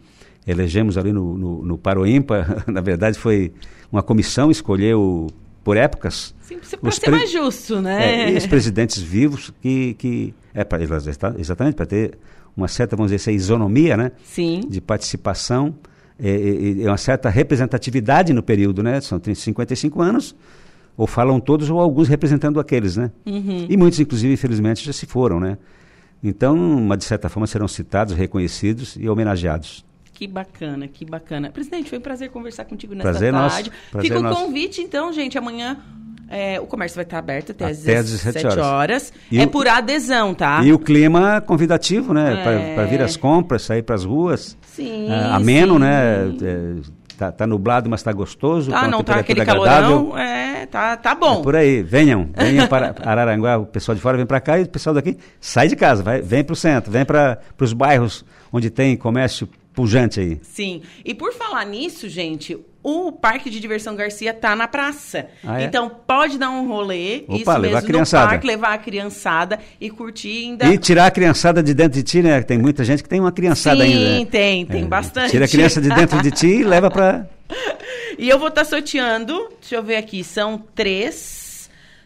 Elegemos 0.48 0.98
ali 0.98 1.12
no, 1.12 1.38
no, 1.38 1.66
no 1.66 1.78
Paroímpa, 1.78 2.64
na 2.68 2.82
verdade 2.82 3.20
foi 3.20 3.54
uma 3.92 4.02
comissão, 4.02 4.50
escolheu 4.50 5.28
por 5.64 5.78
épocas. 5.78 6.34
Sim, 6.42 6.60
para 6.82 6.92
ser 6.92 7.10
mais 7.10 7.32
justo, 7.32 7.82
né? 7.82 8.30
É, 8.30 8.32
e 8.32 8.38
os 8.38 8.48
presidentes 8.48 9.02
vivos 9.02 9.54
que, 9.62 9.94
que 9.96 10.34
é 10.54 10.64
para 10.64 10.84
exatamente 11.38 11.76
para 11.76 11.86
ter 11.86 12.18
uma 12.56 12.68
certa, 12.68 12.96
vamos 12.96 13.12
dizer 13.12 13.32
isonomia, 13.32 13.98
né? 13.98 14.12
Sim. 14.24 14.62
De 14.68 14.80
participação 14.80 15.76
é, 16.20 16.30
é, 16.30 16.84
é 16.84 16.88
uma 16.88 16.98
certa 16.98 17.30
representatividade 17.30 18.34
no 18.34 18.44
período, 18.44 18.84
né? 18.84 19.02
São 19.02 19.20
55 19.24 20.02
anos, 20.02 20.36
ou 20.96 21.08
falam 21.08 21.40
todos 21.40 21.70
ou 21.70 21.80
alguns 21.80 22.08
representando 22.08 22.60
aqueles, 22.60 22.98
né? 22.98 23.12
Uhum. 23.26 23.66
E 23.70 23.78
muitos, 23.78 24.00
inclusive, 24.00 24.34
infelizmente, 24.34 24.86
já 24.86 24.94
se 24.94 25.06
foram, 25.06 25.40
né? 25.40 25.58
Então, 26.24 26.56
uma, 26.56 26.96
de 26.96 27.04
certa 27.04 27.28
forma, 27.28 27.46
serão 27.48 27.68
citados, 27.68 28.16
reconhecidos 28.16 28.96
e 28.96 29.10
homenageados. 29.10 29.86
Que 30.14 30.28
bacana, 30.28 30.88
que 30.88 31.04
bacana. 31.04 31.50
Presidente, 31.50 31.90
foi 31.90 31.98
um 31.98 32.02
prazer 32.02 32.30
conversar 32.30 32.66
contigo 32.66 32.94
nesta 32.94 33.10
prazer 33.10 33.34
tarde. 33.34 33.70
Nosso, 33.70 33.92
prazer 33.92 34.10
Fica 34.10 34.20
o 34.20 34.24
nosso. 34.24 34.46
convite, 34.46 34.82
então, 34.82 35.12
gente, 35.12 35.38
amanhã 35.38 35.78
é, 36.30 36.60
o 36.60 36.66
comércio 36.66 36.96
vai 36.96 37.04
estar 37.04 37.20
aberto 37.20 37.52
até, 37.52 37.66
até 37.66 37.98
às 37.98 38.10
17 38.10 38.46
horas. 38.48 38.58
horas. 38.58 39.14
É 39.32 39.44
o, 39.44 39.48
por 39.48 39.68
adesão, 39.68 40.34
tá? 40.34 40.62
E 40.64 40.74
o 40.74 40.80
clima 40.80 41.42
convidativo, 41.42 42.14
né? 42.14 42.42
É. 42.42 42.76
Para 42.76 42.86
vir 42.86 43.02
as 43.02 43.16
compras, 43.16 43.64
sair 43.64 43.84
para 43.84 43.96
as 43.96 44.04
ruas. 44.04 44.58
Sim. 44.62 45.12
É, 45.12 45.26
ameno, 45.26 45.76
sim. 45.76 45.80
né? 45.82 46.34
Tá, 47.18 47.32
tá, 47.32 47.46
nublado, 47.46 47.90
mas 47.90 48.00
está 48.00 48.12
gostoso. 48.12 48.72
Tá, 48.72 48.88
não 48.88 49.04
tá 49.04 49.18
aquele 49.18 49.42
agradável. 49.42 50.08
calorão. 50.08 50.18
É, 50.18 50.66
tá, 50.66 50.98
tá 50.98 51.14
bom. 51.14 51.40
É 51.40 51.44
por 51.44 51.56
aí, 51.56 51.84
venham. 51.84 52.30
Venham 52.36 52.68
para 52.68 52.96
Araranguá, 53.04 53.58
o 53.58 53.66
pessoal 53.66 53.96
de 53.96 54.02
fora 54.02 54.18
vem 54.18 54.26
para 54.26 54.42
cá 54.42 54.60
e 54.60 54.64
o 54.64 54.68
pessoal 54.68 54.96
daqui 54.96 55.18
sai 55.40 55.68
de 55.68 55.76
casa, 55.76 56.02
vai, 56.02 56.22
vem 56.22 56.44
para 56.44 56.54
o 56.54 56.56
centro, 56.56 56.92
vem 56.92 57.06
para 57.06 57.40
os 57.60 57.74
bairros 57.74 58.26
onde 58.52 58.70
tem 58.70 58.98
comércio 58.98 59.48
pujante 59.74 60.20
aí. 60.20 60.40
Sim. 60.44 60.82
E 61.04 61.14
por 61.14 61.34
falar 61.34 61.66
nisso, 61.66 62.08
gente, 62.08 62.58
o 62.84 63.12
Parque 63.12 63.50
de 63.50 63.60
Diversão 63.60 63.96
Garcia 63.96 64.34
tá 64.34 64.56
na 64.56 64.68
praça. 64.68 65.28
Ah, 65.44 65.62
é? 65.62 65.66
Então 65.66 65.90
pode 65.90 66.38
dar 66.38 66.50
um 66.50 66.68
rolê, 66.68 67.24
Opa, 67.28 67.36
isso 67.36 67.50
levar 67.52 67.60
mesmo, 67.60 67.78
a 67.78 67.82
criançada. 67.82 68.24
no 68.24 68.30
parque, 68.32 68.48
levar 68.48 68.74
a 68.74 68.78
criançada 68.78 69.60
e 69.80 69.90
curtir 69.90 70.46
ainda. 70.46 70.66
E 70.66 70.78
tirar 70.78 71.08
a 71.08 71.12
criançada 71.12 71.64
de 71.64 71.74
dentro 71.74 71.94
de 71.94 72.04
ti, 72.04 72.22
né? 72.22 72.42
Tem 72.42 72.58
muita 72.58 72.84
gente 72.84 73.02
que 73.02 73.10
tem 73.10 73.20
uma 73.20 73.32
criançada 73.32 73.84
Sim, 73.84 73.94
ainda. 73.94 74.06
Sim, 74.06 74.20
né? 74.20 74.26
tem, 74.30 74.66
tem 74.66 74.84
é, 74.84 74.88
bastante. 74.88 75.32
Tira 75.32 75.46
a 75.46 75.48
criança 75.48 75.82
de 75.82 75.90
dentro 75.90 76.22
de 76.22 76.32
ti 76.32 76.48
e 76.48 76.64
leva 76.64 76.92
para 76.92 77.28
E 78.18 78.30
eu 78.30 78.38
vou 78.38 78.50
estar 78.50 78.62
tá 78.62 78.70
sorteando, 78.70 79.50
deixa 79.60 79.76
eu 79.76 79.84
ver 79.84 79.96
aqui, 79.96 80.24
são 80.24 80.62
três 80.76 81.43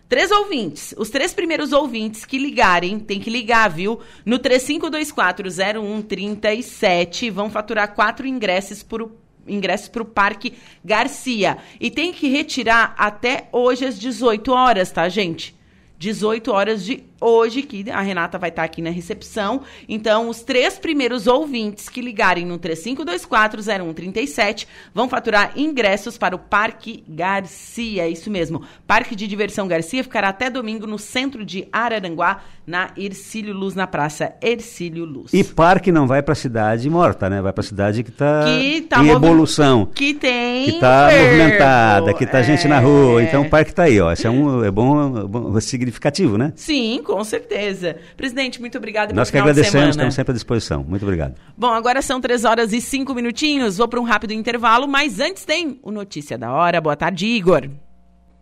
Três 0.10 0.32
ouvintes. 0.32 0.96
Os 0.98 1.10
três 1.10 1.34
primeiros 1.34 1.74
ouvintes 1.74 2.24
que 2.24 2.38
ligarem, 2.38 2.98
tem 2.98 3.20
que 3.20 3.30
ligar, 3.30 3.70
viu? 3.70 4.00
No 4.26 4.40
35240137 4.40 7.30
vão 7.30 7.50
faturar 7.50 7.94
quatro 7.94 8.26
ingressos 8.26 8.82
por 8.82 9.12
ingressos 9.46 9.90
para 9.90 10.02
o 10.02 10.06
Parque 10.06 10.54
Garcia. 10.84 11.58
E 11.80 11.92
tem 11.92 12.12
que 12.14 12.30
retirar 12.30 12.96
até 12.98 13.50
hoje 13.52 13.86
às 13.86 14.00
18 14.00 14.50
horas, 14.52 14.92
tá, 14.92 15.10
gente? 15.10 15.57
18 16.00 16.52
horas 16.52 16.86
de 16.86 17.04
hoje, 17.20 17.64
que 17.64 17.90
a 17.90 18.02
Renata 18.02 18.38
vai 18.38 18.50
estar 18.50 18.64
aqui 18.64 18.82
na 18.82 18.92
recepção. 18.92 19.62
Então, 19.90 20.30
os 20.30 20.44
três 20.44 20.78
primeiros 20.78 21.26
ouvintes 21.26 21.90
que 21.90 22.02
ligarem 22.02 22.46
no 22.46 22.60
35240137 22.60 24.68
vão 24.94 25.10
faturar 25.10 25.54
ingressos 25.56 26.18
para 26.18 26.36
o 26.36 26.40
Parque 26.40 27.04
Garcia. 27.08 28.08
Isso 28.08 28.30
mesmo. 28.30 28.62
Parque 28.86 29.16
de 29.16 29.28
Diversão 29.28 29.68
Garcia 29.68 30.04
ficará 30.04 30.30
até 30.30 30.50
domingo 30.50 30.86
no 30.86 31.00
centro 31.00 31.46
de 31.46 31.68
Araranguá, 31.72 32.42
na 32.66 32.90
Ercílio 32.98 33.54
Luz, 33.54 33.76
na 33.76 33.88
Praça 33.88 34.34
Ercílio 34.42 35.06
Luz. 35.06 35.34
E 35.34 35.42
parque 35.44 35.92
não 35.92 36.06
vai 36.06 36.22
para 36.22 36.34
a 36.34 36.36
cidade 36.36 36.90
morta, 36.90 37.30
né? 37.30 37.42
Vai 37.42 37.54
para 37.54 37.62
a 37.62 37.68
cidade 37.68 38.04
que 38.04 38.10
está 38.10 38.44
tá 38.90 39.04
em 39.04 39.10
evolução. 39.10 39.86
Que 39.86 40.14
tem. 40.14 40.66
Que 40.66 40.72
está 40.72 41.10
movimentada, 41.10 42.14
que 42.14 42.26
está 42.26 42.42
gente 42.44 42.68
na 42.68 42.78
É. 42.78 42.80
rua. 42.80 43.24
Então 43.24 43.44
o 43.44 43.50
parque 43.50 43.72
está 43.72 43.84
aí, 43.84 44.00
ó. 44.02 44.12
Isso 44.12 44.28
é, 44.28 44.30
um, 44.30 44.66
é 44.66 44.70
bom, 44.70 45.18
é 45.18 45.24
bom, 45.24 45.58
é 45.58 45.62
significativo, 45.88 46.38
né? 46.38 46.54
Sim, 46.56 47.02
com 47.04 47.24
certeza. 47.24 47.98
Presidente, 48.16 48.60
muito 48.60 48.78
obrigada 48.78 49.14
Nós 49.14 49.32
que 49.32 49.38
agradecemos, 49.38 49.90
estamos 49.90 50.14
sempre 50.14 50.32
à 50.32 50.34
disposição. 50.34 50.84
Muito 50.84 51.04
obrigado. 51.04 51.36
Bom, 51.58 51.72
agora 51.72 52.02
são 52.02 52.20
três 52.20 52.44
horas 52.44 52.74
e 52.74 52.82
cinco 52.82 53.14
minutinhos. 53.14 53.78
Vou 53.78 53.88
para 53.88 54.00
um 54.00 54.04
rápido 54.04 54.34
intervalo, 54.34 54.88
mas 54.88 55.20
antes 55.20 55.46
tem 55.46 55.80
o 55.82 55.92
Notícia 55.92 56.38
da 56.38 56.52
Hora. 56.52 56.82
Boa 56.82 56.96
tarde, 56.96 57.26
Igor. 57.26 57.70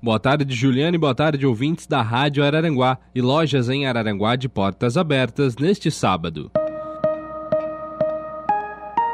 Boa 0.02 0.20
tarde, 0.20 0.54
Juliane. 0.54 0.98
Boa 0.98 1.16
tarde, 1.16 1.46
ouvintes 1.46 1.88
da 1.88 2.02
Rádio 2.02 2.44
Araranguá 2.44 2.98
e 3.14 3.22
lojas 3.22 3.70
em 3.70 3.88
Araranguá 3.88 4.36
de 4.36 4.50
portas 4.50 4.98
abertas 4.98 5.56
neste 5.56 5.90
sábado. 5.90 6.52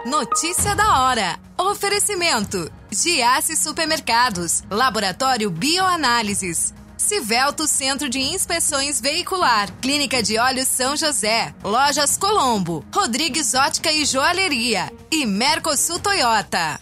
Notícia 0.06 0.76
da 0.76 1.04
hora. 1.04 1.40
Oferecimento: 1.58 2.70
Giasse 2.92 3.56
Supermercados, 3.56 4.64
Laboratório 4.70 5.50
Bioanálises. 5.52 6.74
Civelto 7.02 7.68
Centro 7.68 8.08
de 8.08 8.20
Inspeções 8.20 9.02
Veicular, 9.02 9.70
Clínica 9.82 10.22
de 10.22 10.38
Olhos 10.38 10.68
São 10.68 10.95
José, 10.95 11.54
Lojas 11.64 12.16
Colombo, 12.16 12.86
Rodrigues 12.93 13.56
Ótica 13.56 13.91
e 13.91 14.06
Joalheria 14.06 14.91
e 15.12 15.26
Mercosul 15.26 15.99
Toyota. 15.99 16.80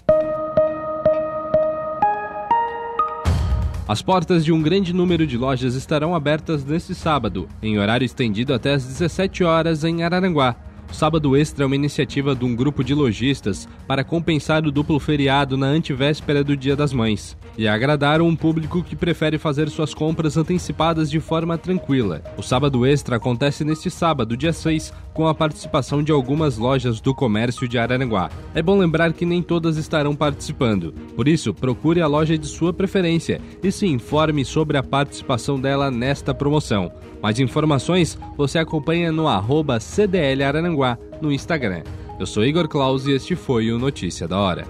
As 3.88 4.02
portas 4.02 4.44
de 4.44 4.52
um 4.52 4.62
grande 4.62 4.94
número 4.94 5.26
de 5.26 5.38
lojas 5.38 5.74
estarão 5.74 6.14
abertas 6.14 6.64
neste 6.66 6.94
sábado, 6.94 7.50
em 7.60 7.80
horário 7.80 8.06
estendido 8.06 8.54
até 8.54 8.74
às 8.74 8.84
17 8.84 9.44
horas 9.44 9.84
em 9.84 10.04
Araranguá. 10.04 10.56
O 10.90 10.94
Sábado 11.00 11.38
Extra 11.38 11.64
é 11.64 11.68
uma 11.68 11.76
iniciativa 11.76 12.36
de 12.36 12.44
um 12.44 12.56
grupo 12.56 12.84
de 12.84 12.94
lojistas 12.94 13.70
para 13.88 14.04
compensar 14.04 14.66
o 14.66 14.72
duplo 14.72 15.00
feriado 15.00 15.56
na 15.56 15.68
antivéspera 15.68 16.44
do 16.44 16.58
Dia 16.58 16.76
das 16.76 16.92
Mães 16.92 17.38
e 17.58 17.68
agradar 17.68 18.22
um 18.22 18.36
público 18.36 18.84
que 18.84 18.96
prefere 18.96 19.38
fazer 19.38 19.70
suas 19.70 19.94
compras 19.94 20.36
antecipadas 20.36 21.10
de 21.10 21.20
forma 21.20 21.58
tranquila. 21.58 22.24
O 22.38 22.42
Sábado 22.42 22.86
Extra 22.86 23.18
acontece 23.18 23.64
neste 23.64 23.90
sábado, 23.92 24.36
dia 24.36 24.52
6, 24.52 24.92
com 25.20 25.28
a 25.28 25.36
participação 25.36 26.02
de 26.02 26.14
algumas 26.14 26.58
lojas 26.58 27.02
do 27.02 27.14
comércio 27.14 27.68
de 27.68 27.78
Araranguá. 27.78 28.32
É 28.56 28.62
bom 28.62 28.78
lembrar 28.78 29.12
que 29.12 29.26
nem 29.26 29.44
todas 29.44 29.76
estarão 29.76 30.16
participando, 30.16 30.94
por 31.14 31.28
isso, 31.28 31.54
procure 31.54 32.00
a 32.00 32.08
loja 32.08 32.38
de 32.38 32.48
sua 32.48 32.72
preferência 32.72 33.42
e 33.62 33.70
se 33.70 33.86
informe 33.86 34.46
sobre 34.46 34.78
a 34.78 34.82
participação 34.82 35.60
dela 35.60 35.92
nesta 35.92 36.34
promoção. 36.34 36.90
Mais 37.22 37.38
informações 37.38 38.18
você 38.38 38.60
acompanha 38.60 39.12
no 39.12 39.28
arroba 39.28 39.78
CDL 39.82 40.42
Araranguá 40.42 40.98
no 41.22 41.34
Instagram. 41.34 41.84
Eu 42.18 42.26
sou 42.26 42.46
Igor 42.46 42.70
Claus 42.70 43.06
e 43.06 43.12
este 43.12 43.36
foi 43.36 43.74
o 43.74 43.78
Notícia 43.78 44.26
da 44.26 44.40
Hora. 44.40 44.66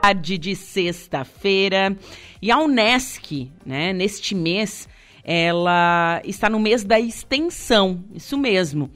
Tarde 0.00 0.38
de 0.38 0.54
sexta-feira. 0.54 1.96
E 2.40 2.52
a 2.52 2.58
Unesc, 2.58 3.50
né, 3.66 3.92
neste 3.92 4.32
mês, 4.32 4.88
ela 5.24 6.20
está 6.24 6.50
no 6.50 6.58
mês 6.58 6.84
da 6.84 6.98
extensão, 6.98 8.04
isso 8.14 8.36
mesmo. 8.36 8.90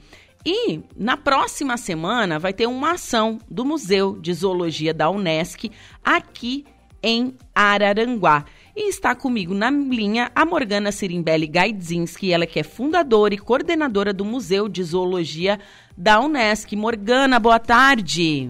E 0.45 0.81
na 0.95 1.17
próxima 1.17 1.75
semana 1.77 2.39
vai 2.39 2.53
ter 2.53 2.67
uma 2.67 2.93
ação 2.93 3.37
do 3.49 3.65
Museu 3.65 4.17
de 4.19 4.33
Zoologia 4.33 4.93
da 4.93 5.09
Unesc 5.09 5.69
aqui 6.03 6.65
em 7.03 7.35
Araranguá. 7.53 8.45
E 8.75 8.89
está 8.89 9.15
comigo 9.15 9.53
na 9.53 9.69
linha 9.69 10.31
a 10.35 10.45
Morgana 10.45 10.91
Sirimbelli 10.91 11.47
Gaidzinski, 11.47 12.31
ela 12.31 12.45
que 12.45 12.59
é 12.59 12.63
fundadora 12.63 13.33
e 13.33 13.37
coordenadora 13.37 14.13
do 14.13 14.23
Museu 14.23 14.69
de 14.69 14.83
Zoologia 14.83 15.59
da 15.97 16.19
Unesc. 16.19 16.75
Morgana, 16.75 17.39
boa 17.39 17.59
tarde. 17.59 18.49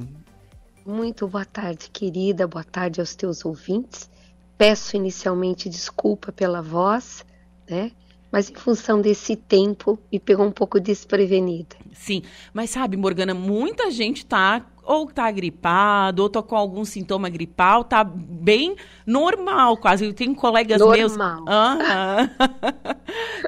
Muito 0.86 1.28
boa 1.28 1.46
tarde, 1.46 1.90
querida. 1.92 2.48
Boa 2.48 2.64
tarde 2.64 3.00
aos 3.00 3.16
teus 3.16 3.44
ouvintes. 3.44 4.10
Peço 4.58 4.96
inicialmente 4.96 5.70
desculpa 5.70 6.32
pela 6.32 6.62
voz, 6.62 7.26
né? 7.70 7.92
Mas 8.32 8.50
em 8.50 8.56
função 8.56 9.02
desse 9.02 9.36
tempo 9.36 9.98
me 10.12 10.20
pegou 10.20 10.46
um 10.46 10.52
pouco 10.52 10.80
desprevenida. 10.80 11.76
Sim, 11.94 12.22
mas 12.54 12.70
sabe, 12.70 12.98
Morgana, 12.98 13.34
muita 13.34 13.90
gente 13.90 14.26
tá 14.26 14.66
ou 14.88 15.06
tá 15.08 15.30
gripado, 15.30 16.24
ou 16.24 16.30
tá 16.30 16.42
com 16.42 16.56
algum 16.56 16.86
sintoma 16.86 17.28
gripal, 17.28 17.84
tá 17.84 18.06
bem 18.06 18.76
normal, 19.06 19.76
quase. 19.76 20.06
Eu 20.06 20.14
tenho 20.14 20.34
colegas 20.34 20.80
normal. 20.80 20.98
meus. 20.98 21.18
Uhum. 21.58 22.28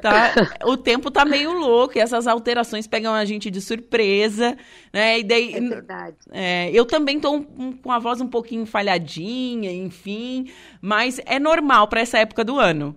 tá, 0.02 0.34
o 0.64 0.76
tempo 0.76 1.10
tá 1.10 1.24
meio 1.24 1.52
louco, 1.52 1.96
e 1.96 2.00
essas 2.00 2.26
alterações 2.26 2.86
pegam 2.86 3.12
a 3.12 3.24
gente 3.24 3.50
de 3.50 3.60
surpresa, 3.60 4.56
né? 4.92 5.20
E 5.20 5.24
daí, 5.24 5.54
é 5.54 5.60
verdade. 5.60 6.16
É, 6.30 6.70
eu 6.72 6.84
também 6.84 7.18
tô 7.18 7.34
um, 7.34 7.72
com 7.72 7.90
a 7.90 7.98
voz 7.98 8.20
um 8.20 8.26
pouquinho 8.26 8.66
falhadinha, 8.66 9.72
enfim, 9.72 10.50
mas 10.80 11.20
é 11.24 11.38
normal 11.38 11.88
para 11.88 12.00
essa 12.00 12.18
época 12.18 12.44
do 12.44 12.58
ano. 12.58 12.94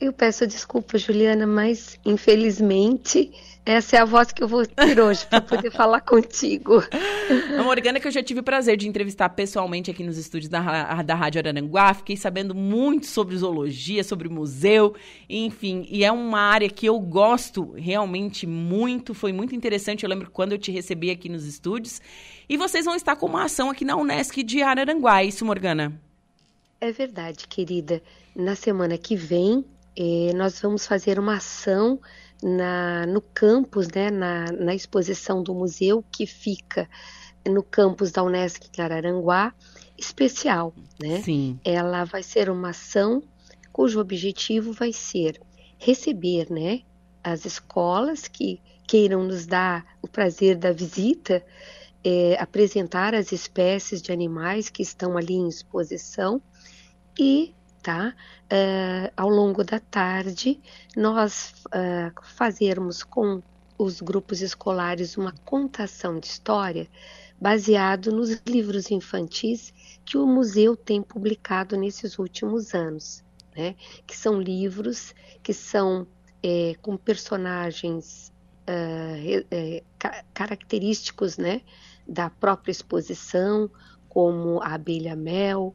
Eu 0.00 0.12
peço 0.12 0.46
desculpa, 0.46 0.96
Juliana, 0.96 1.46
mas 1.46 1.98
infelizmente 2.04 3.32
essa 3.68 3.96
é 3.96 4.00
a 4.00 4.04
voz 4.06 4.32
que 4.32 4.42
eu 4.42 4.48
vou 4.48 4.64
ter 4.64 4.98
hoje 4.98 5.26
para 5.26 5.42
poder 5.42 5.70
falar 5.76 6.00
contigo. 6.00 6.82
A 7.58 7.62
Morgana, 7.62 8.00
que 8.00 8.06
eu 8.06 8.10
já 8.10 8.22
tive 8.22 8.40
o 8.40 8.42
prazer 8.42 8.78
de 8.78 8.88
entrevistar 8.88 9.28
pessoalmente 9.28 9.90
aqui 9.90 10.02
nos 10.02 10.16
estúdios 10.16 10.48
da, 10.48 11.02
da 11.02 11.14
Rádio 11.14 11.40
Araranguá, 11.40 11.92
fiquei 11.92 12.16
sabendo 12.16 12.54
muito 12.54 13.06
sobre 13.06 13.36
zoologia, 13.36 14.02
sobre 14.02 14.26
museu, 14.28 14.94
enfim, 15.28 15.86
e 15.90 16.02
é 16.02 16.10
uma 16.10 16.40
área 16.40 16.70
que 16.70 16.86
eu 16.86 16.98
gosto 16.98 17.72
realmente 17.72 18.46
muito, 18.46 19.12
foi 19.12 19.34
muito 19.34 19.54
interessante. 19.54 20.02
Eu 20.02 20.08
lembro 20.08 20.30
quando 20.30 20.52
eu 20.52 20.58
te 20.58 20.70
recebi 20.72 21.10
aqui 21.10 21.28
nos 21.28 21.44
estúdios. 21.44 22.00
E 22.48 22.56
vocês 22.56 22.86
vão 22.86 22.94
estar 22.94 23.16
com 23.16 23.26
uma 23.26 23.44
ação 23.44 23.68
aqui 23.68 23.84
na 23.84 23.96
Unesc 23.96 24.42
de 24.42 24.62
Araranguá, 24.62 25.22
é 25.22 25.26
isso, 25.26 25.44
Morgana? 25.44 26.00
É 26.80 26.90
verdade, 26.90 27.46
querida. 27.46 28.00
Na 28.34 28.54
semana 28.54 28.96
que 28.96 29.14
vem, 29.14 29.62
eh, 29.98 30.32
nós 30.34 30.60
vamos 30.60 30.86
fazer 30.86 31.18
uma 31.18 31.36
ação 31.38 32.00
na, 32.40 33.04
no 33.06 33.20
campus, 33.20 33.88
né, 33.88 34.10
na, 34.10 34.44
na 34.52 34.74
exposição 34.74 35.42
do 35.42 35.52
museu 35.52 36.04
que 36.12 36.24
fica 36.24 36.88
no 37.48 37.62
campus 37.62 38.12
da 38.12 38.22
Unesc 38.22 38.68
Araranguá, 38.80 39.52
especial, 39.96 40.72
né? 41.00 41.20
Sim. 41.22 41.58
Ela 41.64 42.04
vai 42.04 42.22
ser 42.22 42.48
uma 42.48 42.70
ação 42.70 43.22
cujo 43.72 44.00
objetivo 44.00 44.72
vai 44.72 44.92
ser 44.92 45.40
receber, 45.78 46.50
né, 46.50 46.82
as 47.22 47.44
escolas 47.44 48.28
que 48.28 48.60
queiram 48.86 49.24
nos 49.24 49.46
dar 49.46 49.84
o 50.00 50.08
prazer 50.08 50.56
da 50.56 50.72
visita, 50.72 51.44
é, 52.02 52.36
apresentar 52.40 53.14
as 53.14 53.32
espécies 53.32 54.00
de 54.00 54.12
animais 54.12 54.68
que 54.68 54.82
estão 54.82 55.16
ali 55.16 55.34
em 55.34 55.48
exposição 55.48 56.40
e 57.18 57.54
tá? 57.82 58.14
Uh, 58.44 59.12
ao 59.16 59.28
longo 59.28 59.64
da 59.64 59.78
tarde, 59.78 60.60
nós 60.96 61.54
uh, 61.66 62.22
fazermos 62.22 63.02
com 63.02 63.42
os 63.78 64.00
grupos 64.00 64.42
escolares 64.42 65.16
uma 65.16 65.32
contação 65.44 66.18
de 66.18 66.26
história 66.26 66.88
baseado 67.40 68.10
nos 68.10 68.30
livros 68.44 68.90
infantis 68.90 69.72
que 70.04 70.18
o 70.18 70.26
museu 70.26 70.76
tem 70.76 71.00
publicado 71.02 71.76
nesses 71.76 72.18
últimos 72.18 72.74
anos, 72.74 73.22
né? 73.56 73.76
Que 74.06 74.16
são 74.16 74.40
livros 74.40 75.14
que 75.42 75.54
são 75.54 76.06
é, 76.42 76.74
com 76.82 76.96
personagens 76.96 78.32
uh, 78.68 79.46
é, 79.50 79.82
característicos, 80.34 81.38
né? 81.38 81.62
Da 82.06 82.28
própria 82.30 82.72
exposição, 82.72 83.70
como 84.08 84.60
a 84.62 84.74
abelha 84.74 85.14
mel, 85.14 85.74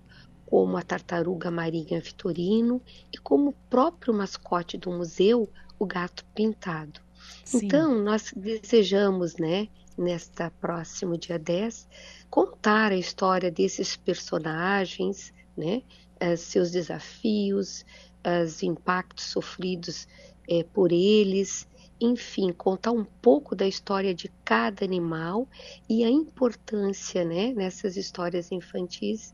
como 0.54 0.78
a 0.78 0.84
tartaruga 0.84 1.49
marinha 1.49 1.99
Vitorino 1.99 2.80
e 3.12 3.18
como 3.18 3.49
o 3.49 3.56
próprio 3.72 4.14
mascote 4.14 4.78
do 4.78 4.91
museu, 4.91 5.49
o 5.80 5.86
gato 5.88 6.24
pintado. 6.36 7.01
Sim. 7.43 7.66
Então, 7.66 7.97
nós 8.04 8.32
desejamos, 8.36 9.36
né, 9.38 9.68
nesta 9.97 10.51
próximo 10.62 11.18
dia 11.18 11.39
10, 11.39 11.89
contar 12.30 12.91
a 12.91 12.95
história 12.95 13.49
desses 13.49 13.95
personagens, 13.95 15.34
né, 15.58 15.82
eh, 16.20 16.36
seus 16.36 16.70
desafios, 16.70 17.84
os 18.45 18.62
impactos 18.62 19.26
sofridos 19.26 20.08
é, 20.47 20.64
por 20.64 20.91
eles, 20.91 21.68
enfim, 21.99 22.54
contar 22.54 22.91
um 22.91 23.04
pouco 23.04 23.56
da 23.56 23.66
história 23.66 24.14
de 24.14 24.32
cada 24.45 24.86
animal 24.86 25.47
e 25.89 26.04
a 26.04 26.10
importância, 26.12 27.26
né, 27.26 27.54
nessas 27.54 27.97
histórias 27.97 28.51
infantis 28.51 29.34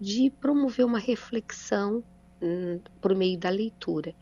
de 0.00 0.30
promover 0.30 0.86
uma 0.86 0.98
reflexão 0.98 2.02
hum, 2.40 2.80
por 3.00 3.14
meio 3.14 3.38
da 3.38 3.50
leitura. 3.50 4.14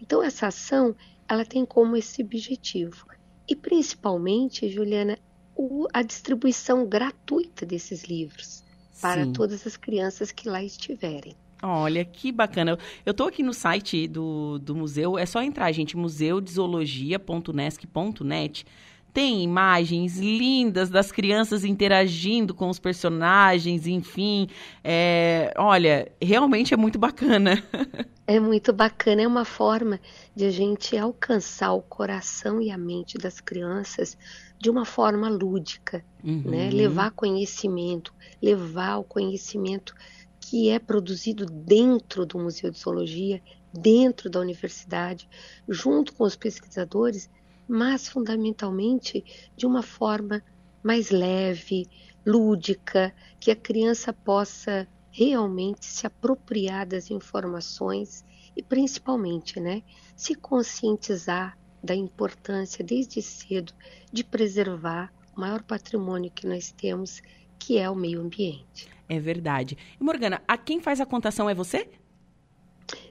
Então 0.00 0.22
essa 0.22 0.46
ação 0.46 0.94
ela 1.28 1.44
tem 1.44 1.64
como 1.64 1.96
esse 1.96 2.22
objetivo 2.22 3.06
e 3.48 3.54
principalmente, 3.54 4.68
Juliana, 4.68 5.16
o, 5.56 5.86
a 5.92 6.02
distribuição 6.02 6.84
gratuita 6.86 7.66
desses 7.66 8.04
livros 8.04 8.64
para 9.00 9.24
Sim. 9.24 9.32
todas 9.32 9.66
as 9.66 9.76
crianças 9.76 10.30
que 10.32 10.48
lá 10.48 10.62
estiverem. 10.62 11.34
Olha, 11.62 12.04
que 12.04 12.30
bacana. 12.30 12.78
Eu 13.06 13.12
estou 13.12 13.26
aqui 13.26 13.42
no 13.42 13.54
site 13.54 14.06
do, 14.06 14.58
do 14.58 14.74
museu, 14.74 15.18
é 15.18 15.24
só 15.24 15.42
entrar, 15.42 15.72
gente, 15.72 15.96
museudezoologia.nesc.net 15.96 18.66
tem 19.14 19.44
imagens 19.44 20.18
lindas 20.18 20.90
das 20.90 21.12
crianças 21.12 21.64
interagindo 21.64 22.52
com 22.52 22.68
os 22.68 22.80
personagens, 22.80 23.86
enfim. 23.86 24.48
É, 24.82 25.54
olha, 25.56 26.10
realmente 26.20 26.74
é 26.74 26.76
muito 26.76 26.98
bacana. 26.98 27.62
É 28.26 28.40
muito 28.40 28.72
bacana, 28.72 29.20
é 29.20 29.26
uma 29.28 29.44
forma 29.44 30.00
de 30.34 30.46
a 30.46 30.50
gente 30.50 30.96
alcançar 30.96 31.74
o 31.74 31.82
coração 31.82 32.58
e 32.58 32.70
a 32.70 32.78
mente 32.78 33.18
das 33.18 33.38
crianças 33.38 34.16
de 34.58 34.70
uma 34.70 34.86
forma 34.86 35.28
lúdica, 35.28 36.02
uhum. 36.24 36.42
né? 36.46 36.70
Levar 36.70 37.10
conhecimento, 37.10 38.14
levar 38.40 38.96
o 38.96 39.04
conhecimento 39.04 39.94
que 40.40 40.70
é 40.70 40.78
produzido 40.78 41.44
dentro 41.44 42.24
do 42.24 42.38
Museu 42.38 42.70
de 42.70 42.78
Zoologia, 42.78 43.42
dentro 43.70 44.30
da 44.30 44.40
universidade, 44.40 45.28
junto 45.68 46.14
com 46.14 46.24
os 46.24 46.34
pesquisadores, 46.34 47.28
mas 47.68 48.08
fundamentalmente 48.08 49.24
de 49.56 49.66
uma 49.66 49.82
forma 49.82 50.42
mais 50.82 51.10
leve, 51.10 51.88
lúdica, 52.26 53.14
que 53.40 53.50
a 53.50 53.56
criança 53.56 54.12
possa 54.12 54.88
realmente 55.10 55.86
se 55.86 56.06
apropriar 56.06 56.86
das 56.86 57.10
informações 57.10 58.24
e 58.56 58.62
principalmente, 58.62 59.60
né, 59.60 59.82
se 60.16 60.34
conscientizar 60.34 61.58
da 61.82 61.94
importância 61.94 62.84
desde 62.84 63.20
cedo 63.20 63.72
de 64.12 64.24
preservar 64.24 65.12
o 65.36 65.40
maior 65.40 65.62
patrimônio 65.62 66.30
que 66.30 66.46
nós 66.46 66.72
temos, 66.72 67.22
que 67.58 67.78
é 67.78 67.88
o 67.90 67.94
meio 67.94 68.20
ambiente. 68.20 68.88
É 69.08 69.20
verdade. 69.20 69.76
E 70.00 70.02
Morgana, 70.02 70.42
a 70.48 70.56
quem 70.56 70.80
faz 70.80 71.00
a 71.00 71.06
contação 71.06 71.48
é 71.48 71.54
você? 71.54 71.90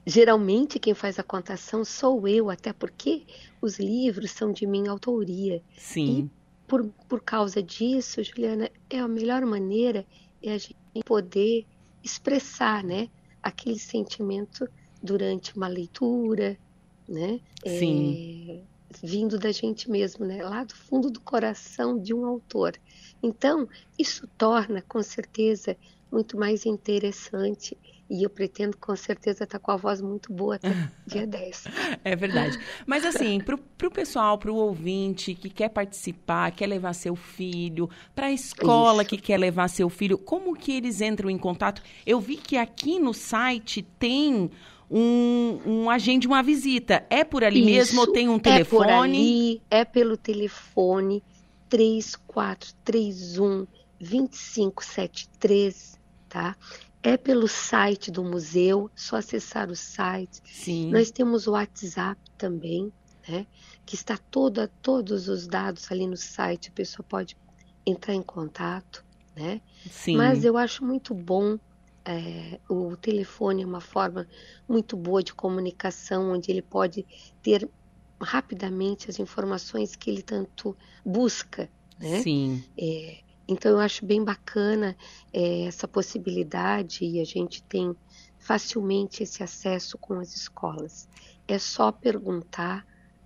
Geralmente 0.06 0.80
quem 0.80 0.94
faz 0.94 1.18
a 1.18 1.24
contação 1.24 1.84
sou 1.86 2.28
eu, 2.28 2.50
até 2.50 2.74
porque 2.74 3.24
os 3.62 3.80
livros 3.80 4.32
são 4.32 4.52
de 4.52 4.66
minha 4.68 4.92
autoria. 4.92 5.62
Sim. 5.78 6.30
E 6.30 6.44
por, 6.68 6.86
por 7.08 7.22
causa 7.22 7.62
disso, 7.62 8.24
Juliana, 8.24 8.70
é 8.90 9.00
a 9.00 9.08
melhor 9.08 9.46
maneira 9.46 10.06
é 10.42 10.54
a 10.54 10.58
gente 10.58 10.76
poder 11.06 11.66
expressar, 12.04 12.84
né, 12.84 13.10
aquele 13.42 13.80
sentimento 13.80 14.68
durante 15.02 15.56
uma 15.56 15.68
leitura, 15.68 16.58
né? 17.08 17.40
Sim. 17.66 18.48
É, 18.50 19.06
vindo 19.06 19.40
da 19.40 19.52
gente 19.52 19.90
mesmo, 19.90 20.26
né? 20.26 20.44
Lá 20.44 20.64
do 20.64 20.76
fundo 20.76 21.10
do 21.10 21.20
coração 21.22 21.98
de 21.98 22.14
um 22.14 22.26
autor. 22.26 22.78
Então, 23.22 23.68
isso 23.98 24.28
torna, 24.38 24.82
com 24.82 25.02
certeza, 25.02 25.78
muito 26.12 26.38
mais 26.38 26.66
interessante 26.66 27.78
e 28.14 28.24
eu 28.24 28.30
pretendo 28.30 28.78
com 28.78 28.96
certeza 28.96 29.44
estar 29.44 29.58
com 29.58 29.72
a 29.72 29.76
voz 29.76 30.00
muito 30.00 30.32
boa 30.32 30.54
até 30.56 30.70
dia 31.08 31.26
10. 31.26 31.64
É 32.04 32.16
verdade. 32.16 32.60
Mas 32.86 33.04
assim, 33.04 33.40
para 33.40 33.56
o 33.56 33.92
pessoal, 33.92 34.38
para 34.38 34.52
o 34.52 34.56
ouvinte 34.56 35.34
que 35.34 35.50
quer 35.50 35.70
participar, 35.70 36.52
quer 36.52 36.68
levar 36.68 36.94
seu 36.94 37.16
filho, 37.16 37.90
para 38.14 38.28
a 38.28 38.32
escola 38.32 39.02
Isso. 39.02 39.10
que 39.10 39.18
quer 39.18 39.40
levar 39.40 39.68
seu 39.68 39.90
filho, 39.90 40.20
como 40.20 40.56
que 40.56 40.72
eles 40.72 41.02
entram 41.02 41.28
em 41.28 41.40
contato? 41.40 41.82
Eu 42.06 42.20
vi 42.20 42.38
que 42.38 42.56
aqui 42.56 43.00
no 43.00 43.16
site 43.16 43.82
tem 43.82 44.52
um, 44.92 45.60
um 45.66 45.90
agende 45.90 46.28
uma 46.28 46.44
visita. 46.44 47.04
É 47.10 47.24
por 47.24 47.44
ali 47.44 47.62
Isso, 47.62 47.96
mesmo 47.96 48.02
ou 48.02 48.12
tem 48.12 48.30
um 48.30 48.38
telefone? 48.38 48.84
É 48.84 48.86
por 48.86 48.94
ali, 48.94 49.60
é 49.72 49.84
pelo 49.84 50.16
telefone 50.16 51.24
3431 51.68 53.66
2573, 54.00 56.00
tá? 56.30 56.56
É 57.04 57.18
pelo 57.18 57.48
site 57.48 58.10
do 58.10 58.24
museu, 58.24 58.90
só 58.96 59.18
acessar 59.18 59.70
o 59.70 59.76
site. 59.76 60.42
Sim. 60.46 60.90
Nós 60.90 61.12
temos 61.12 61.46
o 61.46 61.52
WhatsApp 61.52 62.20
também, 62.38 62.92
né? 63.28 63.46
Que 63.86 63.96
está 63.96 64.18
toda, 64.18 64.72
todos 64.82 65.28
os 65.28 65.46
dados 65.46 65.92
ali 65.92 66.08
no 66.08 66.16
site, 66.16 66.70
a 66.70 66.72
pessoa 66.72 67.06
pode 67.08 67.38
entrar 67.86 68.14
em 68.14 68.24
contato, 68.24 69.04
né? 69.36 69.62
Sim. 69.92 70.16
Mas 70.16 70.46
eu 70.46 70.58
acho 70.58 70.86
muito 70.86 71.14
bom 71.14 71.60
é, 72.06 72.60
o 72.70 72.98
telefone 72.98 73.64
é 73.64 73.66
uma 73.66 73.80
forma 73.82 74.28
muito 74.68 74.98
boa 74.98 75.24
de 75.24 75.34
comunicação, 75.34 76.32
onde 76.32 76.52
ele 76.52 76.62
pode 76.62 77.06
ter 77.42 77.70
rapidamente 78.22 79.10
as 79.10 79.20
informações 79.20 79.96
que 79.96 80.10
ele 80.10 80.22
tanto 80.22 80.76
busca, 81.06 81.70
né? 82.00 82.22
Sim. 82.22 82.64
É, 82.78 83.20
então, 83.48 83.72
eu 83.72 83.80
acho 83.80 84.06
bem 84.06 84.24
bacana 84.24 84.96
é, 85.34 85.66
essa 85.66 85.88
possibilidade 85.88 87.04
e 87.04 87.20
a 87.20 87.26
gente 87.26 87.62
tem 87.64 87.96
facilmente 88.40 89.24
esse 89.24 89.44
acesso 89.44 89.98
com 89.98 90.16
as 90.16 90.36
escolas. 90.36 91.08
É 91.48 91.58
só 91.60 91.92
perguntar, 91.92 92.86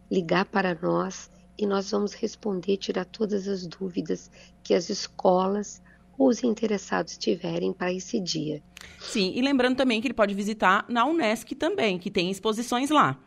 ligar 0.09 0.45
para 0.45 0.78
nós 0.82 1.30
e 1.57 1.65
nós 1.65 1.91
vamos 1.91 2.13
responder, 2.13 2.78
tirar 2.78 3.05
todas 3.05 3.47
as 3.47 3.65
dúvidas 3.65 4.32
que 4.63 4.74
as 4.74 4.89
escolas 4.89 5.82
ou 6.18 6.30
os 6.30 6.43
interessados 6.43 7.18
tiverem 7.18 7.72
para 7.72 7.93
esse 7.93 8.20
dia. 8.20 8.61
Sim, 8.99 9.34
e 9.36 9.41
lembrando 9.41 9.76
também 9.76 10.01
que 10.01 10.07
ele 10.07 10.13
pode 10.13 10.34
visitar 10.34 10.86
na 10.89 11.05
Unesc 11.05 11.53
também, 11.55 11.99
que 11.99 12.09
tem 12.09 12.32
exposições 12.32 12.89
lá. 12.89 13.20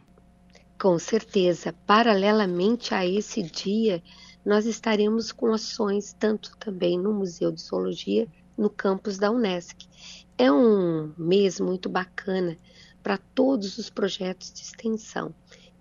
Com 0.81 0.99
certeza. 0.99 1.75
Paralelamente 1.87 2.95
a 2.95 3.07
esse 3.07 3.43
dia, 3.43 4.03
nós 4.45 4.67
estaremos 4.67 5.33
com 5.33 5.53
ações 5.53 6.15
tanto 6.19 6.57
também 6.57 6.99
no 6.99 7.13
Museu 7.13 7.53
de 7.53 7.61
Zoologia, 7.61 8.27
no 8.57 8.71
campus 8.71 9.19
da 9.19 9.31
Unesc. 9.31 9.87
É 10.37 10.51
um 10.51 11.13
mês 11.17 11.61
muito 11.61 11.89
bacana 11.89 12.57
para 13.03 13.19
todos 13.19 13.79
os 13.79 13.91
projetos 13.91 14.53
de 14.53 14.61
extensão 14.61 15.35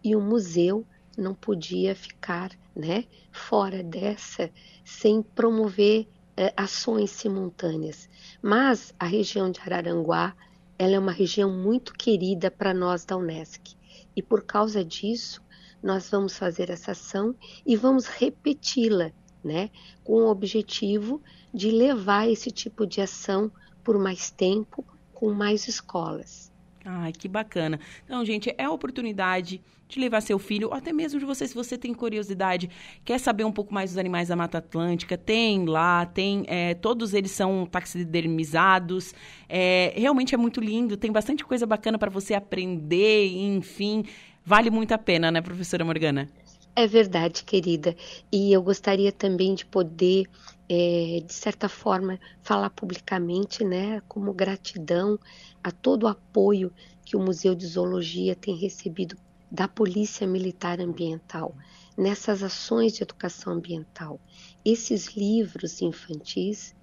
e 0.03 0.15
o 0.15 0.21
museu 0.21 0.85
não 1.17 1.33
podia 1.33 1.93
ficar 1.93 2.51
né, 2.75 3.05
fora 3.31 3.83
dessa 3.83 4.49
sem 4.85 5.21
promover 5.21 6.07
eh, 6.37 6.53
ações 6.55 7.11
simultâneas. 7.11 8.09
Mas 8.41 8.93
a 8.97 9.05
região 9.05 9.51
de 9.51 9.59
Araranguá 9.59 10.35
ela 10.77 10.95
é 10.95 10.99
uma 10.99 11.11
região 11.11 11.51
muito 11.51 11.93
querida 11.93 12.49
para 12.49 12.73
nós 12.73 13.03
da 13.03 13.17
Unesc 13.17 13.75
e 14.15 14.23
por 14.23 14.43
causa 14.43 14.83
disso 14.83 15.41
nós 15.81 16.09
vamos 16.09 16.37
fazer 16.37 16.69
essa 16.69 16.91
ação 16.91 17.35
e 17.65 17.75
vamos 17.75 18.05
repeti-la, 18.07 19.11
né, 19.43 19.69
com 20.03 20.13
o 20.13 20.29
objetivo 20.29 21.21
de 21.53 21.71
levar 21.71 22.29
esse 22.29 22.51
tipo 22.51 22.85
de 22.85 23.01
ação 23.01 23.51
por 23.83 23.97
mais 23.97 24.29
tempo, 24.29 24.85
com 25.13 25.33
mais 25.33 25.67
escolas. 25.67 26.51
Ai, 26.85 27.11
que 27.11 27.27
bacana. 27.27 27.79
Então, 28.05 28.23
gente, 28.23 28.53
é 28.57 28.63
a 28.63 28.71
oportunidade 28.71 29.61
de 29.89 29.99
levar 29.99 30.21
seu 30.21 30.37
filho, 30.37 30.67
ou 30.67 30.73
até 30.73 30.93
mesmo 30.93 31.19
de 31.19 31.25
você, 31.25 31.47
se 31.47 31.55
você 31.55 31.75
tem 31.75 31.95
curiosidade, 31.95 32.69
quer 33.03 33.19
saber 33.19 33.43
um 33.43 33.51
pouco 33.51 33.73
mais 33.73 33.89
dos 33.89 33.97
animais 33.97 34.27
da 34.27 34.35
Mata 34.35 34.59
Atlântica, 34.59 35.17
tem 35.17 35.65
lá, 35.65 36.05
tem, 36.05 36.45
é, 36.47 36.75
todos 36.75 37.15
eles 37.15 37.31
são 37.31 37.65
taxidermizados, 37.65 39.15
é, 39.49 39.91
realmente 39.95 40.35
é 40.35 40.37
muito 40.37 40.61
lindo, 40.61 40.95
tem 40.95 41.11
bastante 41.11 41.43
coisa 41.43 41.65
bacana 41.65 41.97
para 41.97 42.11
você 42.11 42.35
aprender, 42.35 43.29
enfim, 43.35 44.03
vale 44.45 44.69
muito 44.69 44.91
a 44.93 44.97
pena, 44.97 45.31
né, 45.31 45.41
professora 45.41 45.85
Morgana? 45.85 46.29
É 46.75 46.87
verdade, 46.87 47.43
querida. 47.43 47.95
E 48.31 48.53
eu 48.53 48.61
gostaria 48.61 49.11
também 49.11 49.53
de 49.53 49.65
poder, 49.65 50.27
é, 50.69 51.21
de 51.25 51.33
certa 51.33 51.67
forma, 51.67 52.19
falar 52.41 52.69
publicamente, 52.69 53.63
né, 53.63 54.01
como 54.07 54.33
gratidão 54.33 55.19
a 55.63 55.71
todo 55.71 56.03
o 56.03 56.07
apoio 56.07 56.71
que 57.03 57.17
o 57.17 57.19
Museu 57.19 57.55
de 57.55 57.65
Zoologia 57.65 58.35
tem 58.35 58.55
recebido 58.55 59.17
da 59.51 59.67
Polícia 59.67 60.27
Militar 60.27 60.79
Ambiental 60.79 61.55
nessas 61.97 62.43
ações 62.43 62.93
de 62.93 63.03
educação 63.03 63.53
ambiental. 63.53 64.21
Esses 64.63 65.17
livros 65.17 65.81
infantis, 65.81 66.73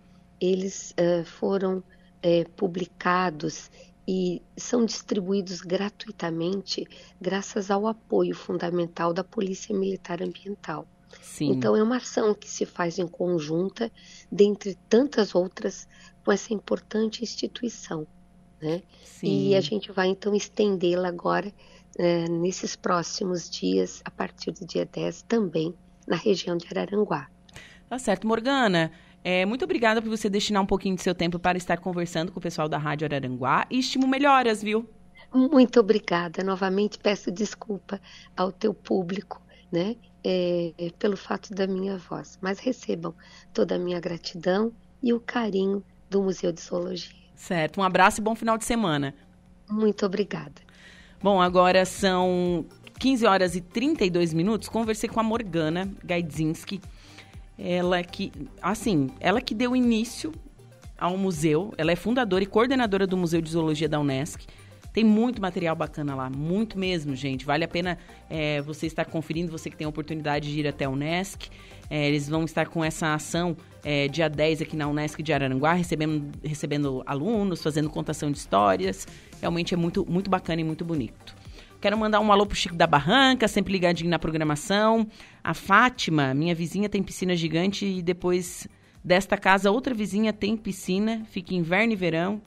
eles 0.41 0.93
uh, 0.93 1.25
foram 1.25 1.79
uh, 1.79 2.51
publicados 2.57 3.71
e 4.07 4.41
são 4.57 4.85
distribuídos 4.85 5.61
gratuitamente 5.61 6.87
graças 7.21 7.71
ao 7.71 7.87
apoio 7.87 8.35
fundamental 8.35 9.13
da 9.13 9.25
Polícia 9.25 9.77
Militar 9.77 10.23
Ambiental. 10.23 10.87
Sim. 11.21 11.51
Então 11.51 11.77
é 11.77 11.83
uma 11.83 11.97
ação 11.97 12.35
que 12.35 12.49
se 12.49 12.65
faz 12.65 12.99
em 12.99 13.07
conjunta, 13.07 13.91
dentre 14.31 14.77
tantas 14.89 15.35
outras, 15.35 15.89
com 16.25 16.31
essa 16.33 16.53
importante 16.53 17.23
instituição. 17.23 18.07
Né? 18.61 18.83
Sim. 19.05 19.49
E 19.49 19.55
a 19.55 19.61
gente 19.61 19.93
vai 19.93 20.09
então 20.09 20.35
estendê-la 20.35 21.09
agora 21.09 21.53
é, 21.99 22.29
nesses 22.29 22.77
próximos 22.77 23.51
dias, 23.51 24.03
a 24.05 24.11
partir 24.11 24.53
do 24.53 24.65
dia 24.67 24.87
10, 24.87 25.23
também 25.23 25.75
na 26.07 26.17
região 26.17 26.57
de 26.57 26.67
Araranguá. 26.69 27.29
Tá 27.89 27.99
certo. 27.99 28.27
Morgana, 28.27 28.93
é, 29.29 29.45
muito 29.45 29.65
obrigada 29.65 30.01
por 30.01 30.09
você 30.09 30.31
destinar 30.31 30.63
um 30.63 30.67
pouquinho 30.67 30.95
do 30.95 31.01
seu 31.01 31.13
tempo 31.13 31.37
para 31.37 31.59
estar 31.59 31.79
conversando 31.79 32.31
com 32.31 32.39
o 32.39 32.41
pessoal 32.41 32.69
da 32.69 32.79
Rádio 32.79 33.07
Araranguá 33.07 33.67
e 33.69 33.81
estimo 33.81 34.07
melhoras, 34.07 34.63
viu? 34.63 34.89
Muito 35.35 35.81
obrigada. 35.81 36.45
Novamente 36.45 36.97
peço 36.97 37.33
desculpa 37.33 38.01
ao 38.37 38.53
teu 38.53 38.73
público, 38.73 39.43
né? 39.73 39.97
É, 40.23 40.73
pelo 40.97 41.17
fato 41.17 41.53
da 41.53 41.67
minha 41.67 41.99
voz. 41.99 42.39
Mas 42.41 42.61
recebam 42.61 43.13
toda 43.53 43.75
a 43.75 43.79
minha 43.81 43.99
gratidão 43.99 44.73
e 45.03 45.13
o 45.13 45.19
carinho 45.19 45.83
do 46.09 46.23
Museu 46.23 46.53
de 46.53 46.61
Zoologia. 46.61 47.11
Certo. 47.35 47.81
Um 47.81 47.83
abraço 47.83 48.21
e 48.21 48.23
bom 48.23 48.37
final 48.37 48.57
de 48.57 48.65
semana. 48.65 49.13
Muito 49.69 50.07
obrigada. 50.07 50.63
Bom, 51.21 51.43
agora 51.43 51.85
são 51.85 52.65
15 53.01 53.27
horas 53.27 53.57
e 53.57 53.61
32 53.61 54.33
minutos. 54.33 54.69
Conversei 54.69 55.09
com 55.09 55.19
a 55.19 55.25
Morgana 55.25 55.93
Gaidzinski 56.05 56.81
ela 57.59 58.03
que, 58.03 58.33
assim, 58.61 59.11
ela 59.21 59.41
que 59.41 59.55
deu 59.55 59.75
início 59.75 60.33
ao 60.99 61.17
museu, 61.17 61.73
ela 61.77 61.93
é 61.93 61.97
fundadora 61.97 62.43
e 62.43 62.47
coordenadora 62.47 63.07
do 63.07 63.17
Museu 63.17 63.41
de 63.41 63.51
Zoologia 63.51 63.89
da 63.89 64.01
Unesc. 64.01 64.47
Tem 64.93 65.05
muito 65.05 65.43
material 65.43 65.77
bacana 65.77 66.15
lá, 66.15 66.31
muito 66.31 66.79
mesmo, 66.79 67.15
gente. 67.15 67.45
Vale 67.45 67.65
a 67.65 67.69
pena 67.69 67.99
é, 68.31 68.63
você 68.63 68.87
estar 68.87 69.05
conferindo, 69.05 69.53
você 69.53 69.69
que 69.69 69.77
tem 69.77 69.85
a 69.85 69.89
oportunidade 69.89 70.51
de 70.51 70.61
ir 70.61 70.67
até 70.67 70.87
a 70.87 70.91
Unesc. 70.91 71.51
É, 71.91 72.09
eles 72.09 72.27
vão 72.29 72.45
estar 72.45 72.67
com 72.67 72.83
essa 72.83 73.13
ação 73.13 73.55
é, 73.85 74.09
dia 74.09 74.29
10 74.29 74.63
aqui 74.63 74.75
na 74.75 74.89
Unesc 74.89 75.23
de 75.23 75.33
Araranguá, 75.35 75.75
recebendo, 75.75 76.33
recebendo 76.43 77.03
alunos, 77.05 77.63
fazendo 77.63 77.91
contação 77.91 78.31
de 78.31 78.39
histórias. 78.39 79.07
Realmente 79.39 79.75
é 79.75 79.77
muito, 79.77 80.05
muito 80.11 80.31
bacana 80.31 80.63
e 80.63 80.65
muito 80.65 80.83
bonito. 80.83 81.37
Quero 81.79 81.99
mandar 81.99 82.21
um 82.21 82.33
alô 82.33 82.47
pro 82.47 82.57
Chico 82.57 82.75
da 82.75 82.87
Barranca, 82.87 83.47
sempre 83.47 83.73
ligadinho 83.73 84.09
na 84.09 84.19
programação. 84.19 85.07
A 85.47 85.55
Fátima, 85.55 86.35
minha 86.35 86.57
vizinha, 86.57 86.89
tem 86.89 87.01
piscina 87.01 87.37
gigante 87.37 87.87
e 87.87 88.03
depois 88.03 88.67
desta 89.05 89.37
casa, 89.37 89.71
outra 89.71 89.95
vizinha 89.95 90.33
tem 90.33 90.57
piscina, 90.57 91.25
fica 91.31 91.55
inverno 91.55 91.93
e 91.93 91.97
verão. 91.97 92.43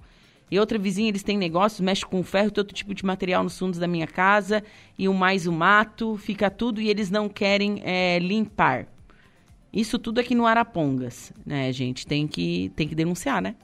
E 0.51 0.59
outra 0.59 0.77
vizinha, 0.77 1.07
eles 1.07 1.23
têm 1.23 1.37
negócios, 1.37 1.79
mexe 1.79 2.05
com 2.05 2.21
ferro, 2.23 2.51
todo 2.51 2.73
tipo 2.73 2.93
de 2.93 3.05
material 3.05 3.41
nos 3.41 3.57
fundos 3.57 3.79
da 3.79 3.87
minha 3.87 4.05
casa. 4.05 4.61
E 4.97 5.07
o 5.07 5.13
mais 5.13 5.47
o 5.47 5.51
mato, 5.53 6.17
fica 6.17 6.51
tudo 6.51 6.81
e 6.81 6.89
eles 6.89 7.09
não 7.09 7.29
querem 7.29 7.81
é, 7.85 8.19
limpar. 8.19 8.85
Isso 9.71 9.97
tudo 9.97 10.19
aqui 10.19 10.35
no 10.35 10.45
Arapongas, 10.45 11.31
né, 11.45 11.71
gente? 11.71 12.05
Tem 12.05 12.27
que, 12.27 12.69
tem 12.75 12.85
que 12.85 12.95
denunciar, 12.95 13.41
né? 13.41 13.55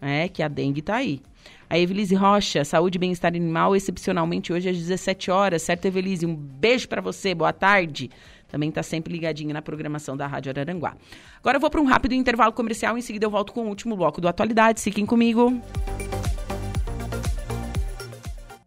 É 0.00 0.28
que 0.28 0.42
a 0.42 0.48
dengue 0.48 0.80
tá 0.80 0.96
aí. 0.96 1.20
A 1.68 1.78
Evelise 1.78 2.14
Rocha, 2.14 2.64
Saúde 2.64 2.96
e 2.96 2.98
Bem-Estar 2.98 3.28
Animal, 3.28 3.76
excepcionalmente 3.76 4.50
hoje 4.50 4.70
às 4.70 4.78
17 4.78 5.30
horas. 5.30 5.60
Certo, 5.60 5.84
Evelise? 5.84 6.24
Um 6.24 6.34
beijo 6.34 6.88
para 6.88 7.02
você, 7.02 7.34
boa 7.34 7.52
tarde. 7.52 8.08
Também 8.48 8.70
está 8.70 8.82
sempre 8.82 9.12
ligadinha 9.12 9.52
na 9.52 9.62
programação 9.62 10.16
da 10.16 10.26
Rádio 10.26 10.50
Araranguá. 10.50 10.96
Agora 11.38 11.56
eu 11.56 11.60
vou 11.60 11.70
para 11.70 11.80
um 11.80 11.84
rápido 11.84 12.14
intervalo 12.14 12.52
comercial, 12.52 12.96
em 12.96 13.02
seguida 13.02 13.26
eu 13.26 13.30
volto 13.30 13.52
com 13.52 13.66
o 13.66 13.68
último 13.68 13.96
bloco 13.96 14.20
do 14.20 14.28
Atualidade. 14.28 14.80
Fiquem 14.80 15.04
comigo. 15.04 15.60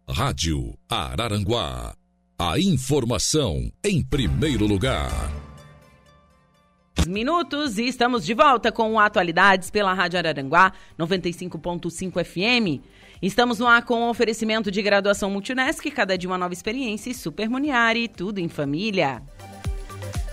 Rádio 0.08 0.74
Araranguá. 0.88 1.94
A 2.38 2.58
informação 2.58 3.70
em 3.84 4.02
primeiro 4.04 4.66
lugar. 4.66 5.10
Minutos 7.06 7.78
e 7.78 7.86
estamos 7.86 8.24
de 8.24 8.34
volta 8.34 8.70
com 8.70 8.98
Atualidades 8.98 9.70
pela 9.70 9.92
Rádio 9.92 10.18
Araranguá 10.18 10.72
95.5 10.98 12.24
FM. 12.24 12.84
Estamos 13.20 13.58
no 13.58 13.66
ar 13.66 13.84
com 13.84 14.02
o 14.02 14.10
oferecimento 14.10 14.70
de 14.70 14.82
graduação 14.82 15.30
Multunesc, 15.30 15.90
cada 15.90 16.16
dia 16.16 16.28
uma 16.28 16.38
nova 16.38 16.52
experiência 16.52 17.10
e 17.10 17.14
Super 17.14 17.48
Muniari, 17.48 18.08
tudo 18.08 18.38
em 18.38 18.48
família. 18.48 19.22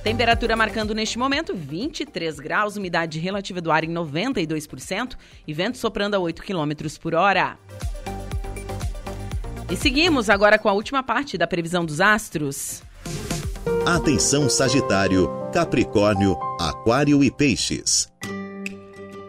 Temperatura 0.03 0.55
marcando 0.55 0.95
neste 0.95 1.19
momento 1.19 1.53
23 1.53 2.39
graus, 2.39 2.77
umidade 2.77 3.19
relativa 3.19 3.59
do 3.59 3.69
ar 3.69 3.83
em 3.83 3.89
92% 3.93 5.17
e 5.45 5.53
vento 5.53 5.77
soprando 5.77 6.15
a 6.15 6.19
8 6.19 6.41
km 6.41 6.71
por 7.01 7.13
hora. 7.13 7.57
E 9.69 9.75
seguimos 9.75 10.29
agora 10.29 10.57
com 10.57 10.69
a 10.69 10.73
última 10.73 11.03
parte 11.03 11.37
da 11.37 11.45
previsão 11.45 11.85
dos 11.85 11.99
astros. 11.99 12.81
Atenção 13.85 14.49
Sagitário, 14.49 15.29
Capricórnio, 15.53 16.37
Aquário 16.59 17.21
e 17.23 17.29
Peixes. 17.29 18.11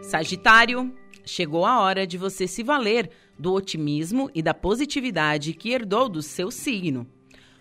Sagitário, 0.02 0.94
chegou 1.24 1.66
a 1.66 1.80
hora 1.80 2.06
de 2.06 2.16
você 2.16 2.46
se 2.46 2.62
valer 2.62 3.10
do 3.38 3.52
otimismo 3.52 4.30
e 4.34 4.40
da 4.40 4.54
positividade 4.54 5.52
que 5.52 5.72
herdou 5.72 6.08
do 6.08 6.22
seu 6.22 6.50
signo. 6.50 7.06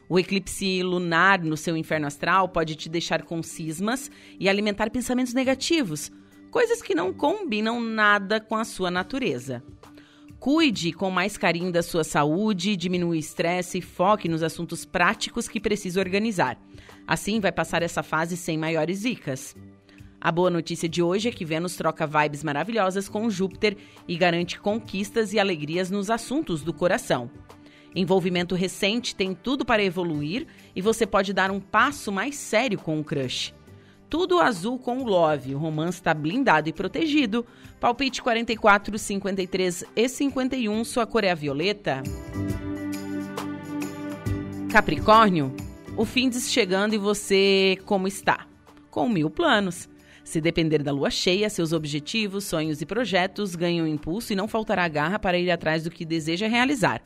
O 0.10 0.18
eclipse 0.18 0.82
lunar 0.82 1.39
no 1.39 1.55
seu 1.55 1.78
inferno 1.78 2.07
astral 2.07 2.49
pode 2.49 2.76
te 2.76 2.89
deixar 2.89 3.22
com 3.22 3.43
cismas 3.43 4.10
e 4.39 4.49
alimentar 4.49 4.89
pensamentos 4.89 5.36
negativos, 5.36 6.12
coisas 6.49 6.82
que 6.82 6.95
não 6.95 7.14
combinam 7.14 7.80
nada 7.80 8.39
com 8.39 8.55
a 8.55 8.66
sua 8.66 8.89
natureza. 8.89 9.64
Cuide 10.39 10.91
com 10.93 11.12
mais 11.12 11.38
carinho 11.38 11.72
da 11.72 11.84
sua 11.84 12.03
saúde, 12.03 12.76
diminua 12.76 13.12
o 13.12 13.16
estresse 13.16 13.78
e 13.78 13.82
foque 13.82 14.28
nos 14.28 14.41
assuntos 14.41 14.84
práticos 14.84 15.47
que 15.47 15.60
precisa 15.60 15.99
organizar. 15.99 16.60
Assim, 17.05 17.39
vai 17.39 17.51
passar 17.51 17.84
essa 17.84 18.01
fase 18.01 18.36
sem 18.36 18.57
maiores 18.57 18.99
zicas. 18.99 19.55
A 20.20 20.32
boa 20.32 20.49
notícia 20.49 20.89
de 20.89 21.03
hoje 21.03 21.30
é 21.30 21.32
que 21.32 21.45
Vênus 21.45 21.76
troca 21.76 22.07
vibes 22.07 22.43
maravilhosas 22.43 23.07
com 23.07 23.30
Júpiter 23.30 23.78
e 24.07 24.18
garante 24.18 24.60
conquistas 24.60 25.34
e 25.34 25.39
alegrias 25.39 25.91
nos 25.91 26.10
assuntos 26.10 26.64
do 26.64 26.74
coração. 26.74 27.30
Envolvimento 27.96 28.56
recente 28.56 29.16
tem 29.16 29.34
tudo 29.34 29.66
para 29.66 29.84
evoluir 29.84 30.46
e 30.76 30.82
você 30.82 31.06
pode 31.06 31.34
dar 31.34 31.50
um 31.50 31.60
passo 31.60 32.12
mais 32.12 32.36
sério 32.36 32.78
com 32.78 33.00
o 33.00 33.04
crush. 33.04 33.54
Tudo 34.10 34.40
azul 34.40 34.80
com 34.80 35.00
o 35.00 35.06
Love. 35.06 35.54
O 35.54 35.60
romance 35.60 36.00
está 36.00 36.14
blindado 36.14 36.68
e 36.68 36.74
protegido. 36.74 37.46
Palpite 37.80 38.22
44, 38.22 38.98
53 38.98 39.84
e 39.96 40.10
51. 40.10 40.84
Sua 40.84 41.06
cor 41.06 41.24
é 41.24 41.32
a 41.32 41.36
violeta. 41.36 42.02
Capricórnio, 44.72 45.56
o 45.96 46.06
fim 46.06 46.30
diz 46.30 46.52
chegando 46.52 46.94
e 46.94 46.98
você 46.98 47.78
como 47.86 48.08
está? 48.08 48.48
Com 48.90 49.08
mil 49.08 49.30
planos. 49.30 49.88
Se 50.24 50.40
depender 50.40 50.84
da 50.84 50.92
lua 50.92 51.10
cheia, 51.10 51.50
seus 51.50 51.74
objetivos, 51.74 52.46
sonhos 52.46 52.82
e 52.82 52.86
projetos 52.86 53.56
ganham 53.56 53.88
impulso 53.88 54.32
e 54.32 54.36
não 54.36 54.48
faltará 54.48 54.88
garra 54.88 55.18
para 55.18 55.40
ir 55.40 55.50
atrás 55.50 55.84
do 55.84 55.90
que 55.90 56.06
deseja 56.06 56.48
realizar. 56.48 57.02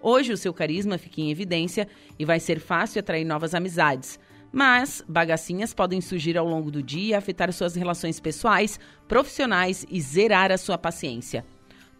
Hoje 0.00 0.32
o 0.32 0.36
seu 0.36 0.54
carisma 0.54 0.96
fica 0.96 1.20
em 1.20 1.30
evidência 1.30 1.88
e 2.18 2.24
vai 2.24 2.38
ser 2.38 2.60
fácil 2.60 3.00
atrair 3.00 3.24
novas 3.24 3.54
amizades. 3.54 4.18
Mas 4.52 5.04
bagacinhas 5.06 5.74
podem 5.74 6.00
surgir 6.00 6.38
ao 6.38 6.46
longo 6.46 6.70
do 6.70 6.82
dia, 6.82 7.18
afetar 7.18 7.52
suas 7.52 7.74
relações 7.74 8.18
pessoais, 8.18 8.78
profissionais 9.06 9.84
e 9.90 10.00
zerar 10.00 10.50
a 10.50 10.56
sua 10.56 10.78
paciência. 10.78 11.44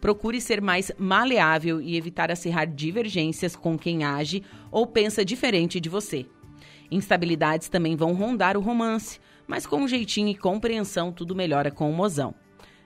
Procure 0.01 0.39
ser 0.39 0.61
mais 0.61 0.91
maleável 0.97 1.81
e 1.81 1.97
evitar 1.97 2.31
acirrar 2.31 2.65
divergências 2.65 3.55
com 3.55 3.77
quem 3.77 4.03
age 4.03 4.43
ou 4.71 4.87
pensa 4.87 5.25
diferente 5.25 5.79
de 5.79 5.89
você. 5.89 6.25
Instabilidades 6.89 7.69
também 7.69 7.95
vão 7.95 8.13
rondar 8.13 8.57
o 8.57 8.61
romance, 8.61 9.19
mas 9.45 9.67
com 9.67 9.81
um 9.81 9.87
jeitinho 9.87 10.29
e 10.29 10.35
compreensão 10.35 11.11
tudo 11.11 11.35
melhora 11.35 11.69
com 11.69 11.89
o 11.89 11.93
mozão. 11.93 12.33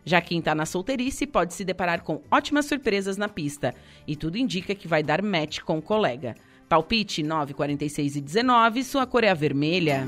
Já 0.05 0.21
quem 0.21 0.39
está 0.39 0.53
na 0.53 0.65
solteirice 0.65 1.25
pode 1.25 1.53
se 1.53 1.63
deparar 1.63 2.03
com 2.03 2.21
ótimas 2.29 2.65
surpresas 2.65 3.17
na 3.17 3.29
pista 3.29 3.73
e 4.05 4.15
tudo 4.15 4.37
indica 4.37 4.75
que 4.75 4.87
vai 4.87 5.01
dar 5.01 5.21
match 5.21 5.59
com 5.59 5.77
o 5.77 5.81
colega. 5.81 6.35
Palpite 6.67 7.23
9, 7.23 7.53
46 7.53 8.15
e 8.15 8.21
19, 8.21 8.83
sua 8.83 9.05
cor 9.05 9.23
é 9.23 9.29
a 9.29 9.33
vermelha. 9.33 10.05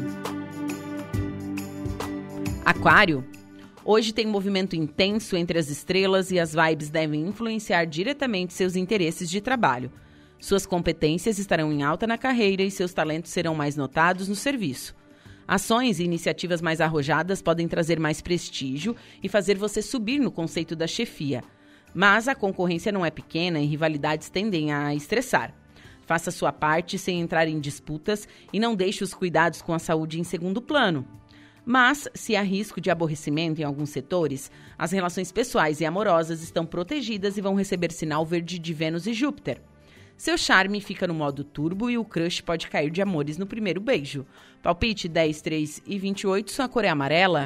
Aquário. 2.65 3.23
Hoje 3.83 4.11
tem 4.11 4.25
movimento 4.25 4.75
intenso 4.75 5.37
entre 5.37 5.59
as 5.59 5.69
estrelas 5.69 6.31
e 6.31 6.39
as 6.39 6.53
vibes 6.55 6.89
devem 6.89 7.21
influenciar 7.27 7.85
diretamente 7.85 8.53
seus 8.53 8.75
interesses 8.75 9.29
de 9.29 9.39
trabalho. 9.39 9.91
Suas 10.39 10.65
competências 10.65 11.37
estarão 11.37 11.71
em 11.71 11.83
alta 11.83 12.07
na 12.07 12.17
carreira 12.17 12.63
e 12.63 12.71
seus 12.71 12.93
talentos 12.93 13.31
serão 13.31 13.53
mais 13.53 13.75
notados 13.75 14.27
no 14.27 14.35
serviço. 14.35 14.95
Ações 15.47 15.99
e 15.99 16.03
iniciativas 16.03 16.59
mais 16.59 16.81
arrojadas 16.81 17.41
podem 17.41 17.67
trazer 17.67 17.99
mais 17.99 18.19
prestígio 18.19 18.95
e 19.21 19.29
fazer 19.29 19.57
você 19.57 19.81
subir 19.81 20.19
no 20.19 20.31
conceito 20.31 20.75
da 20.75 20.87
chefia. 20.87 21.43
Mas 21.93 22.27
a 22.27 22.33
concorrência 22.33 22.91
não 22.91 23.05
é 23.05 23.11
pequena 23.11 23.59
e 23.59 23.65
rivalidades 23.65 24.29
tendem 24.29 24.73
a 24.73 24.95
estressar. 24.95 25.53
Faça 26.05 26.31
sua 26.31 26.51
parte 26.51 26.97
sem 26.97 27.19
entrar 27.19 27.47
em 27.47 27.59
disputas 27.59 28.27
e 28.51 28.59
não 28.59 28.75
deixe 28.75 29.03
os 29.03 29.13
cuidados 29.13 29.61
com 29.61 29.73
a 29.73 29.79
saúde 29.79 30.19
em 30.19 30.23
segundo 30.23 30.61
plano. 30.61 31.05
Mas, 31.63 32.07
se 32.13 32.35
há 32.35 32.41
risco 32.41 32.79
de 32.79 32.91
aborrecimento 32.91 33.59
em 33.59 33.63
alguns 33.63 33.89
setores, 33.89 34.51
as 34.77 34.91
relações 34.91 35.31
pessoais 35.31 35.79
e 35.79 35.85
amorosas 35.85 36.43
estão 36.43 36.65
protegidas 36.65 37.37
e 37.37 37.41
vão 37.41 37.55
receber 37.55 37.91
sinal 37.91 38.23
verde 38.23 38.59
de 38.59 38.73
Vênus 38.73 39.07
e 39.07 39.13
Júpiter. 39.13 39.61
Seu 40.17 40.37
charme 40.37 40.79
fica 40.79 41.05
no 41.05 41.13
modo 41.13 41.43
turbo 41.43 41.89
e 41.89 41.97
o 41.97 42.05
crush 42.05 42.41
pode 42.41 42.67
cair 42.67 42.89
de 42.89 43.01
amores 43.01 43.37
no 43.37 43.45
primeiro 43.45 43.81
beijo. 43.81 44.25
Palpite 44.63 45.09
10, 45.09 45.41
3 45.41 45.81
e 45.85 45.99
28, 45.99 46.51
sua 46.51 46.69
cor 46.69 46.85
é 46.85 46.89
amarela. 46.89 47.45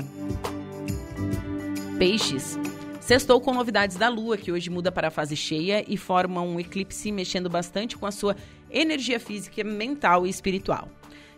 Peixes. 1.98 2.60
Sextou 3.02 3.42
com 3.42 3.56
novidades 3.56 3.98
da 3.98 4.08
Lua, 4.08 4.38
que 4.38 4.52
hoje 4.52 4.70
muda 4.70 4.92
para 4.92 5.08
a 5.08 5.12
fase 5.12 5.36
cheia 5.36 5.84
e 5.88 5.98
forma 5.98 6.42
um 6.42 6.60
eclipse 6.60 7.12
mexendo 7.12 7.50
bastante 7.50 7.98
com 7.98 8.06
a 8.06 8.12
sua 8.12 8.36
energia 8.70 9.20
física, 9.20 9.64
mental 9.64 10.28
e 10.28 10.30
espiritual. 10.30 10.88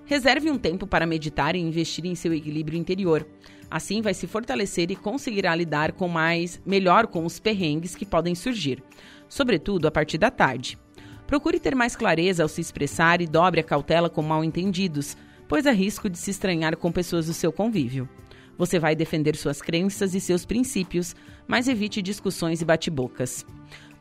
Reserve 0.04 0.52
um 0.52 0.58
tempo 0.58 0.86
para 0.86 1.06
meditar 1.06 1.56
e 1.56 1.60
investir 1.60 2.06
em 2.06 2.14
seu 2.14 2.34
equilíbrio 2.34 2.78
interior. 2.78 3.26
Assim 3.70 4.02
vai 4.02 4.14
se 4.14 4.28
fortalecer 4.28 4.92
e 4.92 4.98
conseguirá 4.98 5.56
lidar 5.56 5.94
com 5.94 6.10
mais 6.10 6.62
melhor 6.66 7.08
com 7.08 7.26
os 7.26 7.40
perrengues 7.40 7.96
que 7.96 8.06
podem 8.06 8.36
surgir, 8.36 8.84
sobretudo 9.30 9.88
a 9.88 9.92
partir 9.92 10.18
da 10.18 10.30
tarde. 10.30 10.78
Procure 11.32 11.62
ter 11.62 11.74
mais 11.74 11.96
clareza 11.96 12.44
ao 12.44 12.50
se 12.50 12.60
expressar 12.60 13.22
e 13.22 13.26
dobre 13.26 13.62
a 13.62 13.64
cautela 13.64 14.10
com 14.10 14.22
mal-entendidos, 14.22 15.16
pois 15.48 15.66
há 15.66 15.72
risco 15.72 16.10
de 16.10 16.18
se 16.18 16.30
estranhar 16.30 16.76
com 16.76 16.92
pessoas 16.92 17.28
do 17.28 17.34
seu 17.34 17.54
convívio. 17.54 18.10
Você 18.58 18.78
vai 18.78 18.98
defender 18.98 19.38
suas 19.38 19.62
crenças 19.62 20.14
e 20.14 20.20
seus 20.20 20.46
princípios, 20.46 21.16
mas 21.48 21.70
evite 21.70 22.02
discussões 22.02 22.62
e 22.62 22.66
bate-bocas. 22.66 23.46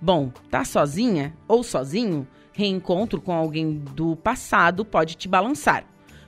Bom, 0.01 0.33
tá 0.51 0.65
sozinha 0.65 1.33
ou 1.47 1.63
sozinho? 1.63 2.27
Reencontro 2.53 3.21
com 3.21 3.33
alguém 3.33 3.79
do 3.79 4.17
passado 4.17 4.85
pode 4.85 5.15
te 5.15 5.29
balançar. 5.29 5.87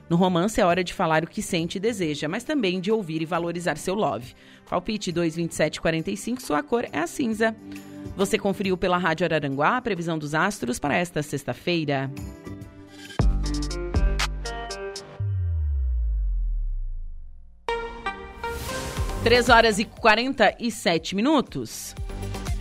No 0.09 0.15
romance 0.15 0.61
é 0.61 0.65
hora 0.65 0.85
de 0.85 0.93
falar 0.93 1.25
o 1.25 1.27
que 1.27 1.41
sente 1.41 1.77
e 1.77 1.81
deseja, 1.81 2.29
mas 2.29 2.45
também 2.45 2.79
de 2.79 2.89
ouvir 2.89 3.21
e 3.21 3.25
valorizar 3.25 3.75
seu 3.75 3.93
love. 3.93 4.33
Palpite 4.73 5.11
22745, 5.11 6.41
sua 6.41 6.63
cor 6.63 6.87
é 6.91 6.97
a 6.97 7.05
cinza. 7.05 7.55
Você 8.17 8.39
conferiu 8.39 8.75
pela 8.75 8.97
Rádio 8.97 9.23
Araranguá 9.23 9.77
a 9.77 9.81
previsão 9.83 10.17
dos 10.17 10.33
astros 10.33 10.79
para 10.79 10.97
esta 10.97 11.21
sexta-feira. 11.21 12.09
3 19.23 19.49
horas 19.49 19.77
e 19.77 19.85
47 19.85 21.15
minutos. 21.15 21.93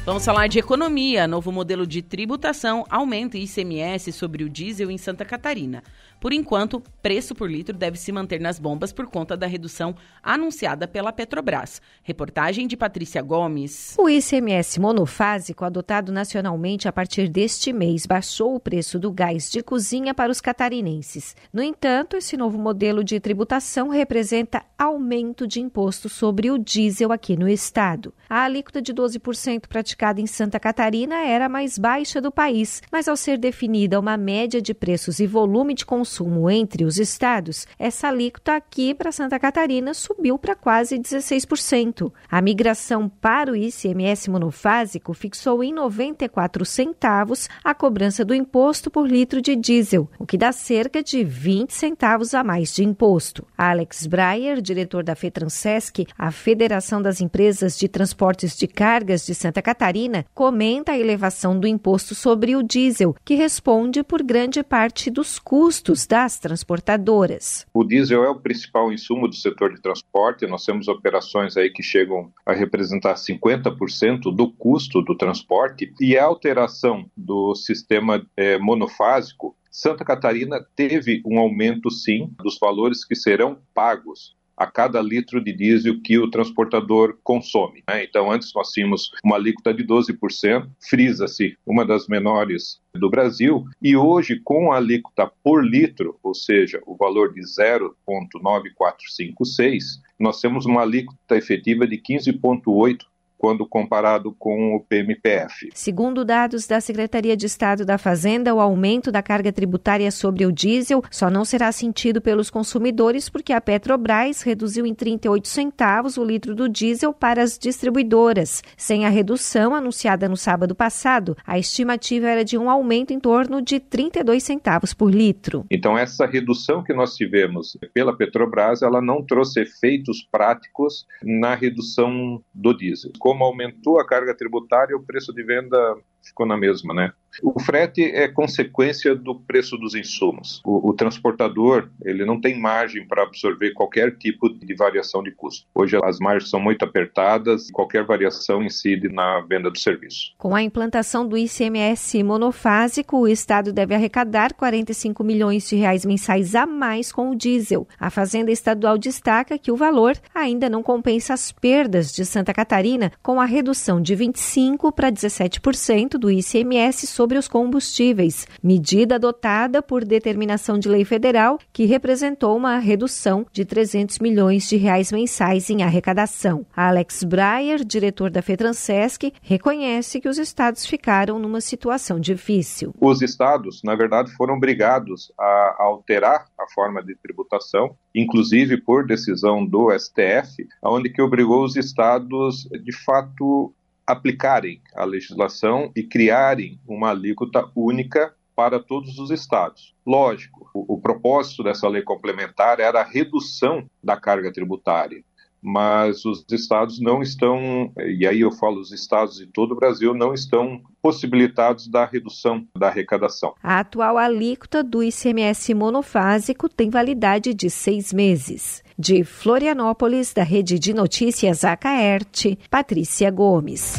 Vamos 0.05 0.23
falar 0.23 0.49
de 0.49 0.59
economia. 0.59 1.27
Novo 1.27 1.51
modelo 1.51 1.87
de 1.87 2.03
tributação 2.03 2.85
aumenta 2.91 3.39
ICMS 3.39 4.13
sobre 4.13 4.45
o 4.45 4.51
diesel 4.51 4.91
em 4.91 4.99
Santa 4.99 5.25
Catarina. 5.25 5.83
Por 6.23 6.33
enquanto, 6.33 6.81
preço 7.03 7.35
por 7.35 7.51
litro 7.51 7.77
deve 7.77 7.99
se 7.99 8.13
manter 8.13 8.41
nas 8.41 8.57
bombas 8.57 8.93
por 8.93 9.09
conta 9.09 9.37
da 9.37 9.45
redução 9.45 9.93
anunciada 10.23 10.87
pela 10.87 11.13
Petrobras. 11.13 11.83
Reportagem 12.01 12.69
de 12.69 12.77
Patrícia 12.77 13.21
Gomes. 13.21 13.97
O 13.99 14.09
ICMS 14.09 14.79
monofásico, 14.79 15.65
adotado 15.65 16.13
nacionalmente 16.13 16.87
a 16.87 16.93
partir 16.93 17.29
deste 17.29 17.73
mês, 17.73 18.07
baixou 18.07 18.55
o 18.55 18.61
preço 18.61 19.01
do 19.01 19.11
gás 19.11 19.51
de 19.51 19.65
cozinha 19.65 20.15
para 20.15 20.31
os 20.31 20.41
catarinenses. 20.41 21.35
No 21.53 21.61
entanto, 21.61 22.17
esse 22.17 22.37
novo 22.37 22.57
modelo 22.57 23.03
de 23.03 23.19
tributação 23.19 23.89
representa 23.89 24.63
aumento 24.79 25.45
de 25.45 25.61
imposto 25.61 26.09
sobre 26.09 26.53
o 26.53 26.57
diesel 26.57 27.11
aqui 27.11 27.37
no 27.37 27.49
estado. 27.49 28.15
A 28.31 28.45
alíquota 28.45 28.81
de 28.81 28.95
12% 28.95 29.67
praticada 29.67 30.21
em 30.21 30.27
Santa 30.29 30.61
Catarina 30.61 31.17
era 31.27 31.47
a 31.47 31.49
mais 31.49 31.77
baixa 31.77 32.21
do 32.21 32.31
país, 32.31 32.81
mas 32.93 33.09
ao 33.09 33.17
ser 33.17 33.39
definida 33.39 33.99
uma 33.99 34.17
média 34.17 34.63
de 34.63 34.73
preços 34.73 35.19
e 35.19 35.27
volume 35.27 35.75
de 35.75 35.85
consumo 35.85 36.12
consumo 36.13 36.51
entre 36.51 36.85
os 36.85 36.99
estados, 36.99 37.67
essa 37.79 38.09
alíquota 38.09 38.55
aqui 38.55 38.95
para 38.95 39.11
Santa 39.11 39.39
Catarina 39.39 39.95
subiu 39.95 40.39
para 40.39 40.55
quase 40.55 40.99
16%. 40.99 42.13
A 42.31 42.43
migração 42.43 43.09
para 43.09 43.53
o 43.53 43.57
ICMS 43.57 44.29
monofásico 44.29 45.15
fixou 45.15 45.65
em 45.65 45.73
94 45.73 46.67
centavos 46.67 47.49
a 47.65 47.75
cobrança 47.75 48.27
do 48.27 48.35
imposto 48.35 48.91
por 48.91 49.09
litro 49.09 49.41
de 49.41 49.57
diesel, 49.57 50.07
o 50.19 50.27
que 50.27 50.37
dá 50.37 50.53
cerca 50.53 51.03
de 51.03 51.25
20 51.25 51.73
centavos 51.73 52.35
a 52.35 52.45
mais 52.45 52.75
de 52.75 52.85
imposto. 52.85 53.47
Alex 53.57 54.07
Breyer, 54.07 54.61
diretor 54.61 55.03
da 55.03 55.15
FETRANSESC, 55.15 56.07
a 56.19 56.31
Federação 56.31 57.01
das 57.01 57.23
Empresas 57.23 57.79
de 57.79 57.89
Transportes 57.89 58.55
de 58.55 58.67
Cargas 58.67 59.25
de 59.25 59.35
Santa 59.35 59.63
Catarina, 59.63 60.27
comenta 60.35 60.93
a 60.93 60.99
elevação 60.99 61.59
do 61.59 61.67
imposto 61.67 62.15
sobre 62.15 62.55
o 62.55 62.63
diesel, 62.63 63.17
que 63.25 63.35
responde 63.35 64.03
por 64.03 64.23
grande 64.23 64.63
parte 64.63 65.11
dos 65.11 65.39
custos 65.39 65.92
das 66.09 66.39
transportadoras. 66.39 67.67
O 67.73 67.85
diesel 67.85 68.25
é 68.25 68.29
o 68.29 68.41
principal 68.41 68.93
insumo 68.93 69.29
do 69.29 69.35
setor 69.35 69.75
de 69.75 69.81
transporte. 69.81 70.47
Nós 70.47 70.65
temos 70.65 70.89
operações 70.89 71.57
aí 71.57 71.71
que 71.71 71.83
chegam 71.83 72.33
a 72.45 72.53
representar 72.53 73.15
50% 73.15 74.35
do 74.35 74.51
custo 74.53 75.03
do 75.03 75.17
transporte 75.17 75.93
e 76.01 76.17
a 76.17 76.25
alteração 76.25 77.11
do 77.17 77.55
sistema 77.55 78.25
é, 78.37 78.59
monofásico 78.59 79.57
Santa 79.73 80.05
Catarina 80.05 80.63
teve 80.77 81.23
um 81.25 81.39
aumento, 81.39 81.91
sim, 81.91 82.31
dos 82.43 82.59
valores 82.59 83.07
que 83.07 83.15
serão 83.15 83.59
pagos 83.73 84.37
a 84.63 84.67
cada 84.69 85.03
litro 85.03 85.43
de 85.43 85.53
diesel 85.53 86.01
que 86.01 86.17
o 86.17 86.31
transportador 86.31 87.19
consome. 87.25 87.83
Né? 87.89 88.05
Então, 88.05 88.31
antes 88.31 88.55
nós 88.55 88.71
tínhamos 88.71 89.11
uma 89.25 89.35
alíquota 89.35 89.75
de 89.75 89.85
12%, 89.85 90.69
frisa-se 90.89 91.59
uma 91.67 91.85
das 91.85 92.07
menores 92.07 92.81
do 92.95 93.11
Brasil, 93.11 93.65
e 93.81 93.97
hoje, 93.97 94.39
com 94.45 94.71
a 94.71 94.77
alíquota 94.77 95.29
por 95.43 95.65
litro, 95.65 96.17
ou 96.23 96.33
seja, 96.33 96.81
o 96.87 96.95
valor 96.95 97.35
de 97.35 97.41
0,9456, 97.41 99.83
nós 100.17 100.41
temos 100.41 100.65
uma 100.65 100.83
alíquota 100.83 101.37
efetiva 101.37 101.85
de 101.85 101.99
15,8% 101.99 102.99
quando 103.43 103.67
comparado 103.67 104.33
com 104.39 104.77
o 104.77 104.81
PMPF. 104.81 105.69
Segundo 105.75 106.25
dados 106.25 106.65
da 106.69 106.81
Secretaria 106.81 107.37
de 107.37 107.47
Estado 107.47 107.85
da 107.85 107.99
Fazenda, 107.99 108.55
o 108.55 108.61
aumento 108.61 109.11
da 109.11 109.21
carga 109.21 109.53
tributária 109.53 110.13
sobre 110.13 110.47
o 110.47 110.53
diesel 110.53 111.03
só 111.11 111.29
não 111.29 111.45
será 111.45 111.73
sentido 111.73 112.21
pelos 112.21 112.49
consumidores 112.49 113.29
porque 113.29 113.53
a 113.53 113.61
Petrobras 113.61 114.43
reduziu 114.43 114.87
em 114.87 114.95
38 114.95 115.49
centavos 115.49 116.17
o 116.17 116.25
litro 116.25 116.55
do 116.55 116.69
diesel 116.69 117.13
para 117.13 117.43
as 117.43 117.59
distribuidoras. 117.59 118.63
Sem 118.77 119.07
a 119.07 119.09
redução 119.09 119.75
anunciada 119.75 120.29
no 120.29 120.37
sábado 120.37 120.73
passado, 120.73 121.37
a 121.45 121.59
estimativa 121.59 122.29
era 122.29 122.45
de 122.45 122.57
um 122.57 122.71
aumento 122.71 123.13
em 123.13 123.19
torno 123.19 123.61
de 123.61 123.81
32 123.81 124.41
centavos 124.41 124.95
por 124.95 125.13
litro. 125.13 125.67
Então 125.69 125.99
essa 125.99 126.27
redução 126.27 126.85
que 126.85 126.93
nós 126.93 127.17
tivemos 127.17 127.77
pela 127.93 128.17
Petrobras, 128.17 128.83
ela 128.83 129.03
não 129.03 129.21
trouxe 129.21 129.63
efeitos 129.63 130.23
práticos 130.31 131.09
na 131.25 131.57
redução 131.57 132.41
do 132.55 132.73
diesel 132.73 133.11
como 133.32 133.32
aumentou 133.41 134.01
a 134.01 134.07
carga 134.07 134.37
tributária, 134.37 134.97
o 134.97 135.05
preço 135.05 135.33
de 135.33 135.43
venda 135.45 135.79
ficou 136.23 136.47
na 136.47 136.57
mesma, 136.57 136.95
né? 136.95 137.13
O 137.43 137.59
frete 137.59 138.03
é 138.03 138.29
consequência 138.29 139.15
do 139.15 139.35
preço 139.35 139.77
dos 139.79 139.95
insumos. 139.95 140.61
O, 140.65 140.91
o 140.91 140.93
transportador 140.93 141.89
ele 142.05 142.25
não 142.25 142.41
tem 142.41 142.61
margem 142.61 143.07
para 143.07 143.23
absorver 143.23 143.73
qualquer 143.73 144.17
tipo 144.17 144.51
de 144.51 144.75
variação 144.75 145.23
de 145.23 145.31
custo. 145.31 145.67
Hoje 145.75 145.97
as 146.03 146.19
margens 146.19 146.51
são 146.51 146.61
muito 146.61 146.85
apertadas 146.85 147.69
e 147.69 147.73
qualquer 147.73 148.05
variação 148.05 148.63
incide 148.63 149.09
na 149.09 149.41
venda 149.41 149.71
do 149.71 149.79
serviço. 149.79 150.35
Com 150.37 150.55
a 150.55 150.63
implantação 150.63 151.27
do 151.27 151.39
ICMS 151.39 152.23
monofásico, 152.23 153.19
o 153.19 153.29
Estado 153.29 153.73
deve 153.73 153.95
arrecadar 153.95 154.53
45 154.53 155.25
milhões 155.25 155.69
de 155.69 155.77
reais 155.77 156.05
mensais 156.05 156.55
a 156.55 156.67
mais 156.67 157.11
com 157.11 157.31
o 157.31 157.37
diesel. 157.37 157.87
A 157.99 158.11
Fazenda 158.11 158.51
Estadual 158.51 158.99
destaca 158.99 159.59
que 159.59 159.73
o 159.73 159.77
valor 159.77 160.17
ainda 160.35 160.69
não 160.69 160.83
compensa 160.83 161.33
as 161.33 161.51
perdas 161.51 162.13
de 162.13 162.25
Santa 162.27 162.53
Catarina 162.53 163.13
com 163.23 163.41
a 163.41 163.45
redução 163.45 164.01
de 164.01 164.15
25 164.15 164.93
para 164.93 165.11
17% 165.11 166.12
do 166.19 166.31
ICMS 166.31 167.07
sobre 167.07 167.39
os 167.39 167.49
combustíveis, 167.49 168.47
medida 168.63 169.17
adotada 169.17 169.83
por 169.83 170.05
determinação 170.05 170.79
de 170.79 170.89
lei 170.89 171.05
federal 171.05 171.59
que 171.73 171.85
representou 171.85 172.57
uma 172.57 172.79
redução 172.79 173.47
de 173.53 173.65
300 173.65 174.19
milhões 174.19 174.69
de 174.69 174.77
reais 174.77 175.13
mensais 175.13 175.71
em 175.71 175.83
arrecadação. 175.83 176.67
Alex 176.77 177.25
Breyer, 177.25 177.85
diretor 177.85 178.31
da 178.31 178.43
FETRANSESC, 178.43 179.33
reconhece 179.43 180.21
que 180.21 180.29
os 180.29 180.39
estados 180.39 180.87
ficaram 180.87 181.39
numa 181.39 181.61
situação 181.61 182.21
difícil. 182.21 182.95
Os 183.01 183.23
estados, 183.23 183.83
na 183.83 183.95
verdade, 183.95 184.31
foram 184.33 184.55
obrigados 184.55 185.33
a 185.39 185.77
alterar 185.79 186.47
a 186.59 186.67
forma 186.75 187.03
de 187.03 187.15
tributação, 187.17 187.97
inclusive 188.15 188.77
por 188.81 189.07
decisão 189.07 189.65
do 189.65 189.91
STF, 189.99 190.67
onde 190.83 191.11
que 191.11 191.23
obrigou 191.23 191.65
os 191.65 191.77
estados, 191.77 192.69
de 192.83 192.93
fato, 193.05 193.73
aplicarem 194.07 194.81
a 194.95 195.05
legislação 195.05 195.91
e 195.97 196.03
criarem 196.03 196.81
uma 196.87 197.11
alíquota 197.11 197.71
única 197.75 198.35
para 198.55 198.79
todos 198.79 199.19
os 199.19 199.31
estados. 199.31 199.95
Lógico, 200.07 200.71
o, 200.75 200.95
o, 200.95 201.01
propósito 201.01 201.63
dessa 201.63 201.89
lei 201.89 202.03
complementar 202.03 202.81
era 202.81 203.01
a 203.01 203.05
redução 203.05 203.89
da 204.03 204.17
carga 204.17 204.53
tributária, 204.53 205.25
mas 205.63 206.25
os 206.25 206.45
estados 206.51 207.01
não 207.01 207.23
estão, 207.23 207.93
e 207.97 208.27
aí 208.27 208.41
eu 208.41 208.51
falo 208.51 208.81
os 208.81 208.91
estados 208.91 209.37
de 209.37 209.47
todo 209.47 209.73
o 209.73 209.77
Brasil, 209.77 210.13
não 210.13 210.35
estão 210.35 210.83
possibilitados 211.01 211.89
da 211.89 212.05
redução 212.05 212.67
da 212.77 212.89
arrecadação. 212.89 213.55
A 213.63 213.79
atual 213.79 214.19
alíquota 214.19 214.83
do 214.83 215.03
ICMS 215.03 215.73
monofásico 215.73 216.69
tem 216.69 216.91
validade 216.91 217.55
de 217.55 217.71
seis 217.71 218.13
meses. 218.13 218.83
De 219.05 219.25
Florianópolis, 219.25 220.33
da 220.33 220.45
Rede 220.45 220.79
de 220.79 220.95
Notícias 220.95 221.65
Acaerte, 221.65 222.57
Patrícia 222.71 223.33
Gomes. 223.33 223.97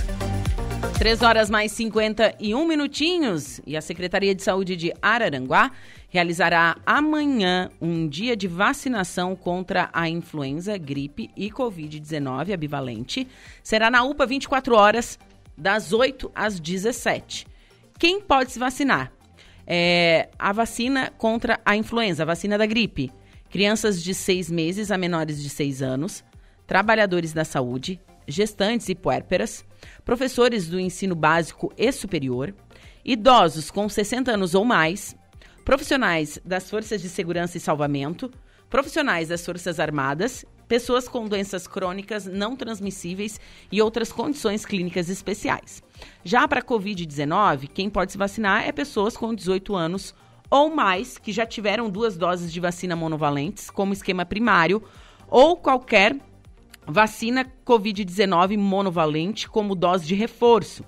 Três 0.97 1.22
horas 1.22 1.49
mais 1.49 1.74
51 1.74 2.66
minutinhos 2.66 3.60
e 3.68 3.76
a 3.76 3.82
Secretaria 3.82 4.34
de 4.34 4.41
Saúde 4.41 4.78
de 4.78 4.93
Araranguá 5.01 5.72
realizará 6.08 6.78
amanhã 6.86 7.70
um 7.82 8.08
dia 8.08 8.34
de 8.34 8.47
vacinação 8.47 9.36
contra 9.36 9.89
a 9.91 10.08
influenza, 10.08 10.78
gripe 10.78 11.30
e 11.36 11.51
Covid-19 11.51 12.56
bivalente. 12.56 13.28
Será 13.62 13.91
na 13.91 14.06
UPA 14.06 14.26
24 14.26 14.74
horas, 14.74 15.20
das 15.58 15.91
8 15.91 16.32
às 16.34 16.62
17. 16.62 17.45
Quem 17.99 18.22
pode 18.22 18.54
se 18.54 18.58
vacinar? 18.58 19.12
É 19.68 20.30
a 20.39 20.54
vacina 20.54 21.12
contra 21.18 21.60
a 21.66 21.76
influenza, 21.76 22.24
a 22.24 22.26
vacina 22.26 22.58
da 22.58 22.66
gripe 22.66 23.12
crianças 23.54 24.01
de 24.01 24.16
seis 24.16 24.49
meses 24.49 24.89
a 24.89 24.97
menores 24.97 25.39
de 25.39 25.47
seis 25.47 25.84
anos, 25.84 26.24
trabalhadores 26.66 27.34
da 27.34 27.45
saúde, 27.45 28.01
gestantes 28.28 28.89
e 28.89 28.95
puérperas, 28.95 29.64
professores 30.04 30.68
do 30.68 30.80
ensino 30.80 31.14
básico 31.14 31.72
e 31.78 31.91
superior, 31.91 32.51
idosos 33.06 33.70
com 33.70 33.88
60 33.88 34.32
anos 34.32 34.56
ou 34.56 34.66
mais, 34.66 35.16
profissionais 35.64 36.39
das 36.43 36.68
forças 36.68 36.99
de 36.99 37.08
segurança 37.08 37.56
e 37.56 37.60
salvamento, 37.60 38.32
profissionais 38.72 39.28
das 39.28 39.45
Forças 39.45 39.80
Armadas, 39.80 40.43
pessoas 40.68 41.08
com 41.08 41.28
doenças 41.28 41.68
crônicas 41.68 42.26
não 42.26 42.56
transmissíveis 42.56 43.39
e 43.72 43.80
outras 43.84 44.12
condições 44.12 44.66
clínicas 44.66 45.10
especiais. 45.10 45.84
Já 46.24 46.47
para 46.47 46.62
a 46.62 46.64
Covid-19, 46.64 47.70
quem 47.72 47.88
pode 47.88 48.14
se 48.14 48.18
vacinar 48.18 48.68
é 48.68 48.72
pessoas 48.72 49.16
com 49.16 49.32
18 49.32 49.76
anos 49.76 50.16
ou 50.49 50.73
mais 50.73 51.17
que 51.17 51.31
já 51.31 51.45
tiveram 51.45 51.89
duas 51.89 52.17
doses 52.17 52.51
de 52.51 52.59
vacina 52.59 52.95
monovalentes, 52.95 53.69
como 53.69 53.93
esquema 53.93 54.25
primário, 54.25 54.83
ou 55.27 55.57
qualquer 55.57 56.15
vacina 56.85 57.45
Covid-19 57.65 58.57
monovalente 58.57 59.49
como 59.49 59.75
dose 59.75 60.05
de 60.05 60.15
reforço. 60.15 60.83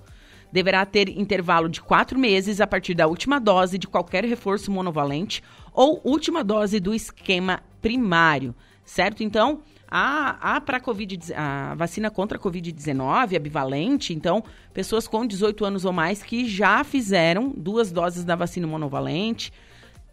Deverá 0.52 0.86
ter 0.86 1.08
intervalo 1.08 1.68
de 1.68 1.80
quatro 1.80 2.18
meses 2.18 2.60
a 2.60 2.66
partir 2.66 2.94
da 2.94 3.06
última 3.06 3.40
dose 3.40 3.78
de 3.78 3.86
qualquer 3.86 4.24
reforço 4.24 4.70
monovalente 4.70 5.42
ou 5.72 6.00
última 6.04 6.44
dose 6.44 6.80
do 6.80 6.94
esquema 6.94 7.62
primário. 7.82 8.54
certo? 8.84 9.22
Então, 9.22 9.62
a, 9.88 10.56
a, 10.56 10.60
pra 10.60 10.80
COVID, 10.80 11.34
a 11.34 11.74
vacina 11.74 12.10
contra 12.10 12.38
a 12.38 12.40
Covid-19, 12.40 13.36
a 13.36 13.38
bivalente, 13.38 14.12
então, 14.12 14.42
pessoas 14.74 15.06
com 15.06 15.26
18 15.26 15.64
anos 15.64 15.84
ou 15.84 15.92
mais 15.92 16.22
que 16.22 16.48
já 16.48 16.82
fizeram 16.82 17.52
duas 17.56 17.92
doses 17.92 18.24
da 18.24 18.34
vacina 18.34 18.66
monovalente, 18.66 19.52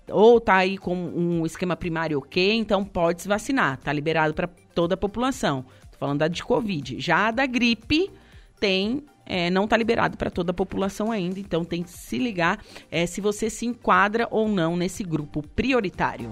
ou 0.09 0.39
tá 0.39 0.55
aí 0.55 0.77
com 0.77 0.95
um 0.95 1.45
esquema 1.45 1.75
primário 1.75 2.19
ok, 2.19 2.53
então 2.53 2.83
pode 2.83 3.21
se 3.21 3.27
vacinar, 3.27 3.77
tá 3.77 3.91
liberado 3.91 4.33
para 4.33 4.47
toda 4.75 4.95
a 4.95 4.97
população. 4.97 5.65
Tô 5.91 5.97
falando 5.97 6.19
da 6.19 6.27
de 6.27 6.43
Covid. 6.43 6.99
Já 6.99 7.27
a 7.27 7.31
da 7.31 7.45
gripe 7.45 8.11
tem 8.59 9.03
é, 9.25 9.49
não 9.49 9.63
está 9.63 9.77
liberado 9.77 10.17
para 10.17 10.29
toda 10.29 10.51
a 10.51 10.53
população 10.53 11.11
ainda, 11.11 11.39
então 11.39 11.63
tem 11.63 11.81
que 11.81 11.89
se 11.89 12.17
ligar 12.17 12.59
é, 12.91 13.05
se 13.05 13.21
você 13.21 13.49
se 13.49 13.65
enquadra 13.65 14.27
ou 14.29 14.49
não 14.49 14.75
nesse 14.75 15.03
grupo 15.03 15.41
prioritário. 15.41 16.29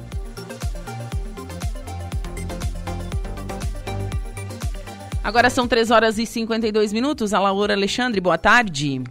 Agora 5.24 5.52
são 5.52 5.68
3 5.68 5.92
horas 5.92 6.18
e 6.18 6.26
52 6.26 6.92
minutos. 6.92 7.34
A 7.34 7.40
Laura 7.40 7.74
Alexandre, 7.74 8.20
boa 8.20 8.40
tarde. 8.40 9.02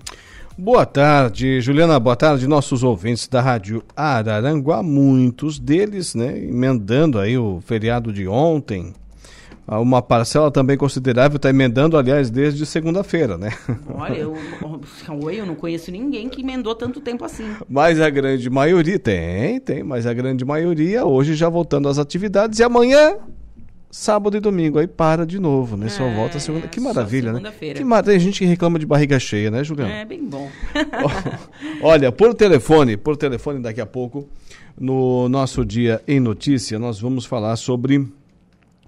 Boa 0.58 0.84
tarde, 0.84 1.60
Juliana. 1.60 2.00
Boa 2.00 2.16
tarde, 2.16 2.48
nossos 2.48 2.82
ouvintes 2.82 3.28
da 3.28 3.40
Rádio 3.40 3.82
Araranguá. 3.94 4.82
Muitos 4.82 5.58
deles, 5.58 6.14
né, 6.14 6.36
emendando 6.36 7.18
aí 7.18 7.38
o 7.38 7.60
feriado 7.64 8.12
de 8.12 8.26
ontem. 8.26 8.92
Ah, 9.66 9.78
uma 9.78 10.02
parcela 10.02 10.50
também 10.50 10.76
considerável 10.76 11.36
está 11.36 11.48
emendando, 11.48 11.96
aliás, 11.96 12.28
desde 12.28 12.66
segunda-feira, 12.66 13.38
né? 13.38 13.50
Olha, 13.94 14.16
eu, 14.16 14.34
eu 15.32 15.46
não 15.46 15.54
conheço 15.54 15.92
ninguém 15.92 16.28
que 16.28 16.40
emendou 16.40 16.74
tanto 16.74 17.00
tempo 17.00 17.24
assim. 17.24 17.44
Mas 17.68 18.00
a 18.00 18.10
grande 18.10 18.50
maioria, 18.50 18.98
tem, 18.98 19.60
tem, 19.60 19.84
mas 19.84 20.08
a 20.08 20.12
grande 20.12 20.44
maioria 20.44 21.04
hoje 21.04 21.36
já 21.36 21.48
voltando 21.48 21.88
às 21.88 21.98
atividades 21.98 22.58
e 22.58 22.64
amanhã 22.64 23.16
sábado 23.90 24.36
e 24.36 24.40
domingo, 24.40 24.78
aí 24.78 24.86
para 24.86 25.26
de 25.26 25.40
novo, 25.40 25.76
né? 25.76 25.86
É, 25.86 25.88
só 25.88 26.08
volta 26.08 26.38
segunda. 26.38 26.68
Que 26.68 26.78
maravilha, 26.78 27.32
né? 27.32 27.52
Que 27.74 27.82
mar... 27.82 28.04
Tem 28.04 28.18
gente 28.20 28.38
que 28.38 28.44
reclama 28.44 28.78
de 28.78 28.86
barriga 28.86 29.18
cheia, 29.18 29.50
né, 29.50 29.64
Juliana? 29.64 29.92
É, 29.92 30.04
bem 30.04 30.24
bom. 30.24 30.48
Olha, 31.82 32.12
por 32.12 32.32
telefone, 32.34 32.96
por 32.96 33.16
telefone 33.16 33.60
daqui 33.60 33.80
a 33.80 33.86
pouco, 33.86 34.28
no 34.78 35.28
nosso 35.28 35.64
dia 35.64 36.00
em 36.06 36.20
notícia, 36.20 36.78
nós 36.78 37.00
vamos 37.00 37.24
falar 37.24 37.56
sobre 37.56 38.06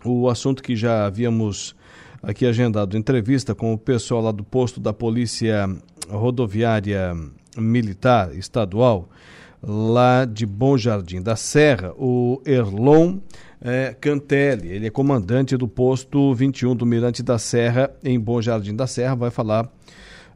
o 0.04 0.28
assunto 0.28 0.62
que 0.62 0.76
já 0.76 1.06
havíamos 1.06 1.74
aqui 2.22 2.46
agendado, 2.46 2.96
entrevista 2.96 3.54
com 3.54 3.72
o 3.72 3.78
pessoal 3.78 4.22
lá 4.22 4.30
do 4.30 4.44
posto 4.44 4.78
da 4.78 4.92
Polícia 4.92 5.68
Rodoviária 6.08 7.16
Militar 7.58 8.34
Estadual, 8.36 9.08
lá 9.60 10.24
de 10.24 10.46
Bom 10.46 10.78
Jardim 10.78 11.20
da 11.20 11.34
Serra, 11.34 11.92
o 11.96 12.40
Erlon 12.46 13.18
é, 13.62 13.94
Cantelli. 14.00 14.68
Ele 14.68 14.86
é 14.86 14.90
comandante 14.90 15.56
do 15.56 15.68
posto 15.68 16.34
21 16.34 16.74
do 16.74 16.84
Mirante 16.84 17.22
da 17.22 17.38
Serra, 17.38 17.90
em 18.02 18.18
Bom 18.18 18.42
Jardim 18.42 18.74
da 18.74 18.86
Serra. 18.86 19.14
Vai 19.14 19.30
falar 19.30 19.70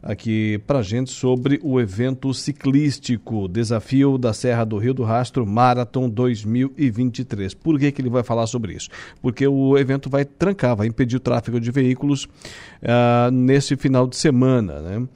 aqui 0.02 0.60
para 0.66 0.82
gente 0.82 1.10
sobre 1.10 1.58
o 1.62 1.80
evento 1.80 2.32
ciclístico 2.32 3.48
Desafio 3.48 4.16
da 4.16 4.32
Serra 4.32 4.64
do 4.64 4.78
Rio 4.78 4.94
do 4.94 5.02
Rastro 5.02 5.44
Marathon 5.44 6.08
2023. 6.08 7.54
Por 7.54 7.78
que, 7.78 7.90
que 7.90 8.00
ele 8.00 8.10
vai 8.10 8.22
falar 8.22 8.46
sobre 8.46 8.74
isso? 8.74 8.88
Porque 9.20 9.46
o 9.46 9.76
evento 9.76 10.08
vai 10.08 10.24
trancar, 10.24 10.76
vai 10.76 10.86
impedir 10.86 11.16
o 11.16 11.20
tráfego 11.20 11.58
de 11.58 11.72
veículos 11.72 12.24
uh, 12.24 13.30
nesse 13.32 13.76
final 13.76 14.06
de 14.06 14.16
semana, 14.16 14.80
né? 14.80 15.08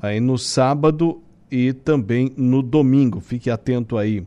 Aí 0.00 0.20
no 0.20 0.38
sábado 0.38 1.22
e 1.50 1.72
também 1.72 2.32
no 2.36 2.62
domingo. 2.62 3.18
Fique 3.20 3.50
atento 3.50 3.96
aí 3.96 4.24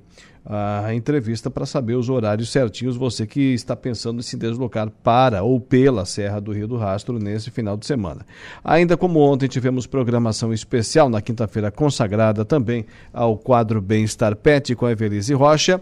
a 0.52 0.96
entrevista 0.96 1.52
para 1.52 1.64
saber 1.64 1.94
os 1.94 2.10
horários 2.10 2.52
certinhos. 2.52 2.98
Você 2.98 3.28
que 3.28 3.54
está 3.54 3.76
pensando 3.76 4.18
em 4.18 4.24
se 4.24 4.36
deslocar 4.36 4.90
para 4.90 5.44
ou 5.44 5.62
pela 5.62 6.06
Serra 6.06 6.42
do 6.42 6.52
Rio 6.52 6.68
do 6.68 6.76
Rastro 6.76 7.20
nesse 7.20 7.52
final 7.52 7.78
de 7.78 7.86
semana. 7.86 8.26
Ainda 8.64 8.98
como 8.98 9.20
ontem 9.20 9.48
tivemos 9.48 9.86
programação 9.86 10.52
especial 10.52 11.08
na 11.08 11.22
quinta-feira 11.22 11.70
consagrada 11.70 12.44
também 12.44 12.88
ao 13.14 13.38
quadro 13.38 13.80
Bem-Estar 13.80 14.36
Pet 14.36 14.74
com 14.74 14.88
a 14.88 14.92
Evelise 14.92 15.36
Rocha. 15.36 15.80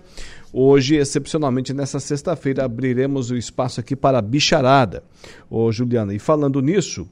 Hoje, 0.52 0.96
excepcionalmente 0.96 1.74
nessa 1.74 2.00
sexta-feira, 2.00 2.66
abriremos 2.66 3.32
o 3.32 3.38
espaço 3.38 3.80
aqui 3.80 3.96
para 3.96 4.18
a 4.18 4.22
bicharada. 4.22 5.02
Ô 5.50 5.72
Juliana, 5.72 6.14
e 6.14 6.20
falando 6.20 6.62
nisso, 6.62 7.08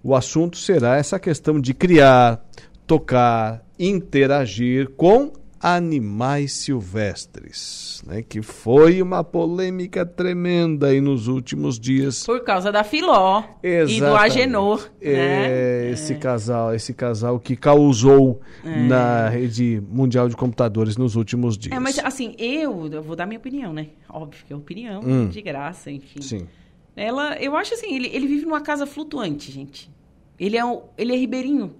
o 0.00 0.14
assunto 0.14 0.58
será 0.58 0.96
essa 0.96 1.18
questão 1.18 1.60
de 1.60 1.74
criar, 1.74 2.44
tocar, 2.86 3.64
interagir 3.78 4.90
com 4.90 5.39
animais 5.60 6.54
silvestres, 6.54 8.02
né, 8.06 8.22
que 8.22 8.40
foi 8.40 9.02
uma 9.02 9.22
polêmica 9.22 10.06
tremenda 10.06 10.86
aí 10.86 11.02
nos 11.02 11.28
últimos 11.28 11.78
dias. 11.78 12.24
Por 12.24 12.42
causa 12.42 12.72
da 12.72 12.82
Filó 12.82 13.44
Exatamente. 13.62 13.96
e 13.96 14.00
do 14.00 14.16
Agenor. 14.16 14.90
É, 15.02 15.14
né? 15.14 15.90
Esse 15.90 16.14
é. 16.14 16.16
casal, 16.16 16.74
esse 16.74 16.94
casal 16.94 17.38
que 17.38 17.54
causou 17.56 18.40
é. 18.64 18.88
na 18.88 19.28
rede 19.28 19.82
mundial 19.86 20.30
de 20.30 20.36
computadores 20.36 20.96
nos 20.96 21.14
últimos 21.14 21.58
dias. 21.58 21.76
É, 21.76 21.78
mas 21.78 21.98
assim, 21.98 22.34
eu, 22.38 22.88
eu 22.90 23.02
vou 23.02 23.14
dar 23.14 23.26
minha 23.26 23.38
opinião, 23.38 23.72
né? 23.72 23.88
Óbvio 24.08 24.42
que 24.46 24.52
é 24.54 24.56
opinião, 24.56 25.02
hum. 25.04 25.28
de 25.28 25.42
graça, 25.42 25.90
enfim. 25.90 26.22
Sim. 26.22 26.48
Ela, 26.96 27.36
eu 27.36 27.54
acho 27.54 27.74
assim, 27.74 27.94
ele, 27.94 28.08
ele 28.12 28.26
vive 28.26 28.46
numa 28.46 28.62
casa 28.62 28.86
flutuante, 28.86 29.52
gente. 29.52 29.90
Ele 30.38 30.56
é, 30.56 30.64
um, 30.64 30.82
ele 30.96 31.12
é 31.12 31.16
ribeirinho. 31.16 31.74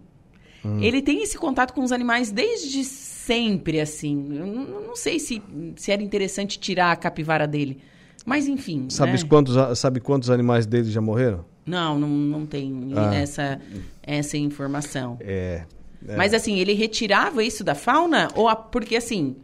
Hum. 0.62 0.81
Ele 0.83 1.01
tem 1.01 1.22
esse 1.22 1.39
contato 1.39 1.72
com 1.72 1.83
os 1.83 1.93
animais 1.93 2.31
desde 2.31 2.85
sempre, 3.26 3.80
assim. 3.80 4.36
Eu 4.36 4.46
não, 4.46 4.64
não 4.88 4.96
sei 4.96 5.18
se, 5.18 5.42
se 5.76 5.92
era 5.92 6.02
interessante 6.02 6.58
tirar 6.58 6.92
a 6.92 6.96
capivara 6.96 7.46
dele. 7.46 7.78
Mas 8.24 8.46
enfim. 8.46 8.86
Sabe, 8.90 9.12
né? 9.12 9.18
quantos, 9.28 9.78
sabe 9.78 10.00
quantos 10.00 10.30
animais 10.30 10.66
dele 10.66 10.90
já 10.90 11.00
morreram? 11.00 11.44
Não, 11.66 11.98
não, 11.98 12.08
não 12.08 12.46
tem 12.46 12.92
ah. 12.96 13.14
essa, 13.14 13.60
essa 14.02 14.36
informação. 14.36 15.18
É, 15.20 15.62
é, 16.06 16.16
Mas 16.16 16.34
assim, 16.34 16.58
ele 16.58 16.72
retirava 16.72 17.44
isso 17.44 17.62
da 17.62 17.74
fauna? 17.74 18.28
ou 18.34 18.48
a, 18.48 18.56
Porque 18.56 18.96
assim. 18.96 19.36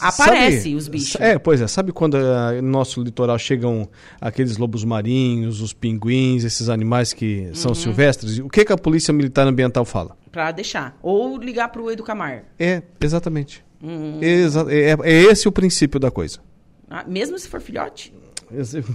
Aparece 0.00 0.74
os 0.74 0.88
bichos. 0.88 1.20
É, 1.20 1.38
pois 1.38 1.60
é. 1.60 1.66
Sabe 1.66 1.92
quando 1.92 2.14
uh, 2.14 2.60
no 2.60 2.68
nosso 2.68 3.02
litoral 3.02 3.38
chegam 3.38 3.88
aqueles 4.20 4.56
lobos 4.56 4.84
marinhos, 4.84 5.60
os 5.60 5.72
pinguins, 5.72 6.44
esses 6.44 6.68
animais 6.68 7.12
que 7.12 7.46
uhum. 7.46 7.54
são 7.54 7.74
silvestres? 7.74 8.38
O 8.40 8.48
que, 8.48 8.64
que 8.64 8.72
a 8.72 8.76
Polícia 8.76 9.12
Militar 9.14 9.46
Ambiental 9.46 9.84
fala? 9.84 10.16
Para 10.30 10.52
deixar. 10.52 10.96
Ou 11.02 11.38
ligar 11.38 11.68
para 11.68 11.82
o 11.82 11.90
Educamar. 11.90 12.44
É, 12.58 12.82
exatamente. 13.00 13.64
Uhum. 13.82 14.18
Exa 14.22 14.66
é, 14.68 14.96
é, 15.02 15.22
esse 15.22 15.48
o 15.48 15.52
princípio 15.52 15.98
da 15.98 16.10
coisa. 16.10 16.38
Ah, 16.88 17.04
mesmo 17.06 17.38
se 17.38 17.48
for 17.48 17.60
filhote? 17.60 18.12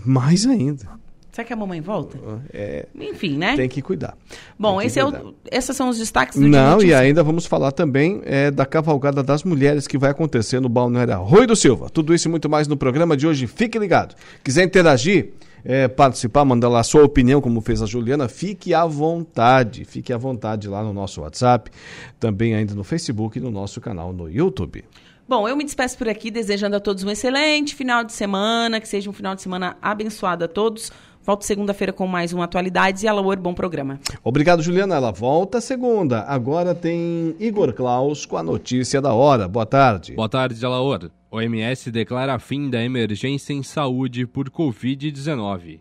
Mais 0.06 0.46
ainda. 0.46 0.88
Será 1.36 1.46
que 1.46 1.52
a 1.52 1.56
mamãe 1.56 1.82
volta? 1.82 2.18
É, 2.54 2.88
Enfim, 2.96 3.38
né? 3.38 3.58
Tem 3.58 3.68
que 3.68 3.82
cuidar. 3.82 4.18
Bom, 4.58 4.80
que 4.80 4.88
esse 4.88 5.02
cuidar. 5.02 5.20
É 5.20 5.22
o, 5.22 5.36
esses 5.52 5.76
são 5.76 5.90
os 5.90 5.98
destaques 5.98 6.40
do 6.40 6.48
Não, 6.48 6.82
e 6.82 6.94
ainda 6.94 7.22
vamos 7.24 7.46
falar 7.46 7.74
também 7.74 8.22
é, 8.24 8.50
da 8.50 8.66
cavalgada 8.66 9.22
das 9.22 9.44
mulheres 9.44 9.86
que 9.86 9.98
vai 9.98 10.12
acontecer 10.12 10.62
no 10.62 10.70
Balneário 10.70 11.22
Rui 11.22 11.46
do 11.46 11.54
Silva. 11.54 11.90
Tudo 11.90 12.16
isso 12.16 12.30
e 12.30 12.32
muito 12.32 12.50
mais 12.50 12.70
no 12.70 12.78
programa 12.78 13.18
de 13.18 13.28
hoje. 13.28 13.48
Fique 13.48 13.78
ligado. 13.78 14.16
Quiser 14.46 14.64
interagir, 14.64 15.34
é, 15.66 15.88
participar, 15.88 16.46
mandar 16.46 16.70
lá 16.70 16.82
a 16.82 16.84
sua 16.84 17.04
opinião, 17.04 17.42
como 17.42 17.60
fez 17.60 17.82
a 17.82 17.88
Juliana, 17.88 18.28
fique 18.28 18.72
à 18.72 18.86
vontade. 18.86 19.84
Fique 19.84 20.14
à 20.14 20.18
vontade 20.18 20.68
lá 20.68 20.84
no 20.84 20.94
nosso 20.94 21.22
WhatsApp, 21.22 21.72
também 22.20 22.54
ainda 22.54 22.76
no 22.76 22.84
Facebook 22.84 23.40
e 23.40 23.42
no 23.42 23.50
nosso 23.50 23.82
canal 23.82 24.14
no 24.14 24.30
YouTube. 24.30 24.86
Bom, 25.28 25.50
eu 25.50 25.58
me 25.58 25.64
despeço 25.64 25.98
por 25.98 26.08
aqui, 26.08 26.30
desejando 26.30 26.76
a 26.76 26.80
todos 26.80 27.04
um 27.04 27.10
excelente 27.10 27.74
final 27.74 28.04
de 28.04 28.14
semana, 28.14 28.80
que 28.80 28.88
seja 28.88 29.10
um 29.10 29.14
final 29.14 29.34
de 29.34 29.42
semana 29.42 29.76
abençoado 29.82 30.46
a 30.46 30.48
todos. 30.48 30.92
Volto 31.26 31.42
segunda-feira 31.42 31.92
com 31.92 32.06
mais 32.06 32.34
um 32.34 32.42
Atualidades 32.42 33.02
e 33.02 33.08
Alaor, 33.08 33.38
bom 33.40 33.56
programa. 33.56 34.00
Obrigado, 34.24 34.62
Juliana. 34.62 34.96
Ela 34.96 35.12
volta 35.12 35.60
segunda. 35.60 36.22
Agora 36.22 36.76
tem 36.76 37.36
Igor 37.40 37.74
Klaus 37.74 38.28
com 38.28 38.38
a 38.38 38.44
notícia 38.44 39.02
da 39.02 39.12
hora. 39.12 39.48
Boa 39.48 39.66
tarde. 39.66 40.14
Boa 40.14 40.30
tarde, 40.30 40.64
Alaor. 40.64 41.10
OMS 41.32 41.92
declara 41.92 42.38
fim 42.38 42.70
da 42.70 42.80
emergência 42.84 43.54
em 43.54 43.64
saúde 43.64 44.28
por 44.28 44.52
Covid-19. 44.52 45.80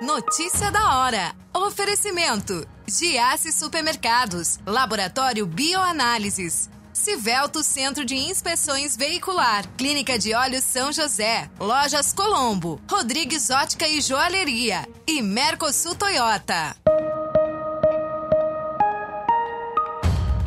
Notícia 0.00 0.70
da 0.70 1.00
hora. 1.00 1.34
Oferecimento: 1.52 2.64
Giasse 2.86 3.50
Supermercados, 3.50 4.60
Laboratório 4.64 5.44
Bioanálises. 5.44 6.70
Civelto 6.98 7.62
Centro 7.62 8.04
de 8.04 8.16
Inspeções 8.16 8.96
Veicular, 8.96 9.64
Clínica 9.76 10.18
de 10.18 10.34
Olhos 10.34 10.64
São 10.64 10.92
José, 10.92 11.48
Lojas 11.58 12.12
Colombo, 12.12 12.80
Rodrigues 12.90 13.50
Ótica 13.50 13.86
e 13.86 14.00
Joalheria 14.00 14.86
e 15.06 15.22
Mercosul 15.22 15.94
Toyota. 15.94 16.76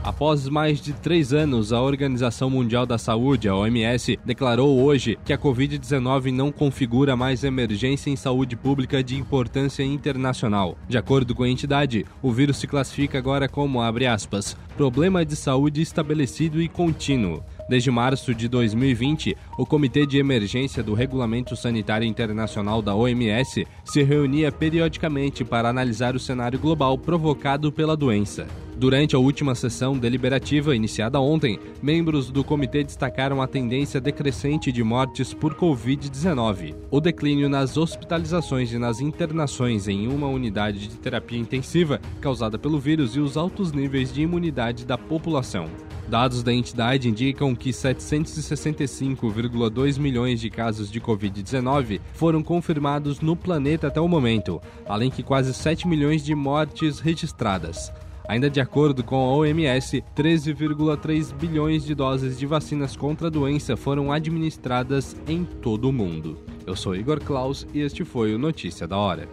Após 0.04 0.50
mais 0.50 0.82
de 0.82 0.94
três 0.94 1.32
anos, 1.32 1.72
a 1.72 1.80
Organização 1.80 2.50
Mundial 2.50 2.88
da 2.88 2.98
Saúde, 2.98 3.48
a 3.48 3.56
OMS, 3.56 4.20
declarou 4.26 4.82
hoje 4.82 5.18
que 5.24 5.32
a 5.32 5.38
Covid-19 5.38 6.34
não 6.34 6.52
configura 6.52 7.16
mais 7.16 7.44
emergência 7.44 8.10
em 8.10 8.16
saúde 8.16 8.56
pública 8.56 9.04
de 9.04 9.16
importância 9.16 9.84
internacional. 9.84 10.76
De 10.90 10.98
acordo 10.98 11.36
com 11.36 11.44
a 11.44 11.50
entidade, 11.50 12.04
o 12.20 12.32
vírus 12.32 12.58
se 12.58 12.66
classifica 12.66 13.20
agora 13.20 13.48
como, 13.48 13.80
abre 13.80 14.08
aspas, 14.08 14.58
problema 14.76 15.24
de 15.24 15.36
saúde 15.36 15.84
estabelecido 15.84 16.60
e 16.60 16.68
contínuo 16.68 17.44
Desde 17.72 17.90
março 17.90 18.36
de 18.36 18.50
2020, 18.50 19.38
o 19.58 19.66
Comitê 19.66 20.06
de 20.06 20.18
Emergência 20.18 20.84
do 20.84 20.94
Regulamento 20.94 21.56
Sanitário 21.56 22.06
Internacional 22.06 22.82
da 22.82 22.94
OMS 22.94 23.66
se 23.86 24.04
reunia 24.04 24.52
periodicamente 24.52 25.46
para 25.46 25.70
analisar 25.70 26.14
o 26.14 26.20
cenário 26.20 26.60
global 26.60 26.98
provocado 26.98 27.72
pela 27.72 27.96
doença. 27.96 28.46
Durante 28.76 29.16
a 29.16 29.20
última 29.20 29.56
sessão 29.56 29.98
deliberativa, 29.98 30.76
iniciada 30.76 31.22
ontem, 31.22 31.58
membros 31.82 32.30
do 32.30 32.44
comitê 32.44 32.84
destacaram 32.84 33.42
a 33.42 33.48
tendência 33.48 34.02
decrescente 34.02 34.70
de 34.70 34.84
mortes 34.84 35.34
por 35.34 35.56
Covid-19, 35.56 36.76
o 36.92 37.00
declínio 37.00 37.48
nas 37.48 37.78
hospitalizações 37.78 38.74
e 38.74 38.78
nas 38.78 39.00
internações 39.00 39.88
em 39.88 40.10
uma 40.10 40.28
unidade 40.28 40.90
de 40.90 40.98
terapia 40.98 41.40
intensiva 41.40 42.02
causada 42.20 42.60
pelo 42.60 42.78
vírus 42.78 43.16
e 43.16 43.22
os 43.22 43.38
altos 43.38 43.72
níveis 43.72 44.14
de 44.14 44.24
imunidade 44.24 44.86
da 44.86 44.98
população. 44.98 45.70
Dados 46.12 46.44
da 46.44 46.54
entidade 46.54 47.08
indicam 47.08 47.56
que 47.56 47.70
765,2 47.70 49.98
milhões 49.98 50.42
de 50.42 50.50
casos 50.50 50.92
de 50.92 51.00
Covid-19 51.00 52.02
foram 52.14 52.44
confirmados 52.44 53.22
no 53.22 53.34
planeta 53.34 53.88
até 53.88 54.02
o 54.02 54.10
momento, 54.10 54.62
além 54.86 55.10
que 55.10 55.24
quase 55.24 55.54
7 55.54 55.88
milhões 55.88 56.22
de 56.22 56.36
mortes 56.36 57.00
registradas. 57.00 57.94
Ainda 58.28 58.50
de 58.50 58.60
acordo 58.60 59.06
com 59.06 59.16
a 59.16 59.38
OMS, 59.38 60.04
13,3 60.14 61.34
bilhões 61.34 61.86
de 61.86 61.96
doses 61.96 62.38
de 62.38 62.46
vacinas 62.46 62.94
contra 62.94 63.28
a 63.28 63.32
doença 63.32 63.78
foram 63.78 64.12
administradas 64.12 65.16
em 65.26 65.46
todo 65.46 65.88
o 65.88 65.94
mundo. 65.94 66.38
Eu 66.68 66.76
sou 66.76 66.94
Igor 66.94 67.22
Klaus 67.22 67.66
e 67.74 67.80
este 67.80 68.04
foi 68.04 68.36
o 68.36 68.38
Notícia 68.38 68.86
da 68.86 68.98
Hora. 68.98 69.30